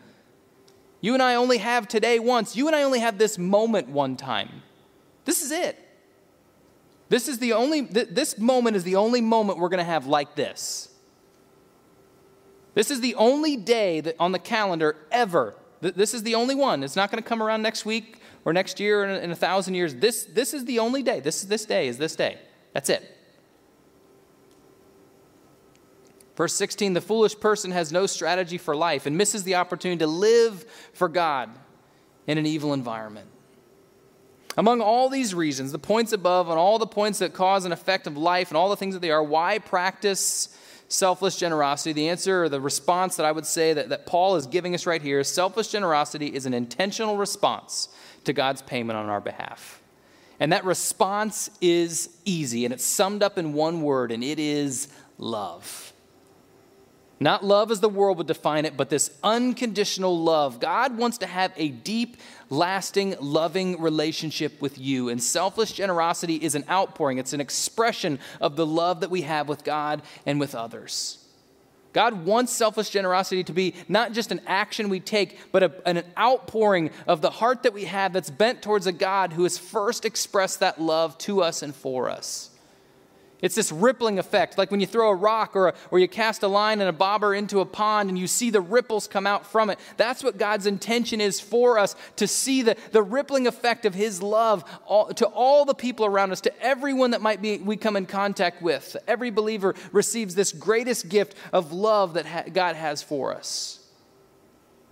You 1.01 1.15
and 1.15 1.23
I 1.23 1.37
only 1.37 1.59
have 1.59 1.87
today 1.87 2.19
once. 2.19 2.57
You 2.57 2.67
and 2.67 2.75
I 2.75 2.83
only 2.83 2.99
have 2.99 3.19
this 3.19 3.39
moment 3.39 3.89
one 3.89 4.17
time. 4.17 4.63
This 5.25 5.43
is 5.43 5.53
it. 5.53 5.79
This 7.09 7.29
is 7.29 7.39
the 7.39 7.53
only 7.53 7.83
this 7.83 8.37
moment 8.37 8.77
is 8.77 8.83
the 8.83 8.97
only 8.97 9.21
moment 9.21 9.59
we're 9.59 9.69
going 9.69 9.79
to 9.79 9.85
have 9.85 10.07
like 10.07 10.35
this. 10.35 10.89
This 12.75 12.91
is 12.91 13.01
the 13.01 13.15
only 13.15 13.57
day 13.57 14.01
that 14.01 14.17
on 14.19 14.33
the 14.33 14.39
calendar 14.39 14.97
ever. 15.11 15.55
This 15.81 16.13
is 16.13 16.23
the 16.25 16.35
only 16.35 16.55
one. 16.55 16.83
It's 16.83 16.97
not 16.97 17.11
going 17.11 17.23
to 17.23 17.29
come 17.29 17.43
around 17.43 17.63
next 17.63 17.87
week 17.87 18.21
or 18.45 18.53
next 18.53 18.81
year 18.81 19.03
or 19.03 19.07
in 19.07 19.23
in 19.23 19.31
a 19.31 19.37
thousand 19.37 19.75
years. 19.75 19.95
This 19.95 20.25
this 20.25 20.53
is 20.53 20.65
the 20.65 20.81
only 20.81 21.03
day. 21.03 21.21
This 21.21 21.43
this 21.43 21.65
day 21.65 21.87
is 21.87 21.97
this 21.97 22.17
day. 22.17 22.39
That's 22.75 22.91
it. 22.91 23.18
Verse 26.39 26.55
16 26.55 26.93
the 26.93 27.01
foolish 27.01 27.39
person 27.39 27.73
has 27.73 27.91
no 27.91 28.07
strategy 28.07 28.59
for 28.59 28.77
life 28.77 29.07
and 29.07 29.19
misses 29.19 29.43
the 29.43 29.57
opportunity 29.57 29.99
to 29.99 30.07
live 30.07 30.65
for 30.95 31.09
God 31.09 31.51
in 32.29 32.39
an 32.39 32.47
evil 32.47 32.73
environment. 32.73 33.27
Among 34.57 34.81
all 34.81 35.09
these 35.09 35.35
reasons, 35.35 35.73
the 35.73 35.81
points 35.81 36.13
above 36.13 36.49
and 36.49 36.57
all 36.57 36.79
the 36.79 36.87
points 36.87 37.19
that 37.19 37.35
cause 37.35 37.65
an 37.65 37.73
effect 37.73 38.07
of 38.07 38.17
life 38.17 38.51
and 38.51 38.57
all 38.57 38.69
the 38.69 38.77
things 38.77 38.95
that 38.95 39.01
they 39.01 39.11
are, 39.11 39.23
why 39.23 39.59
practice 39.59 40.57
selfless 40.87 41.37
generosity? 41.37 41.93
The 41.93 42.09
answer 42.09 42.45
or 42.45 42.49
the 42.49 42.61
response 42.61 43.17
that 43.17 43.27
I 43.27 43.33
would 43.33 43.45
say 43.45 43.73
that, 43.73 43.89
that 43.89 44.07
Paul 44.07 44.37
is 44.37 44.47
giving 44.47 44.77
us 44.77 44.87
right 44.87 45.03
here 45.03 45.19
is 45.19 45.27
selfless 45.27 45.73
generosity 45.73 46.29
is 46.29 46.47
an 46.47 46.55
intentional 46.55 47.17
response 47.17 47.89
to 48.23 48.33
God's 48.33 48.63
payment 48.63 48.97
on 48.97 49.09
our 49.09 49.21
behalf. 49.21 49.83
And 50.39 50.53
that 50.53 50.65
response 50.65 51.51
is 51.61 52.17
easy, 52.25 52.65
and 52.65 52.73
it's 52.73 52.85
summed 52.85 53.25
up 53.25 53.39
in 53.39 53.55
one 53.55 53.83
word, 53.83 54.13
and 54.13 54.23
it 54.23 54.39
is 54.39 54.87
love. 55.19 55.93
Not 57.21 57.45
love 57.45 57.73
as 57.73 57.81
the 57.81 57.89
world 57.89 58.19
would 58.19 58.29
define 58.29 58.65
it, 58.65 58.77
but 58.77 58.91
this 58.91 59.11
unconditional 59.25 60.17
love. 60.17 60.61
God 60.61 60.97
wants 60.97 61.19
to 61.19 61.27
have 61.27 61.53
a 61.57 61.69
deep, 61.69 62.17
lasting, 62.49 63.17
loving 63.21 63.81
relationship 63.81 64.61
with 64.63 64.79
you. 64.79 65.09
And 65.09 65.21
selfless 65.21 65.73
generosity 65.73 66.37
is 66.37 66.55
an 66.55 66.65
outpouring, 66.71 67.19
it's 67.19 67.33
an 67.33 67.41
expression 67.41 68.21
of 68.41 68.55
the 68.55 68.67
love 68.67 69.01
that 69.01 69.11
we 69.11 69.23
have 69.23 69.49
with 69.49 69.65
God 69.65 70.03
and 70.27 70.39
with 70.39 70.55
others. 70.55 71.25
God 71.93 72.25
wants 72.25 72.53
selfless 72.53 72.91
generosity 72.91 73.43
to 73.45 73.53
be 73.53 73.75
not 73.89 74.13
just 74.13 74.31
an 74.31 74.41
action 74.47 74.89
we 74.89 75.01
take, 75.01 75.51
but 75.51 75.63
a, 75.63 75.89
an 75.89 76.05
outpouring 76.17 76.91
of 77.09 77.23
the 77.23 77.31
heart 77.31 77.65
that 77.65 77.73
we 77.73 77.87
have 77.87 78.13
that's 78.13 78.31
bent 78.31 78.63
towards 78.63 78.87
a 78.87 78.93
God 78.93 79.33
who 79.33 79.43
has 79.43 79.59
first 79.59 80.05
expressed 80.05 80.61
that 80.61 80.81
love 80.81 81.19
to 81.19 81.43
us 81.43 81.63
and 81.63 81.75
for 81.75 82.09
us. 82.09 82.51
It's 83.41 83.55
this 83.55 83.71
rippling 83.71 84.19
effect, 84.19 84.59
like 84.59 84.73
when 84.73 84.81
you 84.81 84.87
throw 84.87 85.11
a 85.11 85.15
rock 85.15 85.55
or, 85.55 85.69
a, 85.69 85.75
or 85.93 86.01
you 86.01 86.09
cast 86.09 86.43
a 86.43 86.49
line 86.49 86.81
and 86.81 86.89
a 86.89 86.93
bobber 86.93 87.35
into 87.35 87.61
a 87.61 87.65
pond 87.65 88.09
and 88.09 88.19
you 88.19 88.27
see 88.27 88.51
the 88.51 88.61
ripples 88.61 89.07
come 89.07 89.29
out 89.29 89.47
from 89.47 89.71
it. 89.71 89.79
That's 89.97 90.25
what 90.25 90.39
God's 90.39 90.67
intention 90.67 91.21
is 91.21 91.39
for 91.39 91.79
us 91.79 91.95
to 92.17 92.27
see 92.27 92.63
the, 92.63 92.77
the 92.91 93.03
rippling 93.03 93.47
effect 93.47 93.85
of 93.85 93.95
His 93.95 94.21
love 94.21 94.65
all, 94.87 95.07
to 95.15 95.27
all 95.27 95.65
the 95.65 95.75
people 95.75 96.05
around 96.05 96.33
us, 96.33 96.41
to 96.43 96.63
everyone 96.63 97.13
that 97.13 97.23
might 97.23 97.41
be 97.41 97.59
we 97.59 97.77
come 97.77 97.95
in 97.95 98.07
contact 98.07 98.61
with. 98.61 98.97
Every 99.07 99.31
believer 99.31 99.77
receives 99.93 100.35
this 100.35 100.53
greatest 100.53 101.09
gift 101.09 101.37
of 101.53 101.73
love 101.73 102.15
that 102.15 102.27
ha- 102.27 102.45
God 102.53 102.75
has 102.75 103.05
for 103.05 103.33
us. 103.33 103.79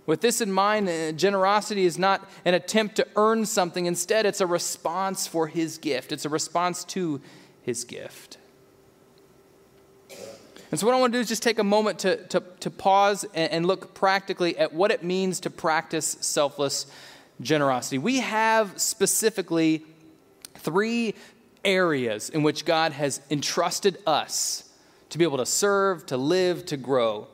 With 0.05 0.21
this 0.21 0.39
in 0.39 0.53
mind, 0.53 0.87
uh, 0.87 1.11
generosity 1.11 1.83
is 1.83 1.99
not 1.99 2.29
an 2.45 2.53
attempt 2.53 2.95
to 2.95 3.07
earn 3.17 3.45
something. 3.45 3.87
Instead, 3.87 4.25
it's 4.25 4.39
a 4.39 4.47
response 4.47 5.27
for 5.27 5.47
His 5.47 5.77
gift, 5.77 6.13
it's 6.13 6.23
a 6.23 6.29
response 6.29 6.85
to 6.85 7.19
his 7.67 7.83
gift. 7.83 8.37
And 10.71 10.79
so, 10.79 10.87
what 10.87 10.95
I 10.95 10.99
want 10.99 11.11
to 11.11 11.17
do 11.17 11.21
is 11.21 11.27
just 11.27 11.43
take 11.43 11.59
a 11.59 11.65
moment 11.65 11.99
to, 11.99 12.25
to, 12.27 12.41
to 12.61 12.71
pause 12.71 13.25
and, 13.33 13.51
and 13.51 13.65
look 13.65 13.93
practically 13.93 14.57
at 14.57 14.73
what 14.73 14.89
it 14.89 15.03
means 15.03 15.41
to 15.41 15.49
practice 15.49 16.17
selfless 16.21 16.87
generosity. 17.41 17.97
We 17.97 18.21
have 18.21 18.79
specifically 18.79 19.83
three 20.55 21.13
areas 21.65 22.29
in 22.29 22.41
which 22.41 22.63
God 22.63 22.93
has 22.93 23.19
entrusted 23.29 23.97
us 24.07 24.69
to 25.09 25.17
be 25.17 25.25
able 25.25 25.37
to 25.37 25.45
serve, 25.45 26.05
to 26.05 26.15
live, 26.15 26.65
to 26.67 26.77
grow. 26.77 27.27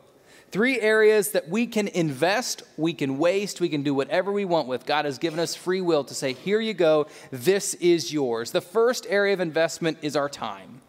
Three 0.54 0.80
areas 0.80 1.32
that 1.32 1.50
we 1.50 1.66
can 1.66 1.88
invest, 1.88 2.62
we 2.78 2.94
can 2.94 3.18
waste, 3.18 3.60
we 3.60 3.70
can 3.70 3.82
do 3.82 3.96
whatever 3.96 4.32
we 4.32 4.46
want 4.46 4.68
with. 4.68 4.86
God 4.86 5.06
has 5.06 5.18
given 5.18 5.40
us 5.40 5.56
free 5.56 5.82
will 5.82 6.04
to 6.04 6.14
say, 6.14 6.34
here 6.34 6.62
you 6.62 6.76
go, 6.76 7.08
this 7.32 7.74
is 7.74 8.14
yours. 8.14 8.52
The 8.52 8.62
first 8.62 9.08
area 9.10 9.34
of 9.34 9.40
investment 9.40 9.98
is 10.04 10.16
our 10.16 10.30
time. 10.30 10.82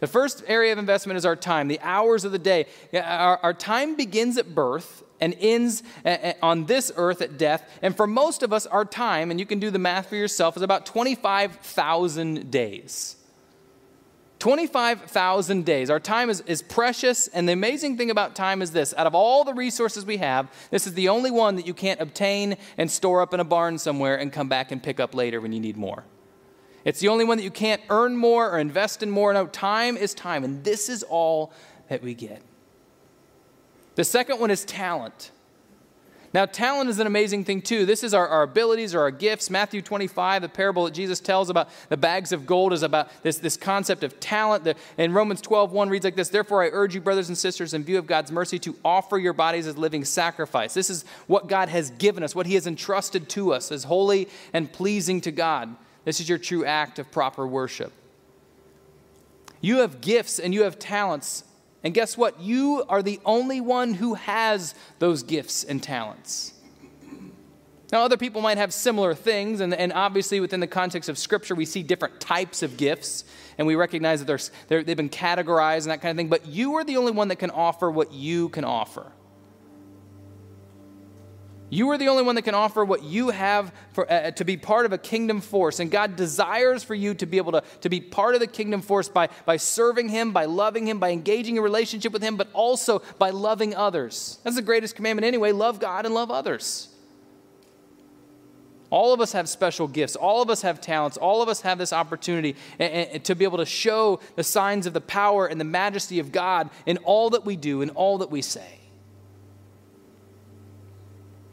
The 0.00 0.08
first 0.08 0.42
area 0.48 0.72
of 0.72 0.78
investment 0.78 1.16
is 1.16 1.24
our 1.24 1.36
time, 1.36 1.68
the 1.68 1.78
hours 1.82 2.24
of 2.24 2.32
the 2.32 2.38
day. 2.40 2.66
Our, 2.92 3.38
our 3.44 3.54
time 3.54 3.94
begins 3.94 4.38
at 4.38 4.56
birth 4.56 5.04
and 5.20 5.36
ends 5.38 5.84
eh, 6.04 6.18
eh, 6.20 6.32
on 6.42 6.66
this 6.66 6.90
earth 6.96 7.22
at 7.22 7.38
death. 7.38 7.78
And 7.80 7.96
for 7.96 8.08
most 8.08 8.42
of 8.42 8.52
us, 8.52 8.66
our 8.66 8.84
time, 8.84 9.30
and 9.30 9.38
you 9.38 9.46
can 9.46 9.60
do 9.60 9.70
the 9.70 9.78
math 9.78 10.08
for 10.08 10.16
yourself, 10.16 10.56
is 10.56 10.64
about 10.64 10.84
25,000 10.84 12.50
days. 12.50 13.18
25,000 14.38 15.64
days. 15.64 15.88
Our 15.88 16.00
time 16.00 16.28
is, 16.28 16.40
is 16.42 16.60
precious, 16.60 17.28
and 17.28 17.48
the 17.48 17.52
amazing 17.52 17.96
thing 17.96 18.10
about 18.10 18.34
time 18.34 18.62
is 18.62 18.72
this 18.72 18.92
out 18.96 19.06
of 19.06 19.14
all 19.14 19.44
the 19.44 19.54
resources 19.54 20.04
we 20.04 20.18
have, 20.18 20.50
this 20.70 20.86
is 20.86 20.94
the 20.94 21.08
only 21.08 21.30
one 21.30 21.56
that 21.56 21.66
you 21.66 21.74
can't 21.74 22.00
obtain 22.00 22.56
and 22.76 22.90
store 22.90 23.22
up 23.22 23.32
in 23.32 23.40
a 23.40 23.44
barn 23.44 23.78
somewhere 23.78 24.16
and 24.16 24.32
come 24.32 24.48
back 24.48 24.70
and 24.70 24.82
pick 24.82 25.00
up 25.00 25.14
later 25.14 25.40
when 25.40 25.52
you 25.52 25.60
need 25.60 25.76
more. 25.76 26.04
It's 26.84 27.00
the 27.00 27.08
only 27.08 27.24
one 27.24 27.38
that 27.38 27.44
you 27.44 27.50
can't 27.50 27.80
earn 27.88 28.16
more 28.16 28.50
or 28.50 28.58
invest 28.58 29.02
in 29.02 29.10
more. 29.10 29.32
No, 29.32 29.46
time 29.46 29.96
is 29.96 30.12
time, 30.12 30.44
and 30.44 30.62
this 30.64 30.88
is 30.88 31.02
all 31.02 31.52
that 31.88 32.02
we 32.02 32.12
get. 32.12 32.42
The 33.94 34.04
second 34.04 34.40
one 34.40 34.50
is 34.50 34.64
talent. 34.64 35.30
Now, 36.34 36.46
talent 36.46 36.90
is 36.90 36.98
an 36.98 37.06
amazing 37.06 37.44
thing, 37.44 37.62
too. 37.62 37.86
This 37.86 38.02
is 38.02 38.12
our, 38.12 38.26
our 38.26 38.42
abilities 38.42 38.92
or 38.92 39.00
our 39.02 39.12
gifts. 39.12 39.50
Matthew 39.50 39.80
25, 39.80 40.42
the 40.42 40.48
parable 40.48 40.84
that 40.84 40.92
Jesus 40.92 41.20
tells 41.20 41.48
about 41.48 41.68
the 41.90 41.96
bags 41.96 42.32
of 42.32 42.44
gold, 42.44 42.72
is 42.72 42.82
about 42.82 43.08
this, 43.22 43.38
this 43.38 43.56
concept 43.56 44.02
of 44.02 44.18
talent. 44.18 44.64
The, 44.64 44.74
and 44.98 45.14
Romans 45.14 45.40
12, 45.40 45.70
1 45.70 45.88
reads 45.88 46.04
like 46.04 46.16
this 46.16 46.30
Therefore, 46.30 46.64
I 46.64 46.70
urge 46.72 46.92
you, 46.92 47.00
brothers 47.00 47.28
and 47.28 47.38
sisters, 47.38 47.72
in 47.72 47.84
view 47.84 47.98
of 47.98 48.08
God's 48.08 48.32
mercy, 48.32 48.58
to 48.58 48.74
offer 48.84 49.16
your 49.16 49.32
bodies 49.32 49.68
as 49.68 49.78
living 49.78 50.04
sacrifice. 50.04 50.74
This 50.74 50.90
is 50.90 51.04
what 51.28 51.46
God 51.46 51.68
has 51.68 51.90
given 51.90 52.24
us, 52.24 52.34
what 52.34 52.46
He 52.46 52.54
has 52.54 52.66
entrusted 52.66 53.28
to 53.28 53.52
us 53.52 53.70
as 53.70 53.84
holy 53.84 54.28
and 54.52 54.72
pleasing 54.72 55.20
to 55.20 55.30
God. 55.30 55.76
This 56.04 56.18
is 56.18 56.28
your 56.28 56.38
true 56.38 56.64
act 56.64 56.98
of 56.98 57.12
proper 57.12 57.46
worship. 57.46 57.92
You 59.60 59.78
have 59.78 60.00
gifts 60.00 60.40
and 60.40 60.52
you 60.52 60.64
have 60.64 60.80
talents 60.80 61.44
and 61.84 61.92
guess 61.92 62.16
what? 62.16 62.40
You 62.40 62.82
are 62.88 63.02
the 63.02 63.20
only 63.24 63.60
one 63.60 63.94
who 63.94 64.14
has 64.14 64.74
those 64.98 65.22
gifts 65.22 65.62
and 65.62 65.82
talents. 65.82 66.54
Now, 67.92 68.02
other 68.02 68.16
people 68.16 68.40
might 68.40 68.58
have 68.58 68.72
similar 68.72 69.14
things, 69.14 69.60
and, 69.60 69.72
and 69.72 69.92
obviously, 69.92 70.40
within 70.40 70.58
the 70.58 70.66
context 70.66 71.08
of 71.08 71.18
Scripture, 71.18 71.54
we 71.54 71.66
see 71.66 71.82
different 71.82 72.18
types 72.18 72.62
of 72.62 72.76
gifts, 72.76 73.24
and 73.58 73.66
we 73.66 73.76
recognize 73.76 74.18
that 74.20 74.26
they're, 74.26 74.40
they're, 74.66 74.82
they've 74.82 74.96
been 74.96 75.10
categorized 75.10 75.82
and 75.82 75.90
that 75.90 76.00
kind 76.00 76.10
of 76.10 76.16
thing, 76.16 76.28
but 76.28 76.46
you 76.46 76.74
are 76.74 76.82
the 76.84 76.96
only 76.96 77.12
one 77.12 77.28
that 77.28 77.36
can 77.36 77.50
offer 77.50 77.90
what 77.90 78.10
you 78.12 78.48
can 78.48 78.64
offer. 78.64 79.12
You 81.70 81.90
are 81.90 81.98
the 81.98 82.08
only 82.08 82.22
one 82.22 82.34
that 82.34 82.42
can 82.42 82.54
offer 82.54 82.84
what 82.84 83.02
you 83.02 83.30
have 83.30 83.72
for, 83.92 84.10
uh, 84.10 84.30
to 84.32 84.44
be 84.44 84.56
part 84.56 84.86
of 84.86 84.92
a 84.92 84.98
kingdom 84.98 85.40
force. 85.40 85.80
And 85.80 85.90
God 85.90 86.14
desires 86.14 86.84
for 86.84 86.94
you 86.94 87.14
to 87.14 87.26
be 87.26 87.38
able 87.38 87.52
to, 87.52 87.62
to 87.80 87.88
be 87.88 88.00
part 88.00 88.34
of 88.34 88.40
the 88.40 88.46
kingdom 88.46 88.82
force 88.82 89.08
by, 89.08 89.28
by 89.46 89.56
serving 89.56 90.10
Him, 90.10 90.32
by 90.32 90.44
loving 90.44 90.86
Him, 90.86 90.98
by 90.98 91.10
engaging 91.10 91.56
in 91.56 91.62
relationship 91.62 92.12
with 92.12 92.22
Him, 92.22 92.36
but 92.36 92.48
also 92.52 93.02
by 93.18 93.30
loving 93.30 93.74
others. 93.74 94.38
That's 94.44 94.56
the 94.56 94.62
greatest 94.62 94.94
commandment 94.94 95.26
anyway 95.26 95.52
love 95.52 95.80
God 95.80 96.04
and 96.04 96.14
love 96.14 96.30
others. 96.30 96.90
All 98.90 99.12
of 99.12 99.20
us 99.20 99.32
have 99.32 99.48
special 99.48 99.88
gifts. 99.88 100.14
All 100.14 100.40
of 100.40 100.50
us 100.50 100.62
have 100.62 100.80
talents. 100.80 101.16
All 101.16 101.42
of 101.42 101.48
us 101.48 101.62
have 101.62 101.78
this 101.78 101.92
opportunity 101.92 102.54
to 102.78 103.34
be 103.34 103.44
able 103.44 103.58
to 103.58 103.66
show 103.66 104.20
the 104.36 104.44
signs 104.44 104.86
of 104.86 104.92
the 104.92 105.00
power 105.00 105.46
and 105.46 105.60
the 105.60 105.64
majesty 105.64 106.20
of 106.20 106.30
God 106.30 106.70
in 106.86 106.98
all 106.98 107.30
that 107.30 107.44
we 107.44 107.56
do 107.56 107.82
and 107.82 107.90
all 107.92 108.18
that 108.18 108.30
we 108.30 108.40
say. 108.40 108.83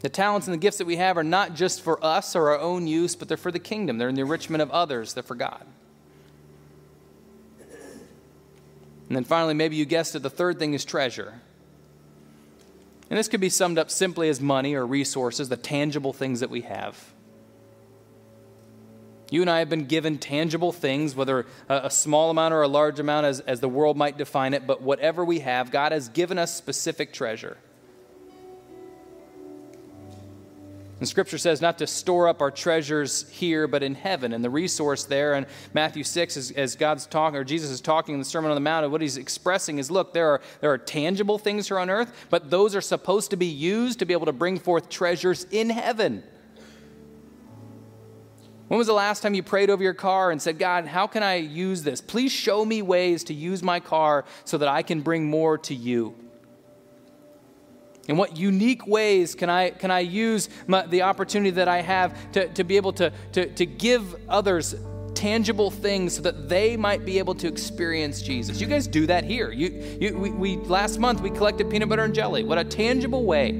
The 0.02 0.08
talents 0.08 0.48
and 0.48 0.54
the 0.54 0.58
gifts 0.58 0.78
that 0.78 0.86
we 0.86 0.96
have 0.96 1.16
are 1.16 1.24
not 1.24 1.54
just 1.54 1.80
for 1.80 2.04
us 2.04 2.34
or 2.34 2.50
our 2.50 2.58
own 2.58 2.88
use, 2.88 3.14
but 3.14 3.28
they're 3.28 3.36
for 3.36 3.52
the 3.52 3.60
kingdom. 3.60 3.98
They're 3.98 4.08
in 4.08 4.16
the 4.16 4.22
enrichment 4.22 4.60
of 4.60 4.70
others, 4.70 5.14
they're 5.14 5.22
for 5.22 5.36
God. 5.36 5.64
And 9.08 9.16
then 9.16 9.24
finally, 9.24 9.54
maybe 9.54 9.76
you 9.76 9.84
guessed 9.84 10.14
it, 10.16 10.20
the 10.20 10.30
third 10.30 10.58
thing 10.58 10.74
is 10.74 10.84
treasure. 10.84 11.34
And 13.10 13.18
this 13.18 13.28
could 13.28 13.40
be 13.40 13.50
summed 13.50 13.78
up 13.78 13.90
simply 13.90 14.28
as 14.28 14.40
money 14.40 14.74
or 14.74 14.86
resources, 14.86 15.50
the 15.50 15.56
tangible 15.56 16.12
things 16.12 16.40
that 16.40 16.50
we 16.50 16.62
have. 16.62 17.12
You 19.30 19.42
and 19.42 19.50
I 19.50 19.60
have 19.60 19.68
been 19.68 19.84
given 19.84 20.18
tangible 20.18 20.72
things, 20.72 21.14
whether 21.14 21.46
a, 21.68 21.90
small 21.90 22.30
amount 22.30 22.54
or 22.54 22.62
a 22.62 22.68
large 22.68 22.98
amount, 22.98 23.26
as, 23.26 23.40
as 23.40 23.60
the 23.60 23.68
world 23.68 23.96
might 23.96 24.18
define 24.18 24.52
it, 24.52 24.66
but 24.66 24.82
whatever 24.82 25.24
we 25.24 25.40
have, 25.40 25.70
God 25.70 25.92
has 25.92 26.08
given 26.08 26.38
us 26.38 26.54
specific 26.54 27.12
treasure. 27.12 27.58
And 31.02 31.08
Scripture 31.08 31.36
says 31.36 31.60
not 31.60 31.78
to 31.78 31.86
store 31.88 32.28
up 32.28 32.40
our 32.40 32.52
treasures 32.52 33.28
here, 33.28 33.66
but 33.66 33.82
in 33.82 33.96
heaven. 33.96 34.32
And 34.32 34.44
the 34.44 34.48
resource 34.48 35.02
there 35.02 35.34
in 35.34 35.46
Matthew 35.74 36.04
6, 36.04 36.36
as, 36.36 36.52
as 36.52 36.76
God's 36.76 37.06
talking, 37.06 37.36
or 37.36 37.42
Jesus 37.42 37.70
is 37.70 37.80
talking 37.80 38.14
in 38.14 38.20
the 38.20 38.24
Sermon 38.24 38.52
on 38.52 38.54
the 38.54 38.60
Mount, 38.60 38.88
what 38.88 39.00
he's 39.00 39.16
expressing 39.16 39.78
is 39.78 39.90
look, 39.90 40.14
there 40.14 40.28
are, 40.28 40.40
there 40.60 40.70
are 40.70 40.78
tangible 40.78 41.38
things 41.38 41.66
here 41.66 41.80
on 41.80 41.90
earth, 41.90 42.12
but 42.30 42.50
those 42.50 42.76
are 42.76 42.80
supposed 42.80 43.30
to 43.30 43.36
be 43.36 43.46
used 43.46 43.98
to 43.98 44.04
be 44.04 44.12
able 44.14 44.26
to 44.26 44.32
bring 44.32 44.60
forth 44.60 44.88
treasures 44.88 45.42
in 45.50 45.70
heaven. 45.70 46.22
When 48.68 48.78
was 48.78 48.86
the 48.86 48.92
last 48.92 49.24
time 49.24 49.34
you 49.34 49.42
prayed 49.42 49.70
over 49.70 49.82
your 49.82 49.94
car 49.94 50.30
and 50.30 50.40
said, 50.40 50.56
God, 50.56 50.86
how 50.86 51.08
can 51.08 51.24
I 51.24 51.34
use 51.34 51.82
this? 51.82 52.00
Please 52.00 52.30
show 52.30 52.64
me 52.64 52.80
ways 52.80 53.24
to 53.24 53.34
use 53.34 53.60
my 53.60 53.80
car 53.80 54.24
so 54.44 54.56
that 54.56 54.68
I 54.68 54.82
can 54.82 55.00
bring 55.00 55.28
more 55.28 55.58
to 55.58 55.74
you. 55.74 56.14
In 58.08 58.16
what 58.16 58.36
unique 58.36 58.86
ways 58.86 59.34
can 59.34 59.48
I, 59.48 59.70
can 59.70 59.90
I 59.90 60.00
use 60.00 60.48
my, 60.66 60.84
the 60.86 61.02
opportunity 61.02 61.50
that 61.52 61.68
I 61.68 61.80
have 61.82 62.32
to, 62.32 62.48
to 62.48 62.64
be 62.64 62.76
able 62.76 62.92
to, 62.94 63.12
to, 63.32 63.46
to 63.54 63.66
give 63.66 64.16
others 64.28 64.74
tangible 65.14 65.70
things 65.70 66.16
so 66.16 66.22
that 66.22 66.48
they 66.48 66.76
might 66.76 67.04
be 67.04 67.18
able 67.20 67.34
to 67.36 67.46
experience 67.46 68.20
Jesus? 68.20 68.60
You 68.60 68.66
guys 68.66 68.88
do 68.88 69.06
that 69.06 69.22
here. 69.22 69.52
You, 69.52 69.98
you, 70.00 70.18
we, 70.18 70.30
we, 70.30 70.56
last 70.56 70.98
month 70.98 71.20
we 71.20 71.30
collected 71.30 71.70
peanut 71.70 71.88
butter 71.88 72.02
and 72.02 72.14
jelly. 72.14 72.42
What 72.42 72.58
a 72.58 72.64
tangible 72.64 73.24
way, 73.24 73.50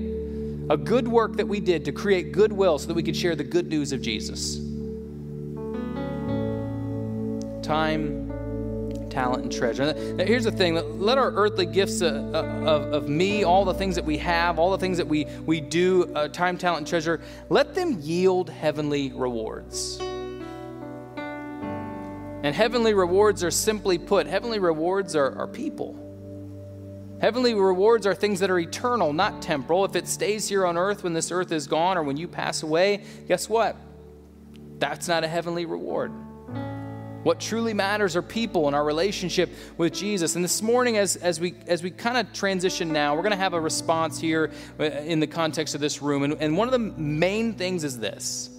a 0.70 0.76
good 0.76 1.07
work 1.07 1.37
that 1.37 1.46
we 1.46 1.61
did 1.61 1.85
to 1.85 1.92
create 1.92 2.33
goodwill 2.33 2.78
so 2.78 2.88
that 2.88 2.94
we 2.94 3.02
could 3.05 3.16
share 3.16 3.37
the 3.37 3.44
good 3.44 3.68
news 3.68 3.92
of 3.92 4.02
Jesus. 4.02 4.57
Time 7.62 8.32
talent, 9.12 9.42
and 9.42 9.53
treasure. 9.53 9.92
Now, 10.14 10.25
here's 10.25 10.44
the 10.44 10.51
thing 10.51 10.75
let 10.98 11.18
our 11.18 11.31
earthly 11.33 11.66
gifts 11.66 12.01
uh, 12.03 12.31
uh, 12.35 12.68
of, 12.68 12.92
of 12.94 13.09
me, 13.09 13.44
all 13.44 13.64
the 13.64 13.75
things 13.75 13.94
that 13.96 14.05
we 14.05 14.18
have, 14.18 14.59
all 14.59 14.70
the 14.70 14.79
things 14.79 14.96
that 14.96 15.07
we, 15.07 15.27
we 15.44 15.61
do, 15.61 16.12
uh, 16.14 16.29
time, 16.29 16.57
talent, 16.57 16.79
and 16.79 16.87
treasure, 16.87 17.20
let 17.51 17.75
them 17.75 17.98
yield 18.01 18.48
heavenly 18.48 19.12
rewards. 19.12 20.01
And 22.42 22.57
heavenly 22.57 22.94
rewards 22.94 23.44
are 23.44 23.51
simply 23.51 23.98
put, 23.98 24.27
heavenly 24.27 24.59
rewards 24.59 25.14
are, 25.14 25.38
are 25.38 25.46
people. 25.46 25.98
Heavenly 27.20 27.55
rewards 27.55 28.05
are 28.05 28.16
things 28.16 28.40
that 28.40 28.51
are 28.51 28.59
eternal, 28.59 29.12
not 29.12 29.42
temporal. 29.42 29.85
If 29.85 29.94
it 29.94 30.09
stays 30.09 30.48
here 30.48 30.66
on 30.66 30.77
earth 30.77 31.05
when 31.05 31.12
this 31.12 31.31
earth 31.31 31.53
is 31.53 31.68
gone 31.68 31.96
or 31.96 32.03
when 32.03 32.16
you 32.16 32.27
pass 32.27 32.64
away, 32.64 33.05
guess 33.29 33.48
what? 33.48 33.77
That's 34.81 35.07
not 35.07 35.22
a 35.22 35.29
heavenly 35.29 35.64
reward. 35.64 36.11
What 37.23 37.39
truly 37.39 37.73
matters 37.73 38.17
are 38.17 38.23
people 38.23 38.67
and 38.67 38.75
our 38.75 38.85
relationship 38.85 39.51
with 39.77 39.93
Jesus. 39.93 40.35
And 40.35 40.45
this 40.45 40.61
morning, 40.61 40.97
as, 40.97 41.17
as 41.17 41.39
we, 41.39 41.55
as 41.67 41.83
we 41.83 41.91
kind 41.91 42.17
of 42.17 42.33
transition 42.33 42.93
now, 42.93 43.15
we're 43.15 43.23
going 43.23 43.31
to 43.31 43.37
have 43.37 43.55
a 43.55 43.61
response 43.61 44.19
here 44.19 44.51
uh, 44.81 44.85
in 44.85 45.21
the 45.21 45.27
context 45.29 45.75
of 45.75 45.81
this 45.81 46.03
room. 46.03 46.25
And, 46.25 46.35
and 46.41 46.57
one 46.57 46.67
of 46.67 46.73
the 46.73 46.79
main 46.81 47.55
things 47.55 47.85
is 47.85 47.99
this. 47.99 48.51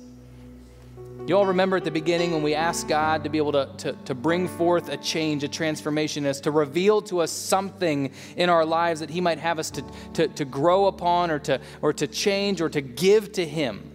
You 1.25 1.37
all 1.37 1.45
remember 1.45 1.77
at 1.77 1.85
the 1.85 1.91
beginning 1.91 2.31
when 2.31 2.43
we 2.43 2.53
asked 2.53 2.89
God 2.89 3.23
to 3.23 3.29
be 3.29 3.37
able 3.37 3.53
to, 3.53 3.69
to, 3.77 3.93
to 3.93 4.13
bring 4.13 4.49
forth 4.49 4.89
a 4.89 4.97
change, 4.97 5.45
a 5.45 5.47
transformation, 5.47 6.25
as 6.25 6.41
to 6.41 6.51
reveal 6.51 7.01
to 7.03 7.19
us 7.19 7.31
something 7.31 8.11
in 8.35 8.49
our 8.49 8.65
lives 8.65 8.99
that 8.99 9.09
He 9.09 9.21
might 9.21 9.39
have 9.39 9.57
us 9.57 9.71
to, 9.71 9.85
to, 10.15 10.27
to 10.27 10.43
grow 10.43 10.87
upon 10.87 11.31
or 11.31 11.39
to, 11.39 11.61
or 11.81 11.93
to 11.93 12.07
change 12.07 12.59
or 12.59 12.67
to 12.67 12.81
give 12.81 13.31
to 13.33 13.45
Him. 13.45 13.92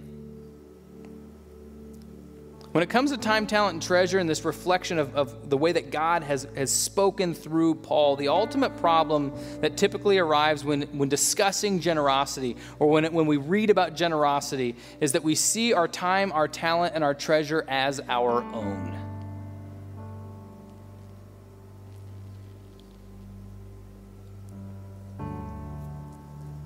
When 2.72 2.82
it 2.82 2.90
comes 2.90 3.12
to 3.12 3.16
time, 3.16 3.46
talent, 3.46 3.74
and 3.74 3.82
treasure, 3.82 4.18
and 4.18 4.28
this 4.28 4.44
reflection 4.44 4.98
of, 4.98 5.16
of 5.16 5.48
the 5.48 5.56
way 5.56 5.72
that 5.72 5.90
God 5.90 6.22
has, 6.22 6.46
has 6.54 6.70
spoken 6.70 7.32
through 7.32 7.76
Paul, 7.76 8.16
the 8.16 8.28
ultimate 8.28 8.76
problem 8.76 9.32
that 9.62 9.78
typically 9.78 10.18
arrives 10.18 10.64
when, 10.64 10.82
when 10.96 11.08
discussing 11.08 11.80
generosity 11.80 12.56
or 12.78 12.88
when, 12.88 13.06
it, 13.06 13.12
when 13.12 13.26
we 13.26 13.38
read 13.38 13.70
about 13.70 13.94
generosity 13.94 14.76
is 15.00 15.12
that 15.12 15.24
we 15.24 15.34
see 15.34 15.72
our 15.72 15.88
time, 15.88 16.30
our 16.32 16.46
talent, 16.46 16.94
and 16.94 17.02
our 17.02 17.14
treasure 17.14 17.64
as 17.68 18.00
our 18.06 18.42
own. 18.52 18.94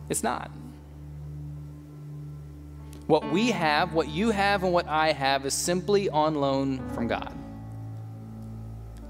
It's 0.09 0.25
not. 0.25 0.51
What 3.13 3.31
we 3.31 3.51
have, 3.51 3.93
what 3.93 4.09
you 4.09 4.31
have, 4.31 4.65
and 4.65 4.73
what 4.73 4.89
I 4.89 5.13
have 5.13 5.45
is 5.45 5.53
simply 5.53 6.09
on 6.09 6.35
loan 6.35 6.89
from 6.95 7.09
God. 7.09 7.39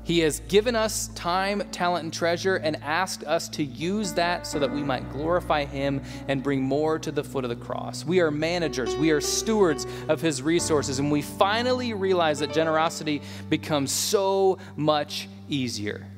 He 0.02 0.18
has 0.18 0.40
given 0.48 0.74
us 0.74 1.06
time, 1.14 1.62
talent, 1.70 2.02
and 2.02 2.12
treasure 2.12 2.56
and 2.56 2.82
asked 2.82 3.22
us 3.22 3.48
to 3.50 3.62
use 3.62 4.12
that 4.14 4.44
so 4.44 4.58
that 4.58 4.72
we 4.72 4.82
might 4.82 5.08
glorify 5.12 5.64
Him 5.64 6.02
and 6.26 6.42
bring 6.42 6.62
more 6.62 6.98
to 6.98 7.12
the 7.12 7.22
foot 7.22 7.44
of 7.44 7.50
the 7.50 7.54
cross. 7.64 8.04
We 8.04 8.18
are 8.18 8.32
managers, 8.32 8.96
we 8.96 9.12
are 9.12 9.20
stewards 9.20 9.86
of 10.08 10.20
His 10.20 10.42
resources, 10.42 10.98
and 10.98 11.08
we 11.12 11.22
finally 11.22 11.94
realize 11.94 12.40
that 12.40 12.52
generosity 12.52 13.22
becomes 13.48 13.92
so 13.92 14.58
much 14.74 15.28
easier. 15.48 16.08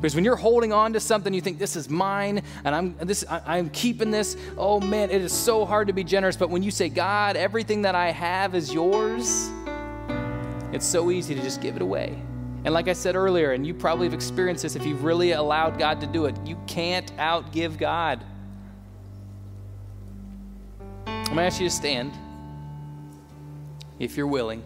Because 0.00 0.14
when 0.14 0.24
you're 0.24 0.36
holding 0.36 0.72
on 0.72 0.94
to 0.94 1.00
something, 1.00 1.34
you 1.34 1.42
think 1.42 1.58
this 1.58 1.76
is 1.76 1.90
mine, 1.90 2.42
and 2.64 2.74
I'm 2.74 2.96
this 2.96 3.22
I, 3.28 3.58
am 3.58 3.68
keeping 3.68 4.10
this. 4.10 4.34
Oh 4.56 4.80
man, 4.80 5.10
it 5.10 5.20
is 5.20 5.32
so 5.32 5.66
hard 5.66 5.88
to 5.88 5.92
be 5.92 6.04
generous. 6.04 6.36
But 6.36 6.48
when 6.48 6.62
you 6.62 6.70
say, 6.70 6.88
God, 6.88 7.36
everything 7.36 7.82
that 7.82 7.94
I 7.94 8.10
have 8.10 8.54
is 8.54 8.72
yours, 8.72 9.50
it's 10.72 10.86
so 10.86 11.10
easy 11.10 11.34
to 11.34 11.42
just 11.42 11.60
give 11.60 11.76
it 11.76 11.82
away. 11.82 12.18
And 12.64 12.72
like 12.72 12.88
I 12.88 12.94
said 12.94 13.14
earlier, 13.14 13.52
and 13.52 13.66
you 13.66 13.74
probably 13.74 14.06
have 14.06 14.14
experienced 14.14 14.62
this 14.62 14.74
if 14.74 14.86
you've 14.86 15.04
really 15.04 15.32
allowed 15.32 15.78
God 15.78 16.00
to 16.00 16.06
do 16.06 16.24
it, 16.24 16.34
you 16.46 16.58
can't 16.66 17.14
outgive 17.16 17.76
God. 17.76 18.24
I'm 21.06 21.36
to 21.36 21.42
ask 21.42 21.60
you 21.60 21.68
to 21.68 21.74
stand 21.74 22.12
if 23.98 24.16
you're 24.16 24.26
willing. 24.26 24.62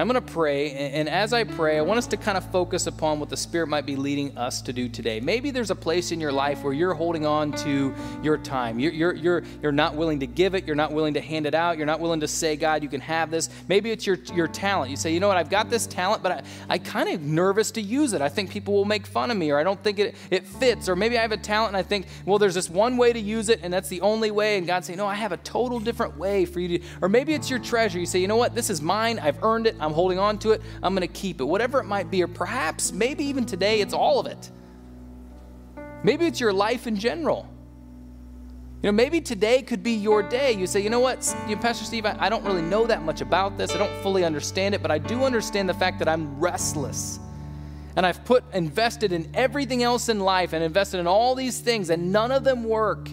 I'm 0.00 0.08
going 0.08 0.14
to 0.14 0.32
pray, 0.32 0.72
and 0.72 1.10
as 1.10 1.34
I 1.34 1.44
pray, 1.44 1.76
I 1.76 1.82
want 1.82 1.98
us 1.98 2.06
to 2.06 2.16
kind 2.16 2.38
of 2.38 2.50
focus 2.50 2.86
upon 2.86 3.20
what 3.20 3.28
the 3.28 3.36
Spirit 3.36 3.66
might 3.66 3.84
be 3.84 3.96
leading 3.96 4.38
us 4.38 4.62
to 4.62 4.72
do 4.72 4.88
today. 4.88 5.20
Maybe 5.20 5.50
there's 5.50 5.70
a 5.70 5.74
place 5.74 6.10
in 6.10 6.20
your 6.20 6.32
life 6.32 6.62
where 6.62 6.72
you're 6.72 6.94
holding 6.94 7.26
on 7.26 7.52
to 7.52 7.94
your 8.22 8.38
time. 8.38 8.78
You're, 8.78 8.92
you're, 8.92 9.14
you're, 9.14 9.42
you're 9.62 9.72
not 9.72 9.96
willing 9.96 10.20
to 10.20 10.26
give 10.26 10.54
it, 10.54 10.66
you're 10.66 10.74
not 10.74 10.92
willing 10.92 11.12
to 11.14 11.20
hand 11.20 11.44
it 11.44 11.54
out, 11.54 11.76
you're 11.76 11.86
not 11.86 12.00
willing 12.00 12.20
to 12.20 12.28
say, 12.28 12.56
God, 12.56 12.82
you 12.82 12.88
can 12.88 13.02
have 13.02 13.30
this. 13.30 13.50
Maybe 13.68 13.90
it's 13.90 14.06
your, 14.06 14.16
your 14.34 14.48
talent. 14.48 14.90
You 14.90 14.96
say, 14.96 15.12
you 15.12 15.20
know 15.20 15.28
what, 15.28 15.36
I've 15.36 15.50
got 15.50 15.68
this 15.68 15.86
talent, 15.86 16.22
but 16.22 16.32
I, 16.32 16.42
I 16.70 16.78
kind 16.78 17.10
of 17.10 17.20
nervous 17.20 17.70
to 17.72 17.82
use 17.82 18.14
it. 18.14 18.22
I 18.22 18.30
think 18.30 18.48
people 18.48 18.72
will 18.72 18.86
make 18.86 19.06
fun 19.06 19.30
of 19.30 19.36
me, 19.36 19.50
or 19.50 19.58
I 19.58 19.64
don't 19.64 19.82
think 19.84 19.98
it, 19.98 20.14
it 20.30 20.46
fits, 20.46 20.88
or 20.88 20.96
maybe 20.96 21.18
I 21.18 21.20
have 21.20 21.32
a 21.32 21.36
talent 21.36 21.74
and 21.74 21.76
I 21.76 21.82
think, 21.82 22.06
well, 22.24 22.38
there's 22.38 22.54
this 22.54 22.70
one 22.70 22.96
way 22.96 23.12
to 23.12 23.20
use 23.20 23.50
it, 23.50 23.60
and 23.62 23.70
that's 23.70 23.90
the 23.90 24.00
only 24.00 24.30
way. 24.30 24.56
And 24.56 24.66
God 24.66 24.82
say, 24.82 24.96
no, 24.96 25.06
I 25.06 25.14
have 25.14 25.32
a 25.32 25.38
total 25.38 25.78
different 25.78 26.16
way 26.16 26.46
for 26.46 26.58
you 26.58 26.78
to. 26.78 26.86
Or 27.02 27.10
maybe 27.10 27.34
it's 27.34 27.50
your 27.50 27.58
treasure. 27.58 27.98
You 27.98 28.06
say, 28.06 28.18
you 28.18 28.28
know 28.28 28.36
what, 28.36 28.54
this 28.54 28.70
is 28.70 28.80
mine, 28.80 29.18
I've 29.18 29.44
earned 29.44 29.66
it, 29.66 29.76
I'm 29.78 29.89
holding 29.92 30.18
on 30.18 30.38
to 30.40 30.50
it, 30.52 30.62
I'm 30.82 30.94
going 30.94 31.06
to 31.06 31.12
keep 31.12 31.40
it. 31.40 31.44
Whatever 31.44 31.80
it 31.80 31.84
might 31.84 32.10
be, 32.10 32.22
or 32.22 32.28
perhaps, 32.28 32.92
maybe 32.92 33.24
even 33.24 33.46
today, 33.46 33.80
it's 33.80 33.94
all 33.94 34.20
of 34.20 34.26
it. 34.26 34.50
Maybe 36.02 36.26
it's 36.26 36.40
your 36.40 36.52
life 36.52 36.86
in 36.86 36.96
general. 36.96 37.46
You 38.82 38.88
know, 38.88 38.92
maybe 38.92 39.20
today 39.20 39.60
could 39.60 39.82
be 39.82 39.92
your 39.92 40.22
day. 40.22 40.52
You 40.52 40.66
say, 40.66 40.80
you 40.80 40.88
know 40.88 41.00
what, 41.00 41.20
Pastor 41.60 41.84
Steve, 41.84 42.06
I, 42.06 42.16
I 42.18 42.28
don't 42.30 42.44
really 42.44 42.62
know 42.62 42.86
that 42.86 43.02
much 43.02 43.20
about 43.20 43.58
this. 43.58 43.74
I 43.74 43.78
don't 43.78 44.02
fully 44.02 44.24
understand 44.24 44.74
it, 44.74 44.80
but 44.80 44.90
I 44.90 44.96
do 44.96 45.24
understand 45.24 45.68
the 45.68 45.74
fact 45.74 45.98
that 45.98 46.08
I'm 46.08 46.40
restless. 46.40 47.20
And 47.96 48.06
I've 48.06 48.24
put 48.24 48.42
invested 48.54 49.12
in 49.12 49.30
everything 49.34 49.82
else 49.82 50.08
in 50.08 50.20
life 50.20 50.54
and 50.54 50.64
invested 50.64 50.98
in 50.98 51.06
all 51.06 51.34
these 51.34 51.58
things, 51.60 51.90
and 51.90 52.10
none 52.10 52.32
of 52.32 52.42
them 52.42 52.64
work. 52.64 53.10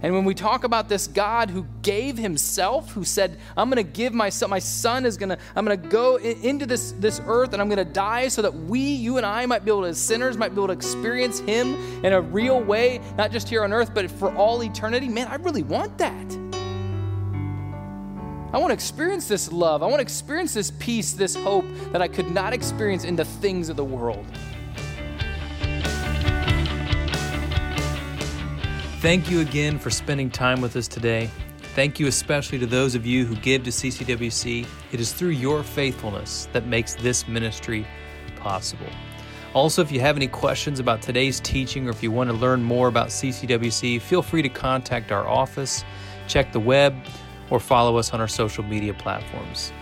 And 0.00 0.14
when 0.14 0.24
we 0.24 0.32
talk 0.32 0.62
about 0.62 0.88
this 0.88 1.08
God 1.08 1.50
who 1.50 1.66
gave 1.82 2.16
himself, 2.16 2.92
who 2.92 3.02
said, 3.02 3.36
I'm 3.56 3.68
going 3.68 3.84
to 3.84 3.92
give 3.92 4.14
myself, 4.14 4.48
my 4.48 4.60
son 4.60 5.04
is 5.04 5.16
going 5.16 5.30
to, 5.30 5.38
I'm 5.56 5.64
going 5.64 5.80
to 5.80 5.88
go 5.88 6.16
into 6.16 6.66
this, 6.66 6.92
this 6.92 7.20
earth 7.26 7.52
and 7.52 7.60
I'm 7.60 7.68
going 7.68 7.84
to 7.84 7.92
die 7.92 8.28
so 8.28 8.42
that 8.42 8.54
we, 8.54 8.78
you 8.78 9.16
and 9.16 9.26
I, 9.26 9.44
might 9.46 9.64
be 9.64 9.72
able 9.72 9.82
to, 9.82 9.88
as 9.88 9.98
sinners, 9.98 10.36
might 10.36 10.50
be 10.50 10.54
able 10.54 10.68
to 10.68 10.72
experience 10.72 11.40
him 11.40 11.74
in 12.04 12.12
a 12.12 12.20
real 12.20 12.60
way, 12.60 13.00
not 13.16 13.32
just 13.32 13.48
here 13.48 13.64
on 13.64 13.72
earth, 13.72 13.92
but 13.92 14.08
for 14.08 14.32
all 14.36 14.62
eternity. 14.62 15.08
Man, 15.08 15.26
I 15.26 15.34
really 15.34 15.64
want 15.64 15.98
that. 15.98 16.32
I 18.50 18.58
want 18.58 18.70
to 18.70 18.74
experience 18.74 19.26
this 19.26 19.50
love. 19.50 19.82
I 19.82 19.86
want 19.86 19.96
to 19.96 20.02
experience 20.02 20.54
this 20.54 20.70
peace, 20.78 21.12
this 21.12 21.34
hope 21.34 21.66
that 21.92 22.00
I 22.00 22.08
could 22.08 22.30
not 22.30 22.52
experience 22.52 23.04
in 23.04 23.16
the 23.16 23.24
things 23.24 23.68
of 23.68 23.76
the 23.76 23.84
world. 23.84 24.24
Thank 29.00 29.30
you 29.30 29.38
again 29.38 29.78
for 29.78 29.90
spending 29.90 30.28
time 30.28 30.60
with 30.60 30.74
us 30.74 30.88
today. 30.88 31.30
Thank 31.76 32.00
you 32.00 32.08
especially 32.08 32.58
to 32.58 32.66
those 32.66 32.96
of 32.96 33.06
you 33.06 33.24
who 33.26 33.36
give 33.36 33.62
to 33.62 33.70
CCWC. 33.70 34.66
It 34.90 34.98
is 34.98 35.12
through 35.12 35.28
your 35.28 35.62
faithfulness 35.62 36.48
that 36.52 36.66
makes 36.66 36.96
this 36.96 37.28
ministry 37.28 37.86
possible. 38.40 38.88
Also, 39.54 39.82
if 39.82 39.92
you 39.92 40.00
have 40.00 40.16
any 40.16 40.26
questions 40.26 40.80
about 40.80 41.00
today's 41.00 41.38
teaching 41.38 41.86
or 41.86 41.90
if 41.90 42.02
you 42.02 42.10
want 42.10 42.28
to 42.28 42.34
learn 42.34 42.60
more 42.60 42.88
about 42.88 43.10
CCWC, 43.10 44.00
feel 44.00 44.20
free 44.20 44.42
to 44.42 44.48
contact 44.48 45.12
our 45.12 45.28
office, 45.28 45.84
check 46.26 46.50
the 46.50 46.58
web, 46.58 46.96
or 47.50 47.60
follow 47.60 47.98
us 47.98 48.12
on 48.12 48.20
our 48.20 48.26
social 48.26 48.64
media 48.64 48.94
platforms. 48.94 49.72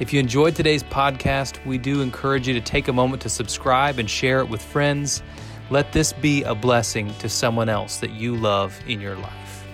If 0.00 0.14
you 0.14 0.18
enjoyed 0.18 0.56
today's 0.56 0.82
podcast, 0.82 1.62
we 1.66 1.76
do 1.76 2.00
encourage 2.00 2.48
you 2.48 2.54
to 2.54 2.60
take 2.62 2.88
a 2.88 2.92
moment 2.94 3.20
to 3.20 3.28
subscribe 3.28 3.98
and 3.98 4.08
share 4.08 4.40
it 4.40 4.48
with 4.48 4.62
friends. 4.62 5.22
Let 5.70 5.92
this 5.92 6.12
be 6.12 6.42
a 6.42 6.54
blessing 6.54 7.14
to 7.20 7.28
someone 7.28 7.68
else 7.68 7.98
that 7.98 8.10
you 8.10 8.36
love 8.36 8.78
in 8.86 9.00
your 9.00 9.16
life. 9.16 9.64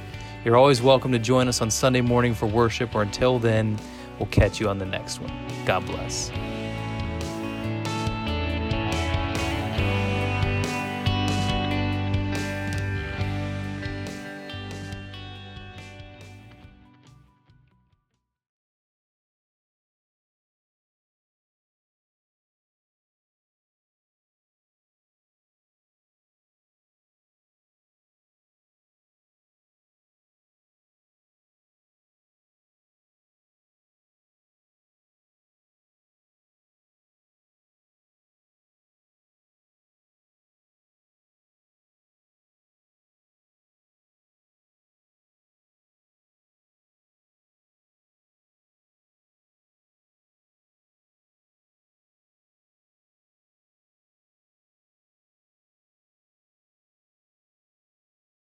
You're 0.45 0.57
always 0.57 0.81
welcome 0.81 1.13
to 1.13 1.19
join 1.19 1.49
us 1.49 1.61
on 1.61 1.71
Sunday 1.71 2.01
morning 2.01 2.35
for 2.35 2.47
worship, 2.47 2.95
or 2.95 3.03
until 3.03 3.39
then, 3.39 3.79
we'll 4.19 4.29
catch 4.29 4.61
you 4.61 4.69
on 4.69 4.79
the 4.79 4.87
next 4.87 5.21
one. 5.21 5.33
God 5.67 5.85
bless. 5.87 6.31